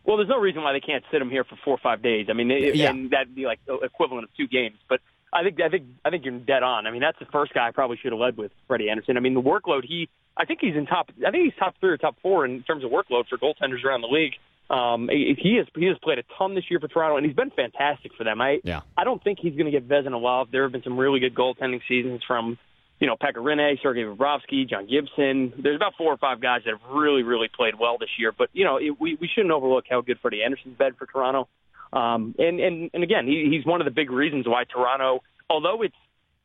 Well, 0.05 0.17
there's 0.17 0.29
no 0.29 0.41
reason 0.41 0.63
why 0.65 0.73
they 0.73 0.81
can't 0.81 1.05
sit 1.13 1.23
him 1.23 1.31
here 1.31 1.45
for 1.45 1.57
four 1.65 1.75
or 1.75 1.79
five 1.81 2.03
days. 2.03 2.27
I 2.29 2.33
mean, 2.33 2.51
it, 2.51 2.75
Yeah. 2.75 2.91
and 2.91 3.11
that'd 3.11 3.33
be 3.37 3.45
like 3.45 3.61
the 3.67 3.75
equivalent 3.77 4.25
of 4.25 4.31
two 4.37 4.49
games. 4.49 4.77
But 4.89 5.01
I 5.33 5.43
think 5.43 5.61
I 5.61 5.69
think 5.69 5.85
I 6.05 6.11
think 6.11 6.25
you're 6.25 6.39
dead 6.39 6.63
on. 6.63 6.87
I 6.87 6.91
mean, 6.91 7.01
that's 7.01 7.19
the 7.19 7.27
first 7.27 7.55
guy 7.55 7.69
I 7.69 7.71
probably 7.71 7.99
should 8.03 8.13
have 8.13 8.21
led 8.21 8.37
with, 8.37 8.53
Freddie 8.67 8.91
Andersen. 8.91 9.17
I 9.17 9.21
mean, 9.21 9.35
the 9.35 9.43
workload 9.43 9.85
he, 9.85 10.09
I 10.37 10.45
think 10.45 10.61
he's 10.61 10.77
in 10.77 10.87
top. 10.87 11.11
I 11.27 11.31
think 11.31 11.45
he's 11.45 11.59
top 11.59 11.75
three 11.81 11.91
or 11.91 11.97
top 11.97 12.17
four 12.23 12.45
in 12.45 12.63
terms 12.63 12.85
of 12.85 12.91
workload 12.91 13.29
for 13.29 13.39
goaltenders 13.39 13.85
around 13.85 14.03
the 14.03 14.09
league. 14.09 14.35
Um, 14.71 15.09
he 15.11 15.37
he 15.39 15.57
has 15.57 15.67
he 15.75 15.87
has 15.87 15.97
played 16.03 16.19
a 16.19 16.25
ton 16.39 16.55
this 16.55 16.65
year 16.71 16.81
for 16.81 16.89
Toronto, 16.89 17.17
and 17.17 17.27
he's 17.27 17.35
been 17.35 17.51
fantastic 17.51 18.13
for 18.17 18.25
them. 18.25 18.41
I 18.41 18.61
Yeah. 18.65 18.81
I 18.97 19.05
don't 19.05 19.23
think 19.23 19.39
he's 19.41 19.55
going 19.55 19.67
to 19.67 19.73
get 19.73 19.89
Vezina 19.89 20.21
love. 20.21 20.49
There 20.51 20.63
have 20.63 20.73
been 20.73 20.83
some 20.83 20.99
really 20.99 21.21
good 21.21 21.35
goaltending 21.35 21.81
seasons 21.89 22.23
from 22.27 22.59
you 23.01 23.07
know, 23.07 23.17
Pekka 23.17 23.37
Rinne, 23.37 23.81
Sergei 23.83 24.03
Bobrovsky, 24.03 24.69
John 24.69 24.87
Gibson. 24.87 25.55
There's 25.61 25.77
about 25.77 25.95
four 25.97 26.13
or 26.13 26.19
five 26.19 26.41
guys 26.41 26.61
that 26.67 26.73
have 26.73 26.91
really, 26.91 27.23
really 27.23 27.49
played 27.49 27.75
well 27.81 27.97
this 27.99 28.11
year. 28.19 28.31
But 28.31 28.51
you 28.53 28.65
know, 28.65 28.77
it, 28.77 29.01
we 29.01 29.17
we 29.19 29.29
shouldn't 29.35 29.53
overlook 29.53 29.87
how 29.89 30.03
good 30.03 30.19
Freddie 30.21 30.43
Andersen's 30.45 30.77
been 30.77 30.93
for 30.95 31.07
Toronto. 31.07 31.49
Um, 31.93 32.35
and 32.39 32.61
and 32.61 32.91
and 32.95 33.03
again, 33.03 33.27
he, 33.27 33.49
he's 33.51 33.67
one 33.67 33.81
of 33.81 33.85
the 33.85 33.91
big 33.91 34.11
reasons 34.11 34.47
why 34.47 34.65
Toronto, 34.65 35.21
although 35.49 35.83
it's 35.83 35.95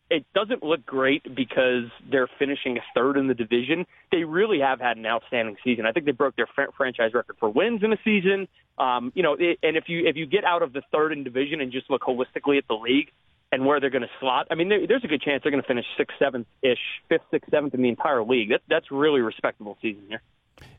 it 0.10 0.26
doesn't 0.34 0.62
look 0.64 0.86
great 0.86 1.24
because 1.36 1.86
they're 2.10 2.30
finishing 2.38 2.78
third 2.94 3.18
in 3.18 3.28
the 3.28 3.34
division. 3.34 3.86
They 4.12 4.24
really 4.24 4.60
have 4.60 4.80
had 4.80 4.98
an 4.98 5.06
outstanding 5.06 5.58
season. 5.64 5.86
I 5.86 5.92
think 5.92 6.06
they 6.06 6.12
broke 6.12 6.36
their 6.36 6.48
fr- 6.54 6.72
franchise 6.78 7.14
record 7.14 7.38
for 7.40 7.50
wins 7.50 7.82
in 7.84 7.92
a 7.92 7.98
season. 8.04 8.48
Um, 8.78 9.12
you 9.16 9.24
know, 9.24 9.36
it, 9.40 9.60
and 9.64 9.78
if 9.78 9.86
you 9.88 10.08
if 10.08 10.16
you 10.16 10.26
get 10.26 10.44
out 10.44 10.62
of 10.62 10.74
the 10.74 10.82
third 10.92 11.12
in 11.12 11.24
division 11.24 11.62
and 11.62 11.72
just 11.72 11.90
look 11.90 12.02
holistically 12.02 12.58
at 12.58 12.68
the 12.68 12.76
league 12.76 13.12
and 13.52 13.66
where 13.66 13.80
they're 13.80 13.90
going 13.90 14.04
to 14.04 14.10
slot, 14.20 14.48
I 14.52 14.56
mean, 14.56 14.70
there, 14.70 14.86
there's 14.88 15.04
a 15.04 15.08
good 15.08 15.22
chance 15.22 15.42
they're 15.44 15.52
going 15.52 15.64
to 15.64 15.68
finish 15.68 15.86
sixth, 15.98 16.18
seventh 16.20 16.48
ish, 16.62 16.80
fifth, 17.10 17.24
sixth, 17.32 17.50
seventh 17.50 17.74
in 17.74 17.82
the 17.82 17.90
entire 17.90 18.24
league. 18.24 18.50
That, 18.50 18.62
that's 18.70 18.92
really 18.92 19.22
respectable 19.22 19.78
season 19.82 20.04
here. 20.10 20.22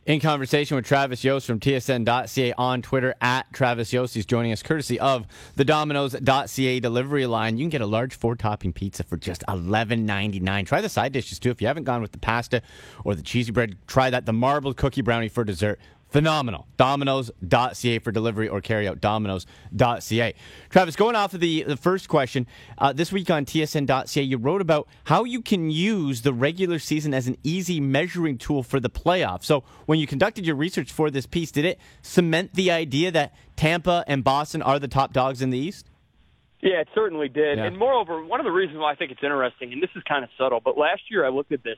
In 0.06 0.20
conversation 0.20 0.76
with 0.76 0.84
Travis 0.84 1.24
Yost 1.24 1.48
from 1.48 1.58
TSN.ca 1.58 2.52
on 2.56 2.80
Twitter 2.80 3.16
at 3.20 3.52
Travis 3.52 3.92
Yost. 3.92 4.14
He's 4.14 4.24
joining 4.24 4.52
us 4.52 4.62
courtesy 4.62 5.00
of 5.00 5.26
the 5.56 5.64
Domino's.ca 5.64 6.78
delivery 6.78 7.26
line. 7.26 7.58
You 7.58 7.64
can 7.64 7.70
get 7.70 7.80
a 7.80 7.86
large 7.86 8.14
four 8.14 8.36
topping 8.36 8.72
pizza 8.72 9.02
for 9.02 9.16
just 9.16 9.42
$11.99. 9.48 10.64
Try 10.64 10.80
the 10.80 10.88
side 10.88 11.10
dishes 11.10 11.40
too. 11.40 11.50
If 11.50 11.60
you 11.60 11.66
haven't 11.66 11.84
gone 11.84 12.02
with 12.02 12.12
the 12.12 12.18
pasta 12.18 12.62
or 13.02 13.16
the 13.16 13.22
cheesy 13.22 13.50
bread, 13.50 13.78
try 13.88 14.08
that. 14.10 14.26
The 14.26 14.32
marble 14.32 14.74
cookie 14.74 15.02
brownie 15.02 15.28
for 15.28 15.42
dessert. 15.42 15.80
Phenomenal. 16.16 16.66
Domino's.ca 16.78 17.98
for 17.98 18.10
delivery 18.10 18.48
or 18.48 18.62
carry 18.62 18.88
out. 18.88 19.02
Domino's.ca. 19.02 20.32
Travis, 20.70 20.96
going 20.96 21.14
off 21.14 21.34
of 21.34 21.40
the, 21.40 21.64
the 21.64 21.76
first 21.76 22.08
question, 22.08 22.46
uh, 22.78 22.94
this 22.94 23.12
week 23.12 23.30
on 23.30 23.44
TSN.ca, 23.44 24.22
you 24.22 24.38
wrote 24.38 24.62
about 24.62 24.88
how 25.04 25.24
you 25.24 25.42
can 25.42 25.68
use 25.68 26.22
the 26.22 26.32
regular 26.32 26.78
season 26.78 27.12
as 27.12 27.28
an 27.28 27.36
easy 27.42 27.80
measuring 27.80 28.38
tool 28.38 28.62
for 28.62 28.80
the 28.80 28.88
playoffs. 28.88 29.44
So, 29.44 29.62
when 29.84 29.98
you 29.98 30.06
conducted 30.06 30.46
your 30.46 30.56
research 30.56 30.90
for 30.90 31.10
this 31.10 31.26
piece, 31.26 31.50
did 31.50 31.66
it 31.66 31.78
cement 32.00 32.54
the 32.54 32.70
idea 32.70 33.10
that 33.10 33.34
Tampa 33.54 34.02
and 34.06 34.24
Boston 34.24 34.62
are 34.62 34.78
the 34.78 34.88
top 34.88 35.12
dogs 35.12 35.42
in 35.42 35.50
the 35.50 35.58
East? 35.58 35.90
Yeah, 36.62 36.80
it 36.80 36.88
certainly 36.94 37.28
did. 37.28 37.58
Yeah. 37.58 37.64
And 37.64 37.76
moreover, 37.76 38.24
one 38.24 38.40
of 38.40 38.44
the 38.44 38.52
reasons 38.52 38.78
why 38.78 38.92
I 38.92 38.94
think 38.94 39.10
it's 39.10 39.22
interesting, 39.22 39.70
and 39.74 39.82
this 39.82 39.90
is 39.94 40.02
kind 40.08 40.24
of 40.24 40.30
subtle, 40.38 40.62
but 40.64 40.78
last 40.78 41.02
year 41.10 41.26
I 41.26 41.28
looked 41.28 41.52
at 41.52 41.62
this 41.62 41.76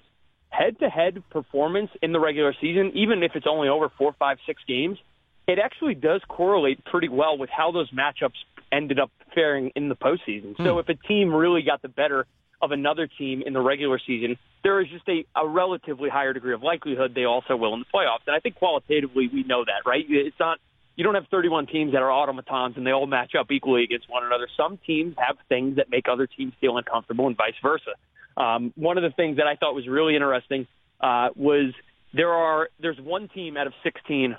head 0.50 0.78
to 0.80 0.88
head 0.88 1.22
performance 1.30 1.90
in 2.02 2.12
the 2.12 2.20
regular 2.20 2.54
season, 2.60 2.92
even 2.94 3.22
if 3.22 3.32
it's 3.34 3.46
only 3.48 3.68
over 3.68 3.90
four, 3.96 4.14
five, 4.18 4.38
six 4.46 4.62
games, 4.66 4.98
it 5.46 5.58
actually 5.58 5.94
does 5.94 6.20
correlate 6.28 6.84
pretty 6.84 7.08
well 7.08 7.38
with 7.38 7.50
how 7.50 7.72
those 7.72 7.90
matchups 7.90 8.36
ended 8.70 8.98
up 8.98 9.10
faring 9.34 9.70
in 9.74 9.88
the 9.88 9.96
postseason. 9.96 10.56
So 10.56 10.74
hmm. 10.74 10.78
if 10.78 10.88
a 10.88 10.94
team 10.94 11.32
really 11.32 11.62
got 11.62 11.82
the 11.82 11.88
better 11.88 12.26
of 12.60 12.72
another 12.72 13.06
team 13.06 13.42
in 13.46 13.52
the 13.52 13.60
regular 13.60 14.00
season, 14.04 14.36
there 14.62 14.80
is 14.80 14.88
just 14.88 15.08
a, 15.08 15.24
a 15.36 15.46
relatively 15.46 16.08
higher 16.10 16.32
degree 16.32 16.52
of 16.52 16.62
likelihood 16.62 17.12
they 17.14 17.24
also 17.24 17.56
will 17.56 17.72
in 17.74 17.80
the 17.80 17.86
playoffs. 17.86 18.26
And 18.26 18.34
I 18.34 18.40
think 18.40 18.56
qualitatively 18.56 19.30
we 19.32 19.44
know 19.44 19.64
that, 19.64 19.88
right? 19.88 20.04
It's 20.08 20.38
not 20.40 20.58
you 20.96 21.04
don't 21.04 21.14
have 21.14 21.28
31 21.30 21.68
teams 21.68 21.92
that 21.92 22.02
are 22.02 22.10
automatons 22.10 22.76
and 22.76 22.84
they 22.84 22.90
all 22.90 23.06
match 23.06 23.32
up 23.38 23.52
equally 23.52 23.84
against 23.84 24.10
one 24.10 24.26
another. 24.26 24.48
Some 24.56 24.80
teams 24.84 25.14
have 25.16 25.36
things 25.48 25.76
that 25.76 25.88
make 25.88 26.06
other 26.10 26.26
teams 26.26 26.52
feel 26.60 26.76
uncomfortable 26.76 27.28
and 27.28 27.36
vice 27.36 27.54
versa. 27.62 27.92
Um, 28.38 28.72
one 28.76 28.96
of 28.96 29.02
the 29.02 29.10
things 29.10 29.38
that 29.38 29.46
I 29.46 29.56
thought 29.56 29.74
was 29.74 29.88
really 29.88 30.14
interesting 30.14 30.66
uh, 31.00 31.28
was 31.34 31.74
there 32.14 32.30
are 32.30 32.68
there's 32.80 32.98
one 33.00 33.28
team 33.28 33.56
out 33.56 33.66
of 33.66 33.72
16 33.82 34.36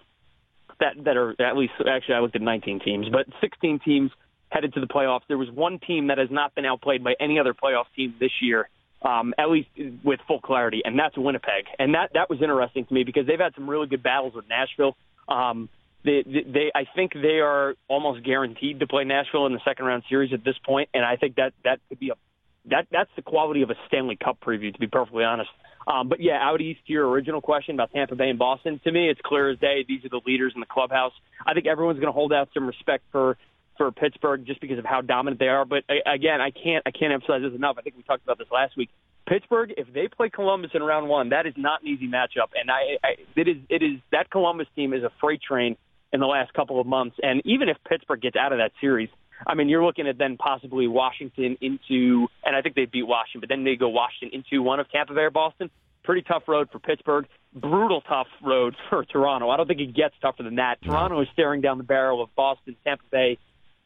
that 0.79 1.03
that 1.03 1.17
are 1.17 1.35
at 1.41 1.57
least 1.57 1.73
actually 1.79 2.15
I 2.15 2.19
looked 2.19 2.35
at 2.35 2.41
19 2.41 2.79
teams, 2.79 3.07
but 3.11 3.25
16 3.41 3.79
teams 3.83 4.11
headed 4.49 4.73
to 4.73 4.79
the 4.79 4.87
playoffs. 4.87 5.21
There 5.27 5.37
was 5.37 5.49
one 5.51 5.79
team 5.79 6.07
that 6.07 6.17
has 6.17 6.29
not 6.31 6.55
been 6.55 6.65
outplayed 6.65 7.03
by 7.03 7.13
any 7.19 7.39
other 7.39 7.53
playoff 7.53 7.85
team 7.95 8.15
this 8.19 8.31
year, 8.41 8.69
um, 9.01 9.33
at 9.37 9.49
least 9.49 9.69
with 10.03 10.19
full 10.27 10.39
clarity, 10.39 10.81
and 10.83 10.97
that's 10.97 11.17
Winnipeg. 11.17 11.65
And 11.77 11.93
that 11.93 12.11
that 12.13 12.29
was 12.29 12.41
interesting 12.41 12.85
to 12.85 12.93
me 12.93 13.03
because 13.03 13.27
they've 13.27 13.39
had 13.39 13.53
some 13.55 13.69
really 13.69 13.87
good 13.87 14.03
battles 14.03 14.33
with 14.33 14.45
Nashville. 14.47 14.95
Um, 15.27 15.69
they, 16.05 16.23
they, 16.23 16.71
I 16.73 16.85
think 16.95 17.11
they 17.13 17.39
are 17.41 17.75
almost 17.89 18.23
guaranteed 18.23 18.79
to 18.79 18.87
play 18.87 19.03
Nashville 19.03 19.45
in 19.47 19.53
the 19.53 19.59
second 19.65 19.85
round 19.85 20.03
series 20.07 20.31
at 20.33 20.45
this 20.45 20.55
point, 20.65 20.89
and 20.93 21.03
I 21.03 21.17
think 21.17 21.35
that 21.35 21.51
that 21.65 21.81
could 21.89 21.99
be 21.99 22.09
a 22.09 22.15
that 22.65 22.87
that's 22.91 23.09
the 23.15 23.21
quality 23.21 23.61
of 23.61 23.69
a 23.69 23.75
Stanley 23.87 24.17
Cup 24.21 24.39
preview, 24.41 24.73
to 24.73 24.79
be 24.79 24.87
perfectly 24.87 25.23
honest. 25.23 25.49
Um, 25.87 26.09
but 26.09 26.19
yeah, 26.21 26.37
out 26.39 26.61
east 26.61 26.81
your 26.85 27.07
original 27.09 27.41
question 27.41 27.75
about 27.75 27.91
Tampa 27.91 28.15
Bay 28.15 28.29
and 28.29 28.37
Boston, 28.37 28.79
to 28.83 28.91
me, 28.91 29.09
it's 29.09 29.21
clear 29.23 29.49
as 29.49 29.59
day. 29.59 29.85
These 29.87 30.05
are 30.05 30.09
the 30.09 30.21
leaders 30.25 30.51
in 30.53 30.59
the 30.59 30.67
clubhouse. 30.67 31.13
I 31.45 31.53
think 31.53 31.65
everyone's 31.65 31.99
going 31.99 32.11
to 32.11 32.13
hold 32.13 32.33
out 32.33 32.49
some 32.53 32.67
respect 32.67 33.03
for 33.11 33.37
for 33.77 33.91
Pittsburgh 33.91 34.45
just 34.45 34.59
because 34.59 34.77
of 34.77 34.85
how 34.85 34.99
dominant 35.01 35.39
they 35.39 35.47
are. 35.47 35.63
But 35.65 35.83
again, 36.05 36.41
I 36.41 36.51
can't 36.51 36.83
I 36.85 36.91
can't 36.91 37.13
emphasize 37.13 37.41
this 37.41 37.53
enough. 37.55 37.77
I 37.79 37.81
think 37.81 37.95
we 37.95 38.03
talked 38.03 38.23
about 38.23 38.37
this 38.37 38.49
last 38.51 38.75
week. 38.77 38.89
Pittsburgh, 39.27 39.73
if 39.77 39.91
they 39.93 40.07
play 40.07 40.29
Columbus 40.29 40.71
in 40.73 40.83
round 40.83 41.07
one, 41.07 41.29
that 41.29 41.45
is 41.45 41.53
not 41.55 41.81
an 41.81 41.87
easy 41.87 42.07
matchup, 42.07 42.49
and 42.59 42.69
I, 42.69 42.97
I 43.03 43.09
it 43.35 43.47
is 43.47 43.57
it 43.69 43.81
is 43.81 43.99
that 44.11 44.29
Columbus 44.29 44.67
team 44.75 44.93
is 44.93 45.03
a 45.03 45.11
freight 45.21 45.41
train 45.41 45.77
in 46.11 46.19
the 46.19 46.25
last 46.25 46.53
couple 46.53 46.79
of 46.79 46.87
months. 46.87 47.15
And 47.21 47.41
even 47.45 47.69
if 47.69 47.77
Pittsburgh 47.87 48.21
gets 48.21 48.35
out 48.35 48.51
of 48.51 48.57
that 48.59 48.71
series, 48.81 49.09
I 49.45 49.55
mean, 49.55 49.69
you're 49.69 49.83
looking 49.83 50.07
at 50.07 50.17
then 50.17 50.37
possibly 50.37 50.87
Washington 50.87 51.57
into, 51.61 52.27
and 52.43 52.55
I 52.55 52.61
think 52.61 52.75
they 52.75 52.85
beat 52.85 53.07
Washington, 53.07 53.41
but 53.41 53.49
then 53.49 53.63
they 53.63 53.75
go 53.75 53.89
Washington 53.89 54.43
into 54.43 54.61
one 54.61 54.79
of 54.79 54.89
Tampa 54.91 55.13
Bay 55.13 55.21
or 55.21 55.31
Boston. 55.31 55.69
Pretty 56.03 56.21
tough 56.21 56.43
road 56.47 56.69
for 56.71 56.79
Pittsburgh. 56.79 57.25
Brutal 57.53 58.01
tough 58.01 58.27
road 58.43 58.75
for 58.89 59.05
Toronto. 59.05 59.49
I 59.49 59.57
don't 59.57 59.67
think 59.67 59.81
it 59.81 59.95
gets 59.95 60.15
tougher 60.21 60.43
than 60.43 60.55
that. 60.55 60.81
Toronto 60.83 61.21
is 61.21 61.27
staring 61.33 61.61
down 61.61 61.77
the 61.77 61.83
barrel 61.83 62.21
of 62.21 62.33
Boston, 62.35 62.75
Tampa 62.83 63.03
Bay, 63.11 63.37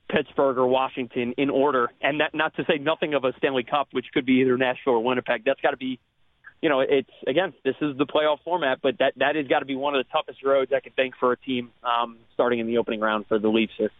Pittsburgh, 0.09 0.57
or 0.57 0.67
Washington 0.67 1.33
in 1.37 1.49
order. 1.49 1.91
And 2.01 2.19
that, 2.19 2.33
not 2.33 2.55
to 2.55 2.65
say 2.65 2.77
nothing 2.77 3.13
of 3.13 3.23
a 3.23 3.33
Stanley 3.37 3.63
Cup, 3.63 3.89
which 3.91 4.05
could 4.13 4.25
be 4.25 4.41
either 4.41 4.57
Nashville 4.57 4.93
or 4.93 5.03
Winnipeg. 5.03 5.43
That's 5.45 5.61
got 5.61 5.71
to 5.71 5.77
be 5.77 5.99
you 6.63 6.69
know, 6.69 6.79
it's 6.79 7.09
again, 7.27 7.53
this 7.65 7.75
is 7.81 7.97
the 7.97 8.05
playoff 8.05 8.37
format, 8.45 8.79
but 8.81 8.97
that 8.99 9.13
that 9.17 9.35
has 9.35 9.47
got 9.47 9.59
to 9.59 9.65
be 9.65 9.75
one 9.75 9.95
of 9.95 10.05
the 10.05 10.09
toughest 10.09 10.41
roads 10.45 10.71
I 10.73 10.79
could 10.79 10.95
think 10.95 11.13
for 11.19 11.33
a 11.33 11.37
team 11.37 11.71
um, 11.83 12.19
starting 12.35 12.59
in 12.59 12.67
the 12.67 12.77
opening 12.77 13.01
round 13.01 13.25
for 13.27 13.37
the 13.37 13.49
Leafs. 13.49 13.73
Here. 13.77 13.91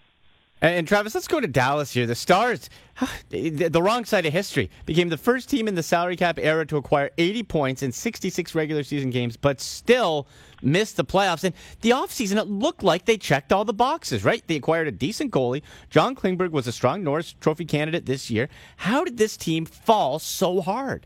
And, 0.63 0.88
Travis, 0.88 1.13
let's 1.13 1.28
go 1.28 1.41
to 1.41 1.47
Dallas 1.47 1.91
here. 1.91 2.06
The 2.06 2.15
Stars, 2.15 2.69
the, 3.30 3.49
the 3.49 3.82
wrong 3.84 4.06
side 4.06 4.26
of 4.26 4.32
history, 4.32 4.71
became 4.86 5.10
the 5.10 5.17
first 5.17 5.49
team 5.49 5.67
in 5.67 5.76
the 5.76 5.84
salary 5.84 6.15
cap 6.15 6.39
era 6.39 6.65
to 6.67 6.78
acquire 6.78 7.12
80 7.17 7.43
points 7.43 7.84
in 7.84 7.91
66 7.91 8.56
regular 8.56 8.82
season 8.84 9.10
games, 9.10 9.36
but 9.36 9.60
still 9.60 10.26
missed 10.62 10.95
the 10.95 11.04
playoffs. 11.04 11.43
And 11.43 11.54
the 11.82 11.89
offseason, 11.89 12.38
it 12.38 12.47
looked 12.47 12.82
like 12.82 13.04
they 13.04 13.17
checked 13.17 13.52
all 13.52 13.65
the 13.65 13.73
boxes, 13.73 14.23
right? 14.23 14.41
They 14.47 14.56
acquired 14.56 14.88
a 14.88 14.91
decent 14.93 15.34
goalie. 15.34 15.63
John 15.89 16.15
Klingberg 16.15 16.52
was 16.52 16.65
a 16.65 16.71
strong 16.71 17.04
Norris 17.04 17.36
Trophy 17.41 17.65
candidate 17.65 18.06
this 18.06 18.32
year. 18.32 18.47
How 18.78 19.04
did 19.04 19.17
this 19.17 19.36
team 19.36 19.65
fall 19.65 20.17
so 20.17 20.62
hard? 20.62 21.06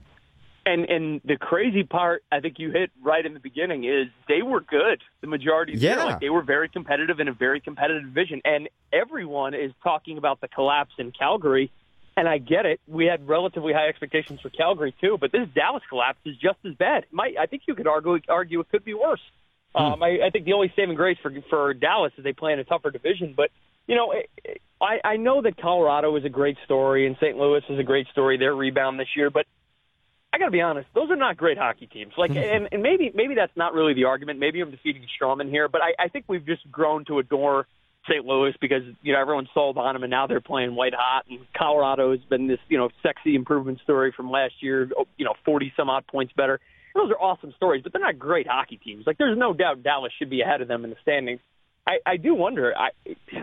And 0.67 0.89
and 0.89 1.21
the 1.23 1.37
crazy 1.37 1.83
part, 1.83 2.23
I 2.29 2.41
think 2.41 2.59
you 2.59 2.71
hit 2.71 2.91
right 3.01 3.25
in 3.25 3.33
the 3.33 3.39
beginning, 3.39 3.85
is 3.85 4.07
they 4.27 4.41
were 4.41 4.59
good 4.59 5.01
the 5.21 5.27
majority 5.27 5.73
of 5.73 5.79
the 5.79 5.85
Yeah. 5.87 5.95
year. 5.95 6.05
Like 6.05 6.19
they 6.19 6.29
were 6.29 6.41
very 6.41 6.67
competitive 6.67 7.21
in 7.21 7.29
a 7.29 7.31
very 7.31 7.61
competitive 7.61 8.03
division, 8.03 8.41
and 8.43 8.67
everyone 8.91 9.53
is 9.53 9.71
talking 9.81 10.17
about 10.17 10.41
the 10.41 10.49
collapse 10.49 10.93
in 10.99 11.13
Calgary. 11.13 11.71
And 12.17 12.27
I 12.27 12.39
get 12.39 12.65
it. 12.65 12.81
We 12.87 13.05
had 13.05 13.25
relatively 13.27 13.71
high 13.71 13.87
expectations 13.87 14.41
for 14.41 14.49
Calgary 14.49 14.93
too, 14.99 15.17
but 15.21 15.31
this 15.31 15.47
Dallas 15.55 15.83
collapse 15.87 16.19
is 16.25 16.35
just 16.35 16.57
as 16.65 16.73
bad. 16.73 17.05
Might 17.11 17.37
I 17.39 17.45
think 17.45 17.61
you 17.65 17.73
could 17.73 17.87
argue 17.87 18.19
argue 18.27 18.59
it 18.59 18.67
could 18.69 18.83
be 18.83 18.93
worse. 18.93 19.21
Um, 19.73 20.01
I, 20.03 20.19
I 20.25 20.29
think 20.31 20.45
the 20.45 20.53
only 20.53 20.73
saving 20.75 20.95
grace 20.95 21.17
for 21.21 21.31
for 21.49 21.73
Dallas 21.75 22.11
is 22.17 22.25
they 22.25 22.33
play 22.33 22.51
in 22.51 22.59
a 22.59 22.65
tougher 22.65 22.91
division. 22.91 23.35
But 23.37 23.51
you 23.87 23.95
know, 23.95 24.13
I 24.81 24.99
I 25.03 25.15
know 25.15 25.41
that 25.43 25.55
Colorado 25.55 26.13
is 26.17 26.25
a 26.25 26.29
great 26.29 26.57
story 26.65 27.07
and 27.07 27.15
St. 27.21 27.37
Louis 27.37 27.61
is 27.69 27.79
a 27.79 27.83
great 27.83 28.07
story. 28.09 28.37
Their 28.37 28.53
rebound 28.55 28.99
this 28.99 29.15
year, 29.15 29.29
but 29.29 29.45
I 30.37 30.39
got 30.39 30.45
to 30.45 30.51
be 30.51 30.61
honest; 30.61 30.87
those 30.93 31.09
are 31.09 31.15
not 31.15 31.35
great 31.35 31.57
hockey 31.57 31.87
teams. 31.87 32.13
Like, 32.15 32.29
mm-hmm. 32.29 32.37
and, 32.37 32.69
and 32.71 32.83
maybe 32.83 33.11
maybe 33.15 33.33
that's 33.33 33.55
not 33.55 33.73
really 33.73 33.95
the 33.95 34.03
argument. 34.03 34.39
Maybe 34.39 34.61
I'm 34.61 34.69
defeating 34.69 35.01
Strawman 35.19 35.49
here, 35.49 35.67
but 35.67 35.81
I, 35.81 36.05
I 36.05 36.09
think 36.09 36.25
we've 36.27 36.45
just 36.45 36.71
grown 36.71 37.05
to 37.05 37.17
adore 37.17 37.65
St. 38.07 38.23
Louis 38.23 38.53
because 38.61 38.83
you 39.01 39.13
know 39.13 39.19
everyone's 39.19 39.49
sold 39.55 39.79
on 39.79 39.95
them, 39.95 40.03
and 40.03 40.11
now 40.11 40.27
they're 40.27 40.39
playing 40.39 40.75
white 40.75 40.93
hot. 40.95 41.25
And 41.27 41.39
Colorado 41.57 42.11
has 42.11 42.19
been 42.29 42.45
this 42.45 42.59
you 42.69 42.77
know 42.77 42.89
sexy 43.01 43.33
improvement 43.33 43.79
story 43.83 44.13
from 44.15 44.29
last 44.29 44.53
year. 44.61 44.87
You 45.17 45.25
know, 45.25 45.33
40 45.43 45.73
some 45.75 45.89
odd 45.89 46.05
points 46.05 46.33
better. 46.37 46.59
Those 46.93 47.09
are 47.09 47.19
awesome 47.19 47.51
stories, 47.55 47.81
but 47.81 47.91
they're 47.91 48.01
not 48.01 48.19
great 48.19 48.45
hockey 48.47 48.77
teams. 48.77 49.05
Like, 49.07 49.17
there's 49.17 49.37
no 49.37 49.53
doubt 49.53 49.81
Dallas 49.81 50.11
should 50.17 50.29
be 50.29 50.41
ahead 50.41 50.61
of 50.61 50.67
them 50.67 50.83
in 50.83 50.91
the 50.91 50.95
standings. 51.01 51.41
I, 51.87 51.97
I 52.05 52.17
do 52.17 52.35
wonder. 52.35 52.75
I 52.77 52.89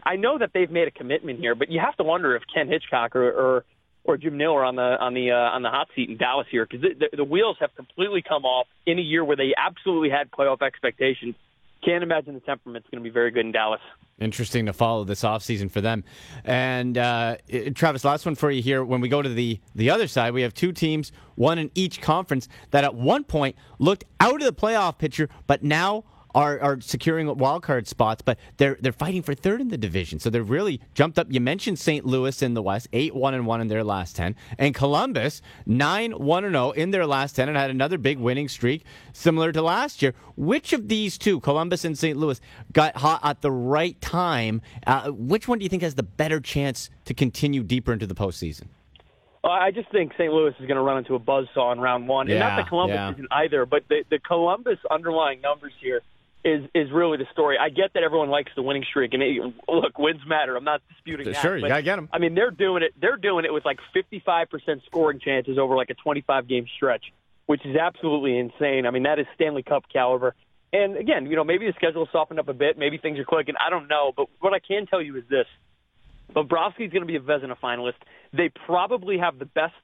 I 0.05 0.15
know 0.15 0.39
that 0.39 0.51
they've 0.55 0.71
made 0.71 0.87
a 0.87 0.93
commitment 0.93 1.41
here, 1.41 1.57
but 1.57 1.71
you 1.71 1.81
have 1.85 1.97
to 1.97 2.05
wonder 2.05 2.37
if 2.37 2.43
Ken 2.53 2.69
Hitchcock 2.69 3.17
or 3.17 3.31
or, 3.31 3.65
or 4.05 4.19
Jim 4.19 4.41
are 4.41 4.65
on 4.65 4.77
the 4.77 4.83
on 5.01 5.15
the 5.15 5.33
uh, 5.33 5.37
on 5.37 5.63
the 5.63 5.71
hot 5.71 5.89
seat 5.97 6.11
in 6.11 6.17
Dallas 6.17 6.47
here 6.51 6.67
because 6.71 6.83
the, 6.83 7.17
the, 7.17 7.25
wheels 7.25 7.57
have 7.61 7.75
completely 7.75 8.23
come 8.23 8.45
off 8.45 8.67
in 8.87 8.99
a 8.99 9.03
year 9.03 9.25
where 9.25 9.37
they 9.37 9.55
absolutely 9.57 10.11
had 10.11 10.31
playoff 10.31 10.63
expectations. 10.63 11.35
Can't 11.83 12.03
imagine 12.03 12.35
the 12.35 12.41
temperament's 12.41 12.89
going 12.91 13.03
to 13.03 13.09
be 13.09 13.13
very 13.13 13.31
good 13.31 13.45
in 13.45 13.53
Dallas. 13.53 13.81
Interesting 14.19 14.67
to 14.67 14.73
follow 14.73 15.05
this 15.05 15.23
offseason 15.23 15.71
for 15.71 15.81
them. 15.81 16.05
And 16.45 16.97
uh, 16.97 17.37
Travis, 17.75 18.05
last 18.05 18.25
one 18.25 18.37
for 18.37 18.51
you 18.51 18.63
here. 18.63 18.85
When 18.85 19.01
we 19.01 19.09
go 19.09 19.21
to 19.21 19.29
the, 19.29 19.61
the 19.75 19.91
other 19.91 20.07
side, 20.07 20.33
we 20.33 20.43
have 20.43 20.55
two 20.55 20.73
teams, 20.73 21.13
one 21.35 21.59
in 21.59 21.71
each 21.75 22.01
conference, 22.01 22.49
that 22.71 22.85
at 22.85 22.95
one 22.95 23.25
point 23.25 23.57
looked 23.79 24.05
out 24.21 24.37
of 24.37 24.47
the 24.47 24.53
playoff 24.53 24.97
picture, 24.97 25.29
but 25.47 25.63
now 25.63 26.05
are, 26.35 26.61
are 26.61 26.81
securing 26.81 27.35
wild 27.37 27.63
card 27.63 27.87
spots, 27.87 28.23
but 28.23 28.39
they're 28.57 28.77
they're 28.81 28.93
fighting 28.93 29.23
for 29.23 29.35
third 29.35 29.61
in 29.61 29.69
the 29.69 29.79
division. 29.79 30.19
So 30.19 30.31
they've 30.31 30.49
really 30.49 30.81
jumped 30.95 31.19
up. 31.19 31.29
You 31.31 31.41
mentioned 31.41 31.79
St. 31.79 32.05
Louis 32.05 32.43
in 32.43 32.55
the 32.55 32.63
West, 32.63 32.89
eight 32.93 33.15
one 33.15 33.35
and 33.35 33.47
one 33.47 33.61
in 33.61 33.69
their 33.69 33.85
last 33.85 34.17
ten, 34.17 34.37
and 34.59 34.75
Columbus 34.75 35.43
nine 35.67 36.13
one 36.13 36.45
and 36.45 36.55
zero 36.55 36.71
in 36.73 36.91
their 36.91 37.07
last 37.07 37.37
ten, 37.37 37.49
and 37.49 37.57
had 37.57 37.71
another 37.71 37.99
big 37.99 38.19
winning 38.19 38.49
streak 38.49 38.85
similar 39.13 39.53
to 39.53 39.63
last 39.63 40.03
year. 40.03 40.15
Which 40.37 40.73
of 40.73 40.89
these 40.89 41.19
two, 41.19 41.41
Columbus 41.41 41.85
and 41.85 41.97
St. 41.97 42.17
Louis, 42.17 42.41
got 42.73 42.97
hot 42.97 43.21
at 43.23 43.41
the 43.41 43.53
right 43.53 44.01
time? 44.01 44.61
Uh, 44.87 45.11
which 45.11 45.47
one 45.47 45.59
do 45.59 45.63
you 45.65 45.69
think 45.69 45.83
has 45.83 45.95
the 45.95 46.03
better 46.03 46.41
chance 46.41 46.91
to 47.05 47.15
continue 47.15 47.63
deeper 47.63 47.93
into 47.93 48.07
the 48.07 48.15
postseason? 48.15 48.65
I 49.45 49.73
just 49.73 49.91
think 49.91 50.13
St. 50.15 50.33
Louis 50.33 50.55
is 50.59 50.67
going 50.67 50.77
to 50.77 50.81
run 50.81 50.97
into 50.97 51.15
a 51.15 51.21
buzzsaw 51.21 51.73
in 51.73 51.79
round 51.79 52.09
one, 52.09 52.31
and 52.31 52.41
not 52.41 52.53
Yeah, 52.53 52.57
that 52.57 52.69
Columbus 52.69 52.95
yeah. 52.95 53.13
isn't 53.13 53.29
either, 53.31 53.67
but 53.67 53.85
the, 53.89 54.03
the 54.11 54.19
Columbus 54.19 54.79
underlying 54.91 55.43
numbers 55.43 55.73
here 55.83 56.01
is 56.45 56.69
is 56.75 56.91
really 56.93 57.17
the 57.17 57.27
story. 57.33 57.57
I 57.59 57.71
get 57.71 57.95
that 57.95 58.03
everyone 58.03 58.29
likes 58.29 58.53
the 58.55 58.63
winning 58.63 58.85
streak, 58.89 59.15
and 59.15 59.23
it, 59.23 59.41
look, 59.69 59.99
wins 59.99 60.21
matter. 60.27 60.57
I'm 60.57 60.65
not 60.65 60.83
disputing 60.89 61.27
that. 61.33 61.41
Sure, 61.41 61.57
you 61.57 61.67
gotta 61.67 61.83
get 61.83 61.99
'em. 61.99 62.09
I 62.13 62.19
mean, 62.19 62.35
they're 62.35 62.51
doing 62.51 62.83
it. 62.83 62.93
They're 63.01 63.17
doing 63.17 63.45
it 63.45 63.53
with 63.53 63.65
like 63.65 63.79
55% 63.95 64.85
scoring 64.85 65.21
chances 65.21 65.59
over 65.59 65.75
like 65.75 65.91
a 65.91 65.95
25 65.95 66.47
game 66.47 66.67
stretch, 66.77 67.13
which 67.47 67.65
is 67.65 67.77
absolutely 67.77 68.39
insane. 68.39 68.87
I 68.87 68.91
mean, 68.91 69.05
that 69.05 69.19
is 69.19 69.27
Stanley 69.35 69.63
Cup 69.63 69.85
caliber. 69.91 70.35
And 70.73 70.97
again, 70.97 71.27
you 71.27 71.37
know, 71.37 71.45
maybe 71.45 71.67
the 71.67 71.73
schedule 71.75 72.09
softened 72.13 72.41
up 72.41 72.49
a 72.49 72.53
bit. 72.53 72.77
Maybe 72.77 72.99
things 72.99 73.19
are 73.19 73.25
clicking. 73.25 73.55
I 73.65 73.71
don't 73.71 73.89
know. 73.89 74.13
But 74.15 74.27
what 74.41 74.53
I 74.53 74.59
can 74.59 74.87
tell 74.87 75.01
you 75.01 75.17
is 75.17 75.25
this: 75.31 75.47
Bobrovsky's 76.35 76.93
going 76.93 77.03
to 77.03 77.07
be 77.07 77.17
a 77.17 77.21
Vezina 77.21 77.57
finalist. 77.63 77.95
They 78.33 78.51
probably 78.67 79.19
have 79.19 79.39
the 79.39 79.47
best 79.47 79.75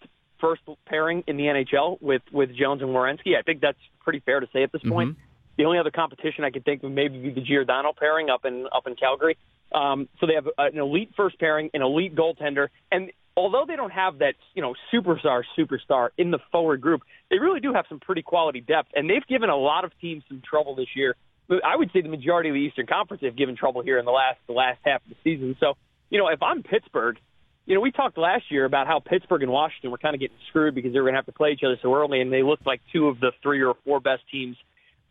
first 0.41 0.63
pairing 0.87 1.23
in 1.27 1.37
the 1.37 1.45
NHL 1.45 2.03
with 2.03 2.23
with 2.33 2.55
Jones 2.55 2.83
and 2.83 2.91
Werenski. 2.91 3.39
I 3.39 3.43
think 3.43 3.61
that's 3.61 3.79
pretty 4.01 4.21
fair 4.21 4.41
to 4.41 4.49
say 4.53 4.63
at 4.63 4.73
this 4.73 4.83
mm-hmm. 4.83 4.91
point. 4.91 5.17
The 5.57 5.65
only 5.65 5.79
other 5.79 5.91
competition 5.91 6.45
I 6.45 6.51
could 6.51 6.65
think 6.65 6.83
of 6.83 6.91
maybe 6.91 7.19
be 7.19 7.31
the 7.31 7.41
Giordano 7.41 7.93
pairing 7.97 8.31
up 8.31 8.45
in 8.45 8.67
up 8.73 8.87
in 8.87 8.97
Calgary. 8.97 9.37
Um, 9.73 10.09
so 10.19 10.27
they 10.27 10.35
have 10.35 10.49
an 10.59 10.79
elite 10.79 11.11
first 11.17 11.39
pairing, 11.39 11.71
an 11.75 11.83
elite 11.83 12.15
goaltender, 12.15 12.69
and 12.91 13.13
although 13.37 13.65
they 13.67 13.77
don't 13.77 13.93
have 13.93 14.19
that 14.19 14.35
you 14.55 14.63
know 14.63 14.75
superstar 14.93 15.43
superstar 15.59 16.11
in 16.19 16.31
the 16.31 16.39
forward 16.51 16.81
group, 16.81 17.03
they 17.31 17.39
really 17.39 17.61
do 17.61 17.73
have 17.73 17.85
some 17.89 18.01
pretty 18.01 18.23
quality 18.23 18.61
depth, 18.61 18.91
and 18.95 19.09
they've 19.09 19.27
given 19.29 19.51
a 19.51 19.57
lot 19.57 19.85
of 19.85 19.93
teams 20.01 20.25
some 20.29 20.43
trouble 20.49 20.75
this 20.75 20.89
year. 20.95 21.15
I 21.51 21.77
would 21.77 21.91
say 21.93 22.01
the 22.01 22.09
majority 22.09 22.49
of 22.49 22.55
the 22.55 22.61
Eastern 22.61 22.87
Conference 22.87 23.25
have 23.25 23.37
given 23.37 23.57
trouble 23.57 23.83
here 23.83 23.99
in 23.99 24.05
the 24.05 24.13
last 24.13 24.39
the 24.47 24.53
last 24.53 24.79
half 24.85 25.03
of 25.03 25.11
the 25.11 25.17
season. 25.23 25.57
So 25.61 25.75
you 26.09 26.19
know 26.19 26.29
if 26.29 26.43
I'm 26.43 26.63
Pittsburgh, 26.63 27.19
you 27.67 27.75
know, 27.75 27.81
we 27.81 27.93
talked 27.93 28.19
last 28.19 28.51
year 28.51 28.65
about 28.65 28.89
how 28.89 28.99
Pittsburgh 28.99 29.45
and 29.45 29.53
Washington 29.53 29.93
were 29.93 29.99
kind 29.99 30.15
of 30.15 30.21
getting 30.21 30.37
screwed 30.49 30.75
because 30.75 30.93
they 30.93 30.99
were 30.99 31.05
going 31.05 31.15
to 31.15 31.19
have 31.19 31.27
to 31.27 31.33
play 31.33 31.53
each 31.53 31.63
other 31.65 31.79
so 31.81 31.95
early, 31.95 32.21
and 32.21 32.33
they 32.33 32.43
looked 32.43 32.67
like 32.67 32.81
two 32.93 33.07
of 33.07 33.21
the 33.21 33.31
three 33.45 33.63
or 33.63 33.75
four 33.85 34.01
best 34.01 34.23
teams. 34.31 34.57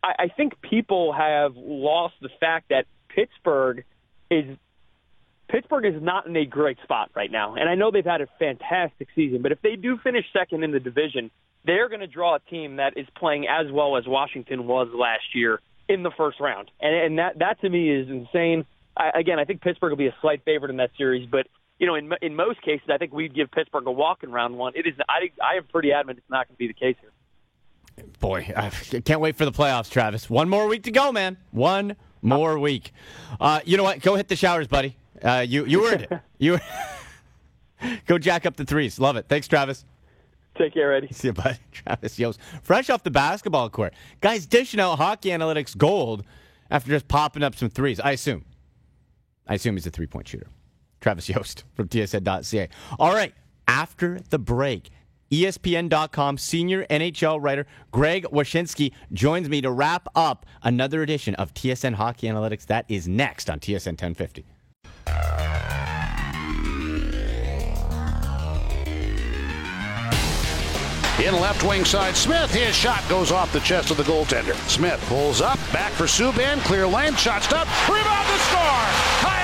I, 0.02 0.24
I 0.24 0.28
think 0.28 0.60
people 0.60 1.12
have 1.12 1.52
lost 1.56 2.14
the 2.20 2.30
fact 2.40 2.70
that 2.70 2.86
Pittsburgh 3.14 3.84
is 4.30 4.56
Pittsburgh 5.48 5.84
is 5.84 6.00
not 6.00 6.26
in 6.26 6.36
a 6.36 6.46
great 6.46 6.78
spot 6.84 7.10
right 7.14 7.30
now, 7.30 7.56
and 7.56 7.68
I 7.68 7.74
know 7.74 7.90
they've 7.90 8.04
had 8.04 8.20
a 8.20 8.28
fantastic 8.38 9.08
season. 9.14 9.42
But 9.42 9.52
if 9.52 9.60
they 9.62 9.74
do 9.76 9.98
finish 9.98 10.24
second 10.32 10.62
in 10.62 10.70
the 10.70 10.78
division, 10.78 11.30
they're 11.64 11.88
going 11.88 12.00
to 12.00 12.06
draw 12.06 12.36
a 12.36 12.38
team 12.38 12.76
that 12.76 12.96
is 12.96 13.06
playing 13.16 13.46
as 13.48 13.70
well 13.72 13.96
as 13.96 14.04
Washington 14.06 14.66
was 14.66 14.88
last 14.94 15.34
year 15.34 15.60
in 15.88 16.04
the 16.04 16.12
first 16.16 16.38
round, 16.38 16.70
and, 16.80 16.94
and 16.94 17.18
that 17.18 17.38
that 17.40 17.60
to 17.62 17.68
me 17.68 17.90
is 17.90 18.08
insane. 18.08 18.64
I, 18.96 19.10
again, 19.18 19.38
I 19.38 19.44
think 19.44 19.60
Pittsburgh 19.60 19.90
will 19.90 19.96
be 19.96 20.06
a 20.06 20.16
slight 20.20 20.42
favorite 20.44 20.70
in 20.70 20.76
that 20.76 20.90
series, 20.96 21.28
but 21.28 21.46
you 21.78 21.86
know, 21.86 21.96
in 21.96 22.12
in 22.22 22.36
most 22.36 22.62
cases, 22.62 22.88
I 22.92 22.98
think 22.98 23.12
we'd 23.12 23.34
give 23.34 23.50
Pittsburgh 23.50 23.86
a 23.86 23.92
walk 23.92 24.22
in 24.22 24.30
round 24.30 24.56
one. 24.56 24.74
It 24.76 24.86
is. 24.86 24.94
I 25.08 25.30
I 25.42 25.56
am 25.56 25.64
pretty 25.64 25.92
adamant 25.92 26.18
it's 26.18 26.30
not 26.30 26.46
going 26.46 26.54
to 26.54 26.58
be 26.58 26.68
the 26.68 26.74
case 26.74 26.96
here. 27.00 27.10
Boy, 28.18 28.52
I 28.56 28.70
can't 29.04 29.20
wait 29.20 29.36
for 29.36 29.44
the 29.44 29.52
playoffs, 29.52 29.90
Travis. 29.90 30.28
One 30.28 30.48
more 30.48 30.66
week 30.66 30.82
to 30.84 30.90
go, 30.90 31.12
man. 31.12 31.36
One 31.50 31.96
more 32.22 32.58
week. 32.58 32.92
Uh, 33.40 33.60
you 33.64 33.76
know 33.76 33.82
what? 33.82 34.00
Go 34.00 34.14
hit 34.14 34.28
the 34.28 34.36
showers, 34.36 34.66
buddy. 34.66 34.96
Uh, 35.22 35.44
you 35.46 35.64
you 35.66 35.86
earned 35.86 36.02
it. 36.02 36.20
You 36.38 36.58
go 38.06 38.18
jack 38.18 38.46
up 38.46 38.56
the 38.56 38.64
threes. 38.64 38.98
Love 38.98 39.16
it. 39.16 39.26
Thanks, 39.28 39.46
Travis. 39.48 39.84
Take 40.56 40.74
care, 40.74 40.94
Eddie. 40.94 41.08
See 41.12 41.28
you, 41.28 41.32
buddy. 41.32 41.58
Travis 41.72 42.18
Yost, 42.18 42.40
fresh 42.62 42.90
off 42.90 43.02
the 43.02 43.10
basketball 43.10 43.70
court. 43.70 43.94
Guys 44.20 44.46
dishing 44.46 44.80
out 44.80 44.96
hockey 44.96 45.30
analytics 45.30 45.76
gold 45.76 46.24
after 46.70 46.90
just 46.90 47.08
popping 47.08 47.42
up 47.42 47.54
some 47.54 47.70
threes. 47.70 48.00
I 48.00 48.12
assume. 48.12 48.44
I 49.46 49.54
assume 49.54 49.76
he's 49.76 49.86
a 49.86 49.90
three 49.90 50.06
point 50.06 50.28
shooter. 50.28 50.46
Travis 51.00 51.28
Yost 51.28 51.64
from 51.74 51.88
TSN.ca. 51.88 52.68
All 52.98 53.12
right, 53.12 53.34
after 53.66 54.20
the 54.30 54.38
break, 54.38 54.90
ESPN.com 55.30 56.38
senior 56.38 56.84
NHL 56.86 57.42
writer 57.42 57.66
Greg 57.92 58.24
Wyshynski 58.32 58.92
joins 59.12 59.48
me 59.48 59.60
to 59.60 59.70
wrap 59.70 60.08
up 60.14 60.46
another 60.62 61.02
edition 61.02 61.34
of 61.36 61.54
TSN 61.54 61.94
Hockey 61.94 62.26
Analytics. 62.26 62.66
That 62.66 62.84
is 62.88 63.06
next 63.06 63.48
on 63.48 63.60
TSN 63.60 64.00
1050. 64.00 64.44
In 71.24 71.38
left 71.38 71.62
wing 71.64 71.84
side, 71.84 72.16
Smith. 72.16 72.50
His 72.50 72.74
shot 72.74 73.06
goes 73.06 73.30
off 73.30 73.52
the 73.52 73.60
chest 73.60 73.90
of 73.90 73.98
the 73.98 74.02
goaltender. 74.04 74.54
Smith 74.68 74.98
pulls 75.06 75.42
up, 75.42 75.58
back 75.70 75.92
for 75.92 76.04
Subban, 76.04 76.58
clear 76.64 76.86
lane, 76.86 77.14
shot 77.14 77.42
stopped, 77.42 77.70
rebound 77.88 78.26
to 78.26 78.38
score. 78.38 78.86
Kyle 79.20 79.39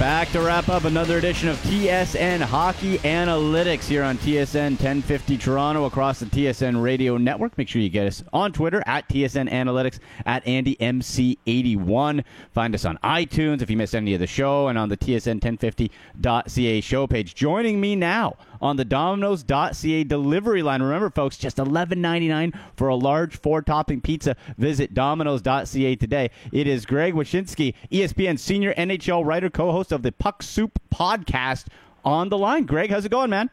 Back 0.00 0.30
to 0.30 0.40
wrap 0.40 0.70
up 0.70 0.84
another 0.84 1.18
edition 1.18 1.50
of 1.50 1.58
TSN 1.58 2.40
Hockey 2.40 2.96
Analytics 3.00 3.84
here 3.84 4.02
on 4.02 4.16
TSN 4.16 4.70
1050 4.70 5.36
Toronto 5.36 5.84
across 5.84 6.20
the 6.20 6.24
TSN 6.24 6.82
Radio 6.82 7.18
Network. 7.18 7.58
Make 7.58 7.68
sure 7.68 7.82
you 7.82 7.90
get 7.90 8.06
us 8.06 8.24
on 8.32 8.50
Twitter 8.50 8.82
at 8.86 9.06
TSN 9.10 9.50
Analytics 9.50 9.98
at 10.24 10.42
AndyMC81. 10.46 12.24
Find 12.50 12.74
us 12.74 12.86
on 12.86 12.98
iTunes 13.04 13.60
if 13.60 13.68
you 13.68 13.76
missed 13.76 13.94
any 13.94 14.14
of 14.14 14.20
the 14.20 14.26
show 14.26 14.68
and 14.68 14.78
on 14.78 14.88
the 14.88 14.96
TSN 14.96 15.38
1050.ca 15.38 16.80
show 16.80 17.06
page. 17.06 17.34
Joining 17.34 17.78
me 17.78 17.94
now 17.94 18.38
on 18.60 18.76
the 18.76 18.84
Domino's.ca 18.84 20.04
delivery 20.04 20.62
line. 20.62 20.82
Remember, 20.82 21.10
folks, 21.10 21.36
just 21.36 21.56
$11.99 21.56 22.58
for 22.76 22.88
a 22.88 22.94
large 22.94 23.36
four-topping 23.36 24.00
pizza. 24.00 24.36
Visit 24.58 24.94
Domino's.ca 24.94 25.96
today. 25.96 26.30
It 26.52 26.66
is 26.66 26.86
Greg 26.86 27.14
Wyshynski, 27.14 27.74
ESPN 27.90 28.38
senior 28.38 28.74
NHL 28.74 29.24
writer, 29.24 29.50
co-host 29.50 29.92
of 29.92 30.02
the 30.02 30.12
Puck 30.12 30.42
Soup 30.42 30.78
podcast 30.94 31.66
on 32.04 32.28
the 32.28 32.38
line. 32.38 32.64
Greg, 32.64 32.90
how's 32.90 33.04
it 33.04 33.10
going, 33.10 33.30
man? 33.30 33.50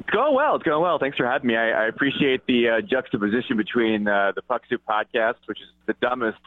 It's 0.00 0.10
going 0.10 0.34
well. 0.34 0.56
It's 0.56 0.64
going 0.64 0.82
well. 0.82 0.98
Thanks 0.98 1.16
for 1.16 1.26
having 1.26 1.48
me. 1.48 1.56
I, 1.56 1.84
I 1.84 1.86
appreciate 1.86 2.46
the 2.46 2.68
uh, 2.68 2.80
juxtaposition 2.80 3.56
between 3.56 4.06
uh, 4.06 4.32
the 4.34 4.42
Puck 4.42 4.62
Soup 4.68 4.80
podcast, 4.88 5.36
which 5.46 5.60
is 5.60 5.68
the 5.86 5.94
dumbest 6.00 6.38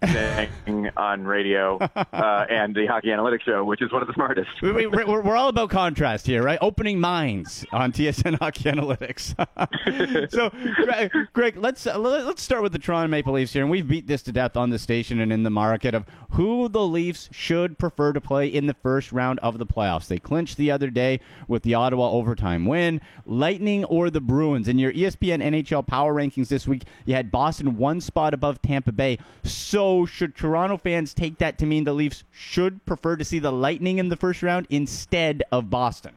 thing 0.00 0.90
on 0.96 1.24
radio, 1.24 1.78
uh, 1.96 2.46
and 2.48 2.74
the 2.74 2.86
Hockey 2.86 3.08
Analytics 3.08 3.42
Show, 3.42 3.64
which 3.64 3.82
is 3.82 3.92
one 3.92 4.02
of 4.02 4.08
the 4.08 4.14
smartest. 4.14 4.50
we, 4.62 4.72
we, 4.72 4.86
we're, 4.86 5.22
we're 5.22 5.36
all 5.36 5.48
about 5.48 5.70
contrast 5.70 6.26
here, 6.26 6.42
right? 6.42 6.58
Opening 6.60 7.00
minds 7.00 7.64
on 7.72 7.92
TSN 7.92 8.38
Hockey 8.38 8.64
Analytics. 8.64 9.34
so, 10.30 10.50
Greg, 11.32 11.56
let's 11.56 11.86
uh, 11.86 11.98
let's 11.98 12.42
start 12.42 12.62
with 12.62 12.72
the 12.72 12.78
Toronto 12.78 13.08
Maple 13.08 13.32
Leafs 13.32 13.52
here, 13.52 13.62
and 13.62 13.70
we've 13.70 13.88
beat 13.88 14.06
this 14.06 14.22
to 14.24 14.32
death 14.32 14.56
on 14.56 14.70
the 14.70 14.78
station 14.78 15.20
and 15.20 15.32
in 15.32 15.42
the 15.42 15.50
market 15.50 15.94
of 15.94 16.04
who 16.30 16.68
the 16.68 16.82
Leafs 16.82 17.28
should 17.32 17.78
prefer 17.78 18.12
to 18.12 18.20
play 18.20 18.46
in 18.46 18.66
the 18.66 18.74
first 18.74 19.12
round 19.12 19.38
of 19.40 19.58
the 19.58 19.66
playoffs. 19.66 20.06
They 20.06 20.18
clinched 20.18 20.56
the 20.56 20.70
other 20.70 20.90
day 20.90 21.20
with 21.48 21.62
the 21.62 21.74
Ottawa 21.74 22.10
overtime 22.10 22.66
win. 22.66 23.00
Lightning 23.24 23.84
or 23.84 24.10
the 24.10 24.20
Bruins. 24.20 24.68
In 24.68 24.78
your 24.78 24.92
ESPN 24.92 25.42
NHL 25.42 25.86
Power 25.86 26.14
Rankings 26.14 26.48
this 26.48 26.66
week, 26.66 26.84
you 27.04 27.14
had 27.14 27.30
Boston 27.30 27.76
one 27.76 28.00
spot 28.00 28.34
above 28.34 28.60
Tampa 28.62 28.92
Bay. 28.92 29.18
So, 29.44 29.85
should 30.06 30.34
Toronto 30.34 30.76
fans 30.76 31.14
take 31.14 31.38
that 31.38 31.58
to 31.58 31.66
mean 31.66 31.84
the 31.84 31.92
Leafs 31.92 32.24
should 32.32 32.84
prefer 32.86 33.16
to 33.16 33.24
see 33.24 33.38
the 33.38 33.52
Lightning 33.52 33.98
in 33.98 34.08
the 34.08 34.16
first 34.16 34.42
round 34.42 34.66
instead 34.70 35.42
of 35.52 35.70
Boston? 35.70 36.14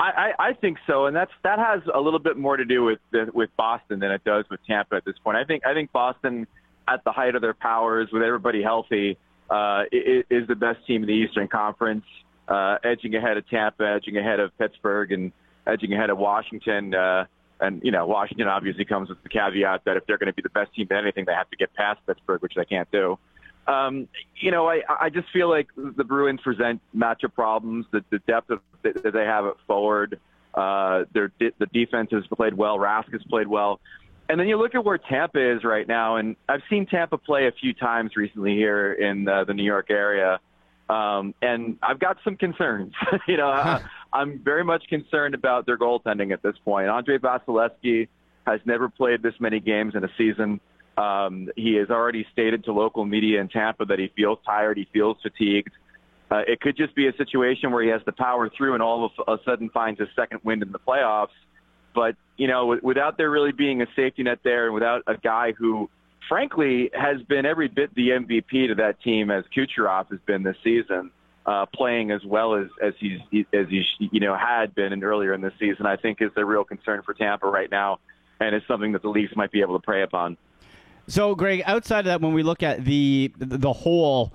I, 0.00 0.32
I, 0.38 0.48
I 0.48 0.52
think 0.54 0.78
so, 0.86 1.06
and 1.06 1.14
that's 1.14 1.30
that 1.44 1.60
has 1.60 1.80
a 1.94 2.00
little 2.00 2.18
bit 2.18 2.36
more 2.36 2.56
to 2.56 2.64
do 2.64 2.82
with 2.82 2.98
with 3.32 3.50
Boston 3.56 4.00
than 4.00 4.10
it 4.10 4.24
does 4.24 4.44
with 4.50 4.58
Tampa 4.66 4.96
at 4.96 5.04
this 5.04 5.14
point. 5.22 5.36
I 5.36 5.44
think 5.44 5.64
I 5.64 5.74
think 5.74 5.92
Boston, 5.92 6.46
at 6.88 7.04
the 7.04 7.12
height 7.12 7.36
of 7.36 7.42
their 7.42 7.54
powers, 7.54 8.08
with 8.12 8.22
everybody 8.22 8.62
healthy, 8.62 9.16
uh, 9.48 9.84
is, 9.92 10.24
is 10.28 10.48
the 10.48 10.56
best 10.56 10.84
team 10.86 11.02
in 11.02 11.08
the 11.08 11.14
Eastern 11.14 11.46
Conference, 11.46 12.04
uh, 12.48 12.78
edging 12.82 13.14
ahead 13.14 13.36
of 13.36 13.48
Tampa, 13.48 13.86
edging 13.86 14.16
ahead 14.16 14.40
of 14.40 14.56
Pittsburgh, 14.58 15.12
and 15.12 15.30
edging 15.68 15.92
ahead 15.92 16.10
of 16.10 16.18
Washington. 16.18 16.94
Uh, 16.94 17.26
and 17.62 17.80
you 17.82 17.92
know, 17.92 18.06
Washington 18.06 18.48
obviously 18.48 18.84
comes 18.84 19.08
with 19.08 19.22
the 19.22 19.28
caveat 19.28 19.84
that 19.84 19.96
if 19.96 20.06
they're 20.06 20.18
going 20.18 20.26
to 20.26 20.34
be 20.34 20.42
the 20.42 20.50
best 20.50 20.74
team 20.74 20.88
at 20.90 20.98
anything, 20.98 21.24
they 21.24 21.32
have 21.32 21.48
to 21.50 21.56
get 21.56 21.72
past 21.74 22.00
Pittsburgh, 22.06 22.42
which 22.42 22.54
they 22.56 22.64
can't 22.64 22.90
do. 22.90 23.18
Um, 23.66 24.08
you 24.36 24.50
know, 24.50 24.68
I, 24.68 24.82
I 24.88 25.08
just 25.08 25.30
feel 25.32 25.48
like 25.48 25.68
the 25.76 26.04
Bruins 26.04 26.40
present 26.40 26.80
matchup 26.94 27.34
problems. 27.34 27.86
The, 27.92 28.04
the 28.10 28.18
depth 28.20 28.50
of, 28.50 28.60
that 28.82 29.12
they 29.12 29.24
have 29.24 29.46
at 29.46 29.54
forward, 29.66 30.18
uh, 30.54 31.04
their 31.14 31.30
the 31.38 31.66
defense 31.72 32.10
has 32.10 32.24
played 32.34 32.54
well. 32.54 32.78
Rask 32.78 33.12
has 33.12 33.22
played 33.30 33.46
well, 33.46 33.78
and 34.28 34.40
then 34.40 34.48
you 34.48 34.56
look 34.56 34.74
at 34.74 34.84
where 34.84 34.98
Tampa 34.98 35.56
is 35.56 35.62
right 35.62 35.86
now. 35.86 36.16
And 36.16 36.34
I've 36.48 36.62
seen 36.68 36.86
Tampa 36.86 37.18
play 37.18 37.46
a 37.46 37.52
few 37.52 37.72
times 37.72 38.16
recently 38.16 38.56
here 38.56 38.92
in 38.92 39.24
the, 39.24 39.44
the 39.46 39.54
New 39.54 39.64
York 39.64 39.90
area, 39.90 40.40
um, 40.88 41.32
and 41.40 41.78
I've 41.82 42.00
got 42.00 42.18
some 42.24 42.36
concerns. 42.36 42.94
you 43.28 43.36
know, 43.36 43.46
I, 43.46 43.80
I'm 44.12 44.40
very 44.44 44.64
much 44.64 44.84
concerned 44.88 45.34
about 45.34 45.66
their 45.66 45.78
goaltending 45.78 46.32
at 46.32 46.42
this 46.42 46.54
point. 46.64 46.88
Andrei 46.88 47.18
Vasilevskiy 47.18 48.08
has 48.46 48.60
never 48.64 48.88
played 48.88 49.22
this 49.22 49.34
many 49.40 49.60
games 49.60 49.94
in 49.94 50.04
a 50.04 50.08
season. 50.18 50.60
Um, 50.98 51.48
he 51.56 51.74
has 51.74 51.88
already 51.88 52.26
stated 52.32 52.64
to 52.64 52.72
local 52.72 53.04
media 53.04 53.40
in 53.40 53.48
Tampa 53.48 53.86
that 53.86 53.98
he 53.98 54.12
feels 54.14 54.38
tired, 54.44 54.76
he 54.76 54.86
feels 54.92 55.16
fatigued. 55.22 55.72
Uh, 56.30 56.42
it 56.46 56.60
could 56.60 56.76
just 56.76 56.94
be 56.94 57.08
a 57.08 57.16
situation 57.16 57.72
where 57.72 57.82
he 57.82 57.90
has 57.90 58.02
to 58.04 58.12
power 58.12 58.50
through 58.56 58.74
and 58.74 58.82
all 58.82 59.04
of 59.04 59.12
a 59.28 59.42
sudden 59.44 59.68
finds 59.70 60.00
a 60.00 60.06
second 60.16 60.40
wind 60.44 60.62
in 60.62 60.72
the 60.72 60.78
playoffs. 60.78 61.28
But, 61.94 62.16
you 62.38 62.48
know, 62.48 62.78
without 62.82 63.18
there 63.18 63.30
really 63.30 63.52
being 63.52 63.82
a 63.82 63.86
safety 63.94 64.22
net 64.22 64.38
there 64.42 64.66
and 64.66 64.74
without 64.74 65.02
a 65.06 65.16
guy 65.16 65.52
who, 65.52 65.90
frankly, 66.28 66.90
has 66.94 67.20
been 67.28 67.44
every 67.44 67.68
bit 67.68 67.94
the 67.94 68.10
MVP 68.10 68.68
to 68.68 68.74
that 68.76 69.02
team 69.02 69.30
as 69.30 69.44
Kucherov 69.54 70.10
has 70.10 70.20
been 70.26 70.42
this 70.42 70.56
season, 70.64 71.10
uh, 71.46 71.66
playing 71.74 72.10
as 72.10 72.24
well 72.24 72.54
as, 72.54 72.68
as 72.82 72.94
he's, 72.98 73.18
as 73.52 73.66
he, 73.68 73.84
you 73.98 74.20
know, 74.20 74.36
had 74.36 74.74
been 74.74 75.02
earlier 75.02 75.34
in 75.34 75.40
this 75.40 75.52
season, 75.58 75.86
I 75.86 75.96
think 75.96 76.20
is 76.20 76.30
a 76.36 76.44
real 76.44 76.64
concern 76.64 77.02
for 77.02 77.14
Tampa 77.14 77.46
right 77.46 77.70
now. 77.70 77.98
And 78.40 78.54
it's 78.54 78.66
something 78.66 78.92
that 78.92 79.02
the 79.02 79.08
Leafs 79.08 79.34
might 79.36 79.52
be 79.52 79.60
able 79.60 79.78
to 79.78 79.84
prey 79.84 80.02
upon. 80.02 80.36
So, 81.06 81.34
Greg, 81.34 81.62
outside 81.66 82.00
of 82.00 82.04
that, 82.06 82.20
when 82.20 82.32
we 82.32 82.42
look 82.42 82.62
at 82.62 82.84
the 82.84 83.32
the 83.36 83.72
whole 83.72 84.32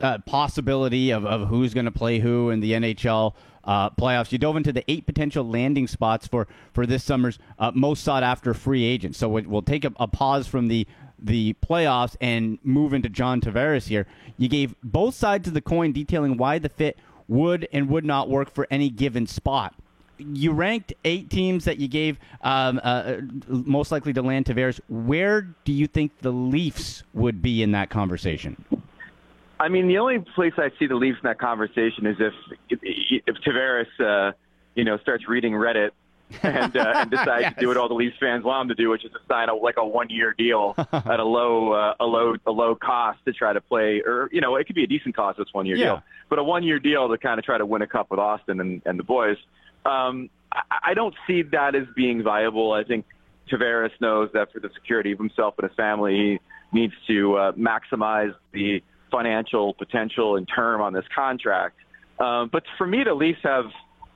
uh, 0.00 0.18
possibility 0.18 1.10
of, 1.10 1.26
of 1.26 1.48
who's 1.48 1.74
going 1.74 1.86
to 1.86 1.90
play 1.90 2.20
who 2.20 2.50
in 2.50 2.60
the 2.60 2.72
NHL 2.72 3.34
uh, 3.64 3.90
playoffs, 3.90 4.32
you 4.32 4.38
dove 4.38 4.56
into 4.56 4.72
the 4.72 4.88
eight 4.90 5.04
potential 5.04 5.44
landing 5.44 5.86
spots 5.86 6.26
for 6.26 6.46
for 6.72 6.86
this 6.86 7.02
summer's 7.02 7.38
uh, 7.58 7.72
most 7.74 8.04
sought 8.04 8.22
after 8.22 8.54
free 8.54 8.84
agents. 8.84 9.18
So 9.18 9.28
we'll 9.28 9.62
take 9.62 9.84
a, 9.84 9.92
a 9.96 10.06
pause 10.06 10.46
from 10.46 10.68
the 10.68 10.86
the 11.22 11.54
playoffs 11.64 12.16
and 12.20 12.58
move 12.62 12.92
into 12.92 13.08
John 13.08 13.40
Tavares 13.40 13.88
here. 13.88 14.06
You 14.36 14.48
gave 14.48 14.74
both 14.82 15.14
sides 15.14 15.48
of 15.48 15.54
the 15.54 15.60
coin 15.60 15.92
detailing 15.92 16.36
why 16.36 16.58
the 16.58 16.68
fit 16.68 16.98
would 17.28 17.68
and 17.72 17.88
would 17.88 18.04
not 18.04 18.28
work 18.28 18.52
for 18.52 18.66
any 18.70 18.90
given 18.90 19.26
spot 19.26 19.74
you 20.20 20.52
ranked 20.52 20.92
eight 21.04 21.30
teams 21.30 21.64
that 21.64 21.78
you 21.78 21.88
gave 21.88 22.18
um, 22.42 22.80
uh, 22.82 23.16
most 23.48 23.90
likely 23.90 24.12
to 24.12 24.22
land 24.22 24.46
Tavares. 24.46 24.80
Where 24.88 25.42
do 25.64 25.72
you 25.72 25.86
think 25.86 26.18
the 26.18 26.30
Leafs 26.30 27.02
would 27.14 27.42
be 27.42 27.62
in 27.62 27.72
that 27.72 27.90
conversation? 27.90 28.62
I 29.58 29.68
mean, 29.68 29.88
the 29.88 29.98
only 29.98 30.18
place 30.34 30.54
I 30.56 30.70
see 30.78 30.86
the 30.86 30.94
Leafs 30.94 31.18
in 31.22 31.28
that 31.28 31.38
conversation 31.38 32.06
is 32.06 32.16
if 32.18 32.34
if, 32.70 32.78
if 33.26 33.36
Tavares, 33.36 33.86
uh, 34.00 34.32
you 34.74 34.84
know, 34.84 34.98
starts 34.98 35.28
reading 35.28 35.52
Reddit 35.52 35.90
and 36.42 36.76
uh, 36.76 36.92
and 36.96 37.10
decides 37.10 37.40
Yes. 37.42 37.54
to 37.54 37.60
do 37.60 37.68
what 37.68 37.76
all 37.76 37.88
the 37.88 37.94
Leafs 37.94 38.16
fans 38.20 38.44
want 38.44 38.62
him 38.70 38.76
to 38.76 38.82
do, 38.82 38.90
which 38.90 39.04
is 39.04 39.12
to 39.12 39.18
sign 39.28 39.48
a 39.48 39.54
like 39.54 39.76
a 39.78 39.86
one 39.86 40.08
year 40.10 40.34
deal 40.36 40.74
at 40.92 41.20
a 41.20 41.24
low 41.24 41.72
uh, 41.72 41.94
a 42.00 42.04
low 42.06 42.34
a 42.46 42.50
low 42.50 42.74
cost 42.74 43.18
to 43.26 43.32
try 43.32 43.52
to 43.52 43.60
play, 43.60 44.02
or 44.04 44.28
you 44.32 44.40
know, 44.40 44.56
it 44.56 44.66
could 44.66 44.76
be 44.76 44.84
a 44.84 44.86
decent 44.86 45.14
cost. 45.16 45.38
It's 45.38 45.52
one 45.54 45.66
year 45.66 45.76
Yeah. 45.76 45.84
deal, 45.86 46.02
but 46.28 46.38
a 46.38 46.44
one 46.44 46.62
year 46.62 46.78
deal 46.78 47.08
to 47.08 47.18
kind 47.18 47.38
of 47.38 47.44
try 47.44 47.58
to 47.58 47.66
win 47.66 47.82
a 47.82 47.86
cup 47.86 48.10
with 48.10 48.20
Austin 48.20 48.60
and 48.60 48.82
and 48.84 48.98
the 48.98 49.04
boys. 49.04 49.36
Um, 49.84 50.30
I, 50.52 50.62
I 50.90 50.94
don't 50.94 51.14
see 51.26 51.42
that 51.42 51.74
as 51.74 51.84
being 51.96 52.22
viable. 52.22 52.72
I 52.72 52.84
think 52.84 53.06
Tavares 53.50 53.90
knows 54.00 54.30
that 54.34 54.52
for 54.52 54.60
the 54.60 54.70
security 54.74 55.12
of 55.12 55.18
himself 55.18 55.54
and 55.58 55.68
his 55.68 55.76
family, 55.76 56.38
he 56.72 56.78
needs 56.78 56.94
to 57.08 57.36
uh, 57.36 57.52
maximize 57.52 58.32
the 58.52 58.82
financial 59.10 59.74
potential 59.74 60.36
and 60.36 60.46
term 60.48 60.80
on 60.80 60.92
this 60.92 61.04
contract. 61.12 61.76
Um, 62.20 62.48
but 62.52 62.62
for 62.78 62.86
me, 62.86 63.02
the 63.02 63.14
Leafs 63.14 63.40
have 63.42 63.64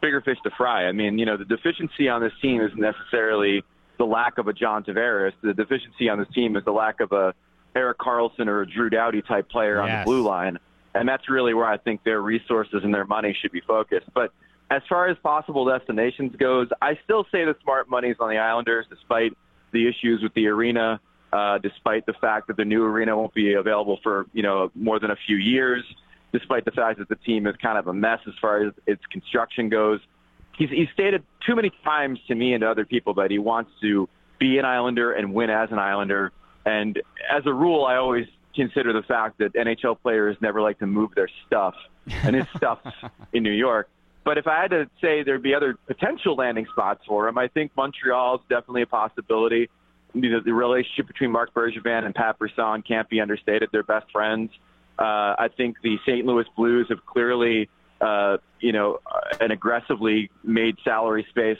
bigger 0.04 0.20
fish 0.20 0.38
to 0.44 0.50
fry. 0.50 0.84
I 0.86 0.92
mean, 0.92 1.18
you 1.18 1.24
know, 1.24 1.36
the 1.36 1.46
deficiency 1.46 2.08
on 2.08 2.20
this 2.20 2.32
team 2.42 2.60
isn't 2.60 2.78
necessarily 2.78 3.64
the 3.98 4.04
lack 4.04 4.38
of 4.38 4.48
a 4.48 4.52
John 4.52 4.84
Tavares. 4.84 5.32
The 5.42 5.54
deficiency 5.54 6.08
on 6.10 6.18
this 6.18 6.28
team 6.34 6.56
is 6.56 6.64
the 6.64 6.72
lack 6.72 7.00
of 7.00 7.12
a 7.12 7.34
Erik 7.74 7.98
Karlsson 7.98 8.46
or 8.46 8.62
a 8.62 8.66
Drew 8.66 8.90
Doughty 8.90 9.22
type 9.22 9.48
player 9.48 9.80
on 9.80 9.88
the 9.88 10.04
blue 10.04 10.22
line. 10.22 10.58
And 10.94 11.08
that's 11.08 11.28
really 11.28 11.54
where 11.54 11.66
I 11.66 11.78
think 11.78 12.04
their 12.04 12.20
resources 12.20 12.82
and 12.84 12.94
their 12.94 13.06
money 13.06 13.36
should 13.40 13.50
be 13.50 13.62
focused. 13.62 14.06
But 14.14 14.32
as 14.70 14.82
far 14.88 15.08
as 15.08 15.16
possible 15.22 15.64
destinations 15.64 16.36
goes, 16.36 16.68
I 16.80 16.98
still 17.04 17.24
say 17.32 17.44
the 17.44 17.56
smart 17.62 17.88
money's 17.88 18.16
on 18.20 18.28
the 18.28 18.38
Islanders, 18.38 18.86
despite 18.88 19.36
the 19.72 19.88
issues 19.88 20.22
with 20.22 20.34
the 20.34 20.46
arena, 20.46 21.00
uh, 21.32 21.58
despite 21.58 22.06
the 22.06 22.12
fact 22.12 22.46
that 22.46 22.56
the 22.56 22.64
new 22.64 22.84
arena 22.84 23.16
won't 23.16 23.34
be 23.34 23.54
available 23.54 23.98
for 24.02 24.26
you 24.32 24.42
know 24.42 24.70
more 24.74 25.00
than 25.00 25.10
a 25.10 25.16
few 25.26 25.36
years, 25.36 25.82
despite 26.34 26.64
the 26.64 26.72
fact 26.72 26.98
that 26.98 27.08
the 27.08 27.14
team 27.14 27.46
is 27.46 27.54
kind 27.62 27.78
of 27.78 27.86
a 27.86 27.94
mess 27.94 28.18
as 28.26 28.34
far 28.40 28.66
as 28.66 28.74
its 28.88 29.00
construction 29.06 29.68
goes. 29.68 30.00
He's, 30.58 30.68
he's 30.68 30.88
stated 30.92 31.22
too 31.46 31.54
many 31.54 31.70
times 31.84 32.18
to 32.26 32.34
me 32.34 32.54
and 32.54 32.62
to 32.62 32.68
other 32.68 32.84
people 32.84 33.14
that 33.14 33.30
he 33.30 33.38
wants 33.38 33.70
to 33.82 34.08
be 34.40 34.58
an 34.58 34.64
Islander 34.64 35.12
and 35.12 35.32
win 35.32 35.48
as 35.48 35.70
an 35.70 35.78
Islander. 35.78 36.32
And 36.66 37.00
as 37.30 37.44
a 37.46 37.52
rule, 37.52 37.84
I 37.84 37.96
always 37.96 38.26
consider 38.54 38.92
the 38.92 39.02
fact 39.02 39.38
that 39.38 39.54
NHL 39.54 40.00
players 40.00 40.36
never 40.40 40.60
like 40.60 40.80
to 40.80 40.86
move 40.86 41.10
their 41.14 41.28
stuff, 41.46 41.74
and 42.08 42.34
his 42.34 42.46
stuff's 42.56 42.90
in 43.32 43.44
New 43.44 43.52
York. 43.52 43.88
But 44.24 44.38
if 44.38 44.48
I 44.48 44.62
had 44.62 44.70
to 44.70 44.90
say 45.00 45.22
there'd 45.22 45.42
be 45.42 45.54
other 45.54 45.76
potential 45.86 46.34
landing 46.34 46.66
spots 46.72 47.02
for 47.06 47.28
him, 47.28 47.38
I 47.38 47.46
think 47.46 47.70
Montreal 47.76 48.36
is 48.36 48.40
definitely 48.48 48.82
a 48.82 48.86
possibility. 48.86 49.68
You 50.14 50.30
know, 50.30 50.40
the 50.44 50.54
relationship 50.54 51.06
between 51.06 51.30
Marc 51.30 51.54
Bergevin 51.54 52.04
and 52.04 52.14
Pat 52.14 52.38
Brisson 52.38 52.82
can't 52.82 53.08
be 53.08 53.20
understated. 53.20 53.68
They're 53.70 53.82
best 53.82 54.10
friends. 54.10 54.50
Uh, 54.98 55.34
I 55.38 55.48
think 55.56 55.76
the 55.82 55.98
St. 56.06 56.24
Louis 56.24 56.46
Blues 56.56 56.86
have 56.88 57.04
clearly, 57.04 57.68
uh, 58.00 58.38
you 58.60 58.72
know, 58.72 58.98
and 59.40 59.52
aggressively 59.52 60.30
made 60.42 60.76
salary 60.84 61.26
space 61.30 61.58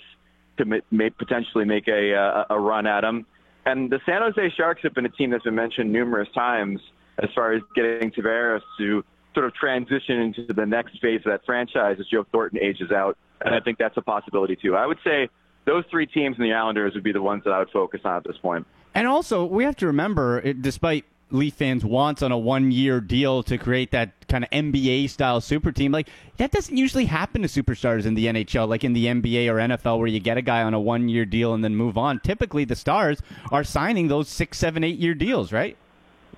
to 0.58 0.64
ma- 0.64 0.76
may 0.90 1.10
potentially 1.10 1.64
make 1.64 1.88
a, 1.88 2.14
uh, 2.14 2.44
a 2.50 2.58
run 2.58 2.86
at 2.86 3.02
him. 3.04 3.26
And 3.66 3.90
the 3.90 4.00
San 4.06 4.22
Jose 4.22 4.54
Sharks 4.56 4.82
have 4.82 4.94
been 4.94 5.06
a 5.06 5.10
team 5.10 5.30
that's 5.30 5.44
been 5.44 5.54
mentioned 5.54 5.92
numerous 5.92 6.28
times 6.34 6.80
as 7.22 7.30
far 7.34 7.52
as 7.52 7.62
getting 7.74 8.10
Tavares 8.10 8.60
to 8.78 9.04
sort 9.32 9.46
of 9.46 9.54
transition 9.54 10.20
into 10.20 10.52
the 10.52 10.66
next 10.66 11.00
phase 11.00 11.20
of 11.24 11.32
that 11.32 11.44
franchise 11.44 11.96
as 11.98 12.06
Joe 12.06 12.24
Thornton 12.30 12.60
ages 12.62 12.92
out. 12.92 13.16
And 13.40 13.54
I 13.54 13.60
think 13.60 13.78
that's 13.78 13.96
a 13.96 14.02
possibility 14.02 14.56
too. 14.56 14.76
I 14.76 14.86
would 14.86 14.98
say 15.02 15.28
those 15.64 15.84
three 15.90 16.06
teams 16.06 16.36
and 16.38 16.44
the 16.44 16.52
Islanders 16.52 16.94
would 16.94 17.02
be 17.02 17.12
the 17.12 17.22
ones 17.22 17.42
that 17.44 17.50
I 17.50 17.58
would 17.58 17.70
focus 17.70 18.00
on 18.04 18.16
at 18.16 18.24
this 18.24 18.36
point. 18.36 18.66
And 18.94 19.08
also, 19.08 19.44
we 19.44 19.64
have 19.64 19.76
to 19.76 19.86
remember, 19.86 20.52
despite 20.52 21.04
Leaf 21.34 21.54
fans 21.54 21.84
wants 21.84 22.22
on 22.22 22.32
a 22.32 22.38
one 22.38 22.70
year 22.70 23.00
deal 23.00 23.42
to 23.42 23.58
create 23.58 23.90
that 23.90 24.26
kind 24.28 24.44
of 24.44 24.50
NBA 24.50 25.10
style 25.10 25.40
super 25.40 25.72
team. 25.72 25.92
Like 25.92 26.08
that 26.36 26.52
doesn't 26.52 26.76
usually 26.76 27.06
happen 27.06 27.42
to 27.42 27.48
superstars 27.48 28.06
in 28.06 28.14
the 28.14 28.26
NHL, 28.26 28.68
like 28.68 28.84
in 28.84 28.92
the 28.92 29.06
NBA 29.06 29.48
or 29.48 29.56
NFL, 29.56 29.98
where 29.98 30.06
you 30.06 30.20
get 30.20 30.36
a 30.36 30.42
guy 30.42 30.62
on 30.62 30.74
a 30.74 30.80
one 30.80 31.08
year 31.08 31.24
deal 31.24 31.52
and 31.54 31.64
then 31.64 31.74
move 31.76 31.98
on. 31.98 32.20
Typically, 32.20 32.64
the 32.64 32.76
stars 32.76 33.20
are 33.50 33.64
signing 33.64 34.08
those 34.08 34.28
six, 34.28 34.58
seven, 34.58 34.84
eight 34.84 34.98
year 34.98 35.14
deals, 35.14 35.52
right? 35.52 35.76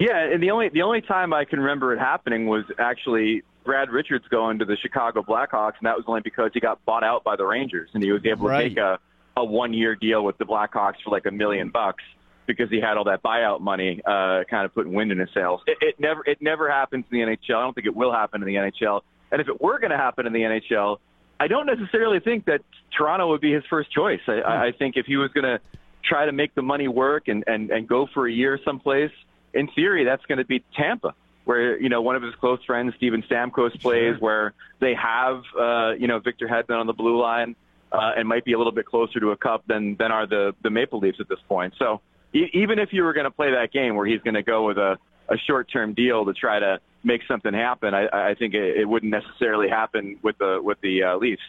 Yeah, 0.00 0.18
and 0.32 0.42
the 0.42 0.50
only 0.50 0.68
the 0.70 0.82
only 0.82 1.00
time 1.00 1.32
I 1.32 1.44
can 1.44 1.60
remember 1.60 1.92
it 1.94 1.98
happening 1.98 2.46
was 2.46 2.64
actually 2.78 3.42
Brad 3.64 3.90
Richards 3.90 4.24
going 4.28 4.58
to 4.60 4.64
the 4.64 4.76
Chicago 4.76 5.22
Blackhawks, 5.22 5.74
and 5.78 5.86
that 5.86 5.96
was 5.96 6.04
only 6.06 6.20
because 6.22 6.50
he 6.54 6.60
got 6.60 6.84
bought 6.84 7.04
out 7.04 7.24
by 7.24 7.36
the 7.36 7.44
Rangers, 7.46 7.90
and 7.94 8.02
he 8.02 8.12
was 8.12 8.24
able 8.24 8.48
Right. 8.48 8.62
to 8.64 8.68
take 8.70 8.78
a 8.78 8.98
a 9.38 9.44
one 9.44 9.74
year 9.74 9.94
deal 9.94 10.24
with 10.24 10.38
the 10.38 10.46
Blackhawks 10.46 10.94
for 11.04 11.10
like 11.10 11.26
a 11.26 11.30
million 11.30 11.68
bucks 11.68 12.02
because 12.46 12.70
he 12.70 12.80
had 12.80 12.96
all 12.96 13.04
that 13.04 13.22
buyout 13.22 13.60
money, 13.60 14.00
uh, 14.04 14.44
kind 14.48 14.64
of 14.64 14.74
putting 14.74 14.92
wind 14.92 15.12
in 15.12 15.18
his 15.18 15.28
sails. 15.34 15.60
It, 15.66 15.78
it 15.80 16.00
never 16.00 16.22
it 16.26 16.40
never 16.40 16.70
happens 16.70 17.04
in 17.10 17.18
the 17.18 17.24
NHL. 17.24 17.56
I 17.56 17.62
don't 17.62 17.74
think 17.74 17.86
it 17.86 17.96
will 17.96 18.12
happen 18.12 18.42
in 18.42 18.46
the 18.46 18.54
NHL. 18.54 19.02
And 19.32 19.40
if 19.40 19.48
it 19.48 19.60
were 19.60 19.78
going 19.78 19.90
to 19.90 19.96
happen 19.96 20.26
in 20.26 20.32
the 20.32 20.40
NHL, 20.40 20.98
I 21.38 21.48
don't 21.48 21.66
necessarily 21.66 22.20
think 22.20 22.46
that 22.46 22.62
Toronto 22.96 23.28
would 23.28 23.40
be 23.40 23.52
his 23.52 23.64
first 23.68 23.90
choice. 23.90 24.20
I, 24.26 24.40
I 24.40 24.66
I 24.66 24.72
think 24.72 24.96
if 24.96 25.06
he 25.06 25.16
was 25.16 25.30
going 25.32 25.44
to 25.44 25.60
try 26.06 26.26
to 26.26 26.32
make 26.32 26.54
the 26.54 26.62
money 26.62 26.88
work 26.88 27.28
and, 27.28 27.44
and, 27.46 27.70
and 27.70 27.88
go 27.88 28.06
for 28.14 28.28
a 28.28 28.32
year 28.32 28.58
someplace, 28.64 29.10
in 29.52 29.68
theory, 29.68 30.04
that's 30.04 30.24
going 30.26 30.38
to 30.38 30.44
be 30.44 30.62
Tampa, 30.76 31.14
where 31.44 31.80
you 31.80 31.88
know 31.88 32.02
one 32.02 32.16
of 32.16 32.22
his 32.22 32.34
close 32.36 32.62
friends, 32.64 32.94
Steven 32.96 33.22
Stamkos, 33.22 33.80
plays, 33.80 34.20
where 34.20 34.54
they 34.80 34.94
have 34.94 35.42
uh, 35.58 35.92
you 35.92 36.06
know 36.06 36.18
Victor 36.18 36.46
Hedman 36.46 36.78
on 36.78 36.86
the 36.86 36.92
blue 36.92 37.20
line, 37.20 37.56
uh, 37.92 38.12
and 38.16 38.28
might 38.28 38.44
be 38.44 38.52
a 38.52 38.58
little 38.58 38.72
bit 38.72 38.86
closer 38.86 39.20
to 39.20 39.30
a 39.30 39.36
cup 39.36 39.64
than 39.66 39.96
than 39.96 40.12
are 40.12 40.26
the 40.26 40.54
the 40.62 40.70
Maple 40.70 40.98
Leafs 40.98 41.18
at 41.20 41.28
this 41.28 41.38
point. 41.48 41.74
So 41.78 42.00
e- 42.36 42.50
even 42.52 42.78
if 42.78 42.92
you 42.92 43.02
were 43.02 43.12
going 43.12 43.24
to 43.24 43.30
play 43.30 43.50
that 43.52 43.72
game 43.72 43.96
where 43.96 44.06
he's 44.06 44.20
going 44.22 44.34
to 44.34 44.42
go 44.42 44.66
with 44.66 44.78
a 44.78 44.98
a 45.28 45.36
short 45.38 45.68
term 45.70 45.92
deal 45.92 46.24
to 46.24 46.32
try 46.32 46.58
to 46.58 46.78
make 47.02 47.20
something 47.26 47.52
happen, 47.52 47.94
I, 47.94 48.30
I 48.30 48.34
think 48.34 48.54
it, 48.54 48.76
it 48.76 48.84
wouldn't 48.84 49.10
necessarily 49.10 49.68
happen 49.68 50.18
with 50.22 50.38
the 50.38 50.60
with 50.62 50.80
the 50.82 51.02
uh, 51.02 51.16
Leafs. 51.16 51.42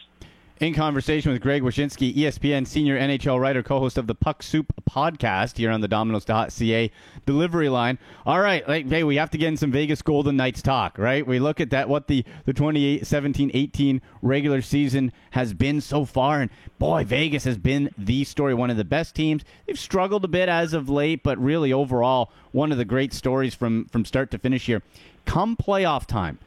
In 0.60 0.74
conversation 0.74 1.30
with 1.30 1.40
Greg 1.40 1.62
Wyshynski, 1.62 2.16
ESPN 2.16 2.66
senior 2.66 2.98
NHL 2.98 3.38
writer, 3.38 3.62
co-host 3.62 3.96
of 3.96 4.08
the 4.08 4.14
Puck 4.16 4.42
Soup 4.42 4.66
podcast 4.90 5.56
here 5.56 5.70
on 5.70 5.82
the 5.82 5.86
Domino's.ca 5.86 6.90
delivery 7.24 7.68
line. 7.68 7.96
All 8.26 8.40
right, 8.40 8.66
like, 8.66 8.88
hey, 8.88 9.04
we 9.04 9.14
have 9.16 9.30
to 9.30 9.38
get 9.38 9.46
in 9.46 9.56
some 9.56 9.70
Vegas 9.70 10.02
Golden 10.02 10.36
Knights 10.36 10.60
talk, 10.60 10.98
right? 10.98 11.24
We 11.24 11.38
look 11.38 11.60
at 11.60 11.70
that 11.70 11.88
what 11.88 12.08
the 12.08 12.24
the 12.44 12.52
2017-18 12.52 14.00
regular 14.20 14.60
season 14.60 15.12
has 15.30 15.54
been 15.54 15.80
so 15.80 16.04
far, 16.04 16.40
and 16.40 16.50
boy, 16.80 17.04
Vegas 17.04 17.44
has 17.44 17.56
been 17.56 17.90
the 17.96 18.24
story, 18.24 18.52
one 18.52 18.70
of 18.70 18.76
the 18.76 18.84
best 18.84 19.14
teams. 19.14 19.44
They've 19.66 19.78
struggled 19.78 20.24
a 20.24 20.28
bit 20.28 20.48
as 20.48 20.72
of 20.72 20.88
late, 20.88 21.22
but 21.22 21.38
really 21.38 21.72
overall, 21.72 22.32
one 22.50 22.72
of 22.72 22.78
the 22.78 22.84
great 22.84 23.12
stories 23.12 23.54
from 23.54 23.84
from 23.84 24.04
start 24.04 24.32
to 24.32 24.38
finish 24.38 24.66
here. 24.66 24.82
Come 25.24 25.56
playoff 25.56 26.04
time 26.04 26.40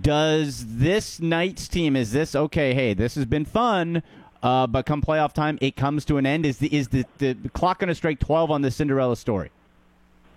does 0.00 0.64
this 0.76 1.20
Knights 1.20 1.68
team 1.68 1.96
is 1.96 2.12
this 2.12 2.34
okay? 2.34 2.74
Hey, 2.74 2.94
this 2.94 3.14
has 3.16 3.24
been 3.24 3.44
fun, 3.44 4.02
uh, 4.42 4.66
but 4.66 4.86
come 4.86 5.02
playoff 5.02 5.32
time, 5.32 5.58
it 5.60 5.76
comes 5.76 6.04
to 6.06 6.18
an 6.18 6.26
end. 6.26 6.46
Is 6.46 6.58
the 6.58 6.74
is 6.74 6.88
the, 6.88 7.04
the, 7.18 7.34
clock 7.52 7.80
going 7.80 7.88
to 7.88 7.94
strike 7.94 8.18
twelve 8.20 8.50
on 8.50 8.62
the 8.62 8.70
Cinderella 8.70 9.16
story? 9.16 9.50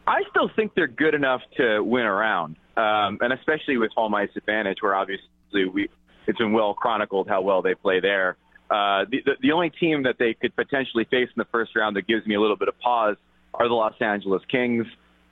I 0.07 0.21
still 0.29 0.49
think 0.55 0.73
they're 0.75 0.87
good 0.87 1.13
enough 1.13 1.41
to 1.57 1.81
win 1.81 2.05
around, 2.05 2.57
um, 2.77 3.17
and 3.21 3.33
especially 3.33 3.77
with 3.77 3.91
home 3.93 4.13
ice 4.15 4.29
advantage, 4.35 4.77
where 4.81 4.95
obviously 4.95 5.65
we 5.71 5.89
it's 6.27 6.37
been 6.37 6.53
well 6.53 6.73
chronicled 6.73 7.27
how 7.27 7.41
well 7.41 7.61
they 7.61 7.75
play 7.75 7.99
there. 7.99 8.37
Uh, 8.69 9.05
the, 9.09 9.21
the 9.25 9.31
the 9.41 9.51
only 9.51 9.69
team 9.69 10.03
that 10.03 10.17
they 10.17 10.33
could 10.33 10.55
potentially 10.55 11.05
face 11.05 11.29
in 11.29 11.37
the 11.37 11.47
first 11.51 11.75
round 11.75 11.95
that 11.95 12.07
gives 12.07 12.25
me 12.25 12.35
a 12.35 12.41
little 12.41 12.57
bit 12.57 12.67
of 12.67 12.79
pause 12.79 13.15
are 13.53 13.67
the 13.67 13.73
Los 13.73 13.93
Angeles 13.99 14.41
Kings. 14.49 14.87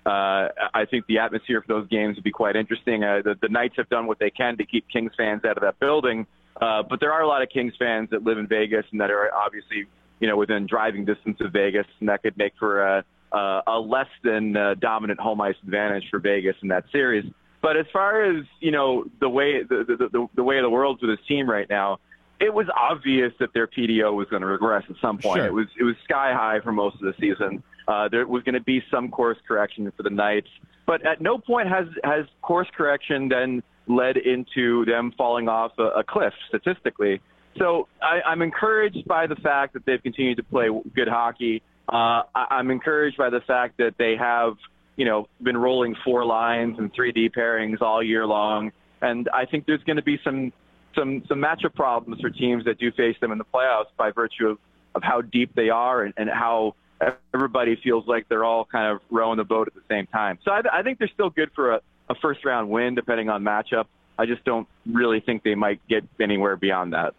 Uh, 0.05 0.49
I 0.73 0.85
think 0.89 1.05
the 1.07 1.19
atmosphere 1.19 1.61
for 1.61 1.73
those 1.73 1.87
games 1.87 2.15
would 2.15 2.23
be 2.23 2.31
quite 2.31 2.55
interesting. 2.55 3.03
Uh, 3.03 3.21
the, 3.23 3.35
the 3.41 3.47
Knights 3.47 3.75
have 3.77 3.87
done 3.89 4.05
what 4.05 4.19
they 4.19 4.29
can 4.29 4.57
to 4.57 4.65
keep 4.65 4.85
Kings 4.89 5.11
fans 5.15 5.45
out 5.45 5.55
of 5.55 5.63
that 5.63 5.79
building, 5.79 6.27
uh, 6.61 6.83
but 6.89 6.99
there 6.99 7.11
are 7.13 7.21
a 7.21 7.27
lot 7.27 7.41
of 7.41 7.49
Kings 7.49 7.73
fans 7.79 8.09
that 8.11 8.23
live 8.23 8.37
in 8.37 8.47
Vegas 8.47 8.85
and 8.91 8.99
that 8.99 9.11
are 9.11 9.33
obviously, 9.33 9.85
you 10.19 10.27
know, 10.27 10.35
within 10.35 10.67
driving 10.67 11.05
distance 11.05 11.37
of 11.39 11.53
Vegas, 11.53 11.85
and 11.99 12.09
that 12.09 12.21
could 12.21 12.37
make 12.37 12.53
for 12.59 12.83
a, 12.83 13.05
a, 13.31 13.61
a 13.67 13.79
less 13.79 14.09
than 14.23 14.57
uh, 14.57 14.75
dominant 14.75 15.19
home 15.19 15.39
ice 15.39 15.55
advantage 15.63 16.03
for 16.11 16.19
Vegas 16.19 16.55
in 16.61 16.67
that 16.67 16.83
series. 16.91 17.25
But 17.61 17.77
as 17.77 17.85
far 17.93 18.23
as 18.23 18.43
you 18.59 18.71
know, 18.71 19.05
the 19.21 19.29
way 19.29 19.63
the 19.63 19.85
the, 19.87 20.09
the, 20.11 20.27
the 20.35 20.43
way 20.43 20.57
of 20.57 20.63
the 20.63 20.69
world's 20.69 21.01
with 21.01 21.17
this 21.17 21.25
team 21.27 21.49
right 21.49 21.69
now, 21.69 21.99
it 22.39 22.53
was 22.53 22.67
obvious 22.75 23.31
that 23.39 23.53
their 23.53 23.67
PDO 23.67 24.13
was 24.13 24.27
going 24.29 24.41
to 24.41 24.47
regress 24.47 24.83
at 24.89 24.95
some 25.01 25.17
point. 25.17 25.39
Sure. 25.39 25.47
It 25.47 25.53
was 25.53 25.67
it 25.79 25.83
was 25.83 25.95
sky 26.03 26.33
high 26.33 26.59
for 26.63 26.71
most 26.71 26.95
of 26.95 27.01
the 27.01 27.13
season. 27.19 27.63
Uh, 27.87 28.07
there 28.09 28.25
was 28.27 28.43
going 28.43 28.55
to 28.55 28.61
be 28.61 28.81
some 28.89 29.09
course 29.09 29.37
correction 29.47 29.91
for 29.95 30.03
the 30.03 30.09
Knights, 30.09 30.49
but 30.85 31.05
at 31.05 31.21
no 31.21 31.37
point 31.37 31.67
has 31.67 31.87
has 32.03 32.25
course 32.41 32.67
correction 32.75 33.29
then 33.29 33.63
led 33.87 34.17
into 34.17 34.85
them 34.85 35.13
falling 35.17 35.47
off 35.49 35.71
a, 35.77 35.83
a 35.99 36.03
cliff 36.03 36.33
statistically. 36.47 37.21
So 37.57 37.87
I, 38.01 38.21
I'm 38.25 38.41
encouraged 38.41 39.05
by 39.07 39.27
the 39.27 39.35
fact 39.35 39.73
that 39.73 39.85
they've 39.85 40.01
continued 40.01 40.37
to 40.37 40.43
play 40.43 40.69
good 40.95 41.07
hockey. 41.07 41.61
Uh, 41.87 42.23
I, 42.33 42.47
I'm 42.51 42.71
encouraged 42.71 43.17
by 43.17 43.29
the 43.29 43.41
fact 43.41 43.77
that 43.77 43.95
they 43.97 44.15
have, 44.17 44.53
you 44.95 45.05
know, 45.05 45.27
been 45.41 45.57
rolling 45.57 45.95
four 46.03 46.25
lines 46.25 46.77
and 46.79 46.93
3D 46.93 47.35
pairings 47.35 47.81
all 47.81 48.01
year 48.01 48.25
long, 48.25 48.71
and 49.01 49.29
I 49.33 49.45
think 49.45 49.65
there's 49.65 49.83
going 49.83 49.97
to 49.97 50.03
be 50.03 50.19
some 50.23 50.53
some 50.95 51.23
some 51.27 51.39
matchup 51.39 51.75
problems 51.75 52.21
for 52.21 52.29
teams 52.29 52.65
that 52.65 52.79
do 52.79 52.91
face 52.91 53.15
them 53.21 53.31
in 53.31 53.37
the 53.37 53.45
playoffs 53.45 53.87
by 53.97 54.11
virtue 54.11 54.47
of, 54.47 54.57
of 54.95 55.03
how 55.03 55.21
deep 55.21 55.53
they 55.55 55.69
are 55.69 56.03
and, 56.03 56.13
and 56.17 56.29
how 56.29 56.75
everybody 57.33 57.75
feels 57.83 58.07
like 58.07 58.27
they're 58.29 58.45
all 58.45 58.65
kind 58.65 58.91
of 58.91 59.01
rowing 59.09 59.37
the 59.37 59.43
boat 59.43 59.67
at 59.67 59.73
the 59.73 59.81
same 59.89 60.07
time. 60.07 60.39
So 60.45 60.51
I, 60.51 60.61
I 60.71 60.83
think 60.83 60.99
they're 60.99 61.11
still 61.13 61.29
good 61.29 61.51
for 61.55 61.73
a, 61.73 61.81
a 62.09 62.15
first 62.15 62.45
round 62.45 62.69
win 62.69 62.95
depending 62.95 63.29
on 63.29 63.43
matchup. 63.43 63.85
I 64.17 64.25
just 64.25 64.43
don't 64.45 64.67
really 64.85 65.19
think 65.19 65.43
they 65.43 65.55
might 65.55 65.85
get 65.87 66.03
anywhere 66.19 66.55
beyond 66.55 66.93
that. 66.93 67.15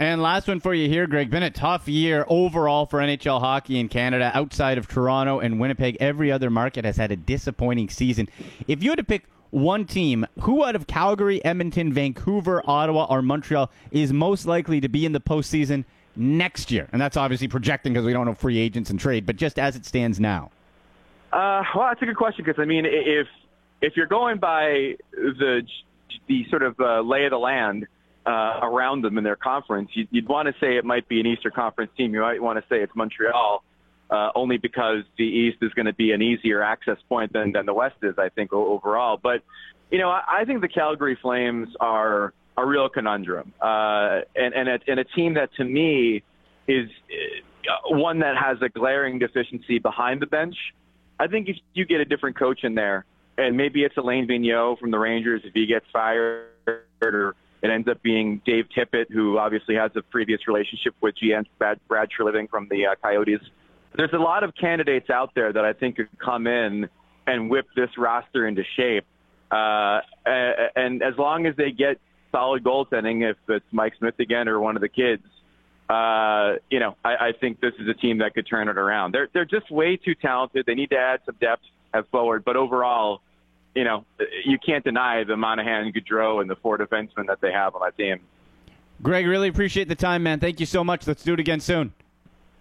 And 0.00 0.22
last 0.22 0.46
one 0.46 0.60
for 0.60 0.72
you 0.72 0.88
here, 0.88 1.08
Greg. 1.08 1.28
Been 1.28 1.42
a 1.42 1.50
tough 1.50 1.88
year 1.88 2.24
overall 2.28 2.86
for 2.86 3.00
NHL 3.00 3.40
hockey 3.40 3.80
in 3.80 3.88
Canada. 3.88 4.30
Outside 4.32 4.78
of 4.78 4.86
Toronto 4.86 5.40
and 5.40 5.58
Winnipeg, 5.58 5.96
every 5.98 6.30
other 6.30 6.50
market 6.50 6.84
has 6.84 6.96
had 6.96 7.10
a 7.10 7.16
disappointing 7.16 7.88
season. 7.88 8.28
If 8.68 8.82
you 8.82 8.90
had 8.90 8.98
to 8.98 9.04
pick 9.04 9.24
one 9.50 9.84
team, 9.84 10.26
who 10.40 10.64
out 10.64 10.76
of 10.76 10.86
Calgary, 10.86 11.44
Edmonton, 11.44 11.92
Vancouver, 11.92 12.62
Ottawa, 12.66 13.06
or 13.08 13.22
Montreal 13.22 13.70
is 13.90 14.12
most 14.12 14.46
likely 14.46 14.80
to 14.80 14.88
be 14.88 15.06
in 15.06 15.12
the 15.12 15.20
postseason 15.20 15.84
next 16.16 16.70
year? 16.70 16.88
And 16.92 17.00
that's 17.00 17.16
obviously 17.16 17.48
projecting 17.48 17.92
because 17.92 18.04
we 18.04 18.12
don't 18.12 18.26
know 18.26 18.34
free 18.34 18.58
agents 18.58 18.90
and 18.90 18.98
trade, 18.98 19.26
but 19.26 19.36
just 19.36 19.58
as 19.58 19.76
it 19.76 19.84
stands 19.84 20.20
now. 20.20 20.50
Uh, 21.32 21.62
well, 21.74 21.88
that's 21.88 22.02
a 22.02 22.06
good 22.06 22.16
question 22.16 22.44
because 22.44 22.60
I 22.60 22.64
mean, 22.64 22.86
if 22.86 23.26
if 23.80 23.96
you're 23.96 24.06
going 24.06 24.38
by 24.38 24.96
the 25.12 25.62
the 26.26 26.46
sort 26.48 26.62
of 26.62 26.78
uh, 26.80 27.00
lay 27.00 27.24
of 27.24 27.30
the 27.30 27.38
land 27.38 27.86
uh, 28.26 28.60
around 28.62 29.02
them 29.02 29.18
in 29.18 29.24
their 29.24 29.36
conference, 29.36 29.90
you'd, 29.92 30.08
you'd 30.10 30.28
want 30.28 30.46
to 30.48 30.54
say 30.60 30.76
it 30.76 30.84
might 30.84 31.08
be 31.08 31.20
an 31.20 31.26
Eastern 31.26 31.52
Conference 31.52 31.90
team. 31.96 32.14
You 32.14 32.20
might 32.20 32.42
want 32.42 32.58
to 32.58 32.64
say 32.68 32.82
it's 32.82 32.94
Montreal, 32.94 33.62
uh, 34.10 34.30
only 34.34 34.56
because 34.56 35.02
the 35.16 35.24
East 35.24 35.58
is 35.62 35.72
going 35.74 35.86
to 35.86 35.94
be 35.94 36.12
an 36.12 36.22
easier 36.22 36.62
access 36.62 36.98
point 37.08 37.32
than 37.32 37.52
than 37.52 37.66
the 37.66 37.74
West 37.74 37.96
is, 38.02 38.14
I 38.18 38.28
think, 38.30 38.52
overall. 38.52 39.18
But 39.22 39.42
you 39.90 39.98
know, 39.98 40.10
I, 40.10 40.22
I 40.40 40.44
think 40.44 40.60
the 40.60 40.68
Calgary 40.68 41.18
Flames 41.20 41.68
are 41.80 42.32
a 42.56 42.66
real 42.66 42.88
conundrum, 42.88 43.52
uh, 43.60 44.20
and 44.34 44.54
and 44.54 44.68
a, 44.68 44.78
and 44.86 45.00
a 45.00 45.04
team 45.04 45.34
that 45.34 45.50
to 45.56 45.64
me 45.64 46.22
is 46.66 46.88
uh, 47.10 47.96
one 47.96 48.20
that 48.20 48.36
has 48.36 48.58
a 48.62 48.68
glaring 48.68 49.18
deficiency 49.18 49.78
behind 49.78 50.20
the 50.22 50.26
bench. 50.26 50.56
I 51.20 51.26
think 51.26 51.48
if 51.48 51.56
you 51.74 51.84
get 51.84 52.00
a 52.00 52.04
different 52.04 52.38
coach 52.38 52.60
in 52.62 52.74
there, 52.74 53.04
and 53.36 53.56
maybe 53.56 53.84
it's 53.84 53.96
Alain 53.96 54.26
Vigneault 54.26 54.78
from 54.78 54.90
the 54.90 54.98
Rangers 54.98 55.42
if 55.44 55.52
he 55.54 55.66
gets 55.66 55.86
fired, 55.92 56.46
or 57.02 57.34
it 57.62 57.70
ends 57.70 57.88
up 57.88 58.02
being 58.02 58.40
Dave 58.44 58.66
Tippett, 58.76 59.06
who 59.10 59.38
obviously 59.38 59.74
has 59.74 59.90
a 59.96 60.02
previous 60.02 60.46
relationship 60.46 60.94
with 61.00 61.14
GM 61.22 61.44
Brad, 61.58 61.80
Brad 61.88 62.08
Treliving 62.16 62.48
from 62.48 62.68
the 62.70 62.86
uh, 62.86 62.94
Coyotes. 63.02 63.40
There's 63.96 64.12
a 64.12 64.18
lot 64.18 64.44
of 64.44 64.54
candidates 64.54 65.10
out 65.10 65.32
there 65.34 65.52
that 65.52 65.64
I 65.64 65.72
think 65.72 65.96
could 65.96 66.08
come 66.18 66.46
in 66.46 66.88
and 67.26 67.50
whip 67.50 67.66
this 67.76 67.90
roster 67.96 68.46
into 68.46 68.62
shape. 68.76 69.04
Uh, 69.50 70.00
and 70.24 71.02
as 71.02 71.16
long 71.16 71.46
as 71.46 71.56
they 71.56 71.70
get 71.70 71.98
solid 72.30 72.62
goaltending, 72.62 73.28
if 73.28 73.36
it's 73.48 73.64
Mike 73.72 73.94
Smith 73.98 74.18
again 74.18 74.48
or 74.48 74.60
one 74.60 74.76
of 74.76 74.82
the 74.82 74.88
kids, 74.88 75.22
uh, 75.88 76.56
you 76.70 76.80
know, 76.80 76.96
I, 77.04 77.28
I 77.28 77.32
think 77.40 77.60
this 77.60 77.72
is 77.78 77.88
a 77.88 77.94
team 77.94 78.18
that 78.18 78.34
could 78.34 78.46
turn 78.46 78.68
it 78.68 78.76
around. 78.76 79.12
They're 79.12 79.28
they're 79.32 79.46
just 79.46 79.70
way 79.70 79.96
too 79.96 80.14
talented. 80.14 80.66
They 80.66 80.74
need 80.74 80.90
to 80.90 80.98
add 80.98 81.20
some 81.24 81.36
depth 81.40 81.62
at 81.94 82.10
forward, 82.10 82.44
but 82.44 82.56
overall, 82.56 83.22
you 83.74 83.84
know, 83.84 84.04
you 84.44 84.58
can't 84.58 84.84
deny 84.84 85.24
the 85.24 85.36
Monahan, 85.36 85.90
Gaudreau, 85.92 86.42
and 86.42 86.50
the 86.50 86.56
four 86.56 86.76
defensemen 86.76 87.26
that 87.28 87.40
they 87.40 87.52
have 87.52 87.74
on 87.74 87.80
that 87.82 87.96
team. 87.96 88.20
Greg, 89.02 89.26
really 89.26 89.48
appreciate 89.48 89.88
the 89.88 89.94
time, 89.94 90.22
man. 90.24 90.40
Thank 90.40 90.60
you 90.60 90.66
so 90.66 90.84
much. 90.84 91.06
Let's 91.06 91.22
do 91.22 91.32
it 91.34 91.40
again 91.40 91.60
soon. 91.60 91.94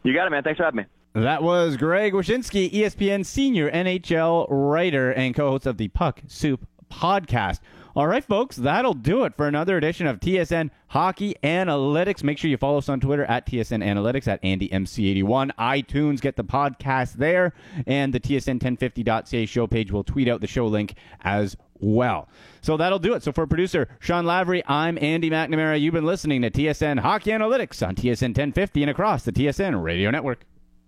You 0.04 0.14
got 0.14 0.28
it, 0.28 0.30
man. 0.30 0.44
Thanks 0.44 0.58
for 0.58 0.64
having 0.64 0.78
me. 0.78 0.86
That 1.18 1.42
was 1.42 1.78
Greg 1.78 2.14
Wyshynski, 2.14 2.72
ESPN 2.72 3.26
senior 3.26 3.72
NHL 3.72 4.46
writer 4.52 5.12
and 5.12 5.34
co 5.34 5.50
host 5.50 5.66
of 5.66 5.78
the 5.78 5.88
Puck 5.88 6.22
Soup 6.28 6.64
podcast. 6.92 7.60
All 7.96 8.06
right, 8.06 8.24
folks, 8.24 8.56
that'll 8.56 8.94
do 8.94 9.24
it 9.24 9.36
for 9.36 9.48
another 9.48 9.78
edition 9.78 10.06
of 10.06 10.20
TSN 10.20 10.70
Hockey 10.90 11.34
Analytics. 11.42 12.24
Make 12.24 12.38
sure 12.38 12.52
you 12.52 12.58
follow 12.58 12.78
us 12.78 12.88
on 12.88 13.00
Twitter 13.00 13.26
at 13.26 13.48
TSN 13.48 13.84
Analytics 13.84 14.28
at 14.28 14.44
AndyMC81. 14.44 15.56
iTunes, 15.58 16.22
get 16.22 16.36
the 16.36 16.44
podcast 16.44 17.14
there, 17.14 17.52
and 17.88 18.14
the 18.14 18.20
TSN1050.ca 18.20 19.48
show 19.48 19.66
page 19.66 19.92
will 19.92 20.04
tweet 20.04 20.28
out 20.28 20.42
the 20.42 20.46
show 20.46 20.68
link 20.68 20.94
as 21.22 21.58
well. 21.80 22.30
So 22.62 22.78
that'll 22.78 23.00
do 23.00 23.16
it. 23.16 23.24
So 23.24 23.32
for 23.32 23.48
producer 23.48 23.88
Sean 24.00 24.28
Lavery, 24.28 24.62
I'm 24.68 25.00
Andy 25.02 25.32
McNamara. 25.32 25.82
You've 25.82 25.96
been 25.96 26.06
listening 26.06 26.44
to 26.44 26.52
TSN 26.52 27.00
Hockey 27.00 27.32
Analytics 27.32 27.86
on 27.88 27.96
TSN 27.96 28.38
1050 28.38 28.84
and 28.84 28.92
across 28.92 29.24
the 29.24 29.32
TSN 29.32 29.82
Radio 29.82 30.12
Network. 30.12 30.46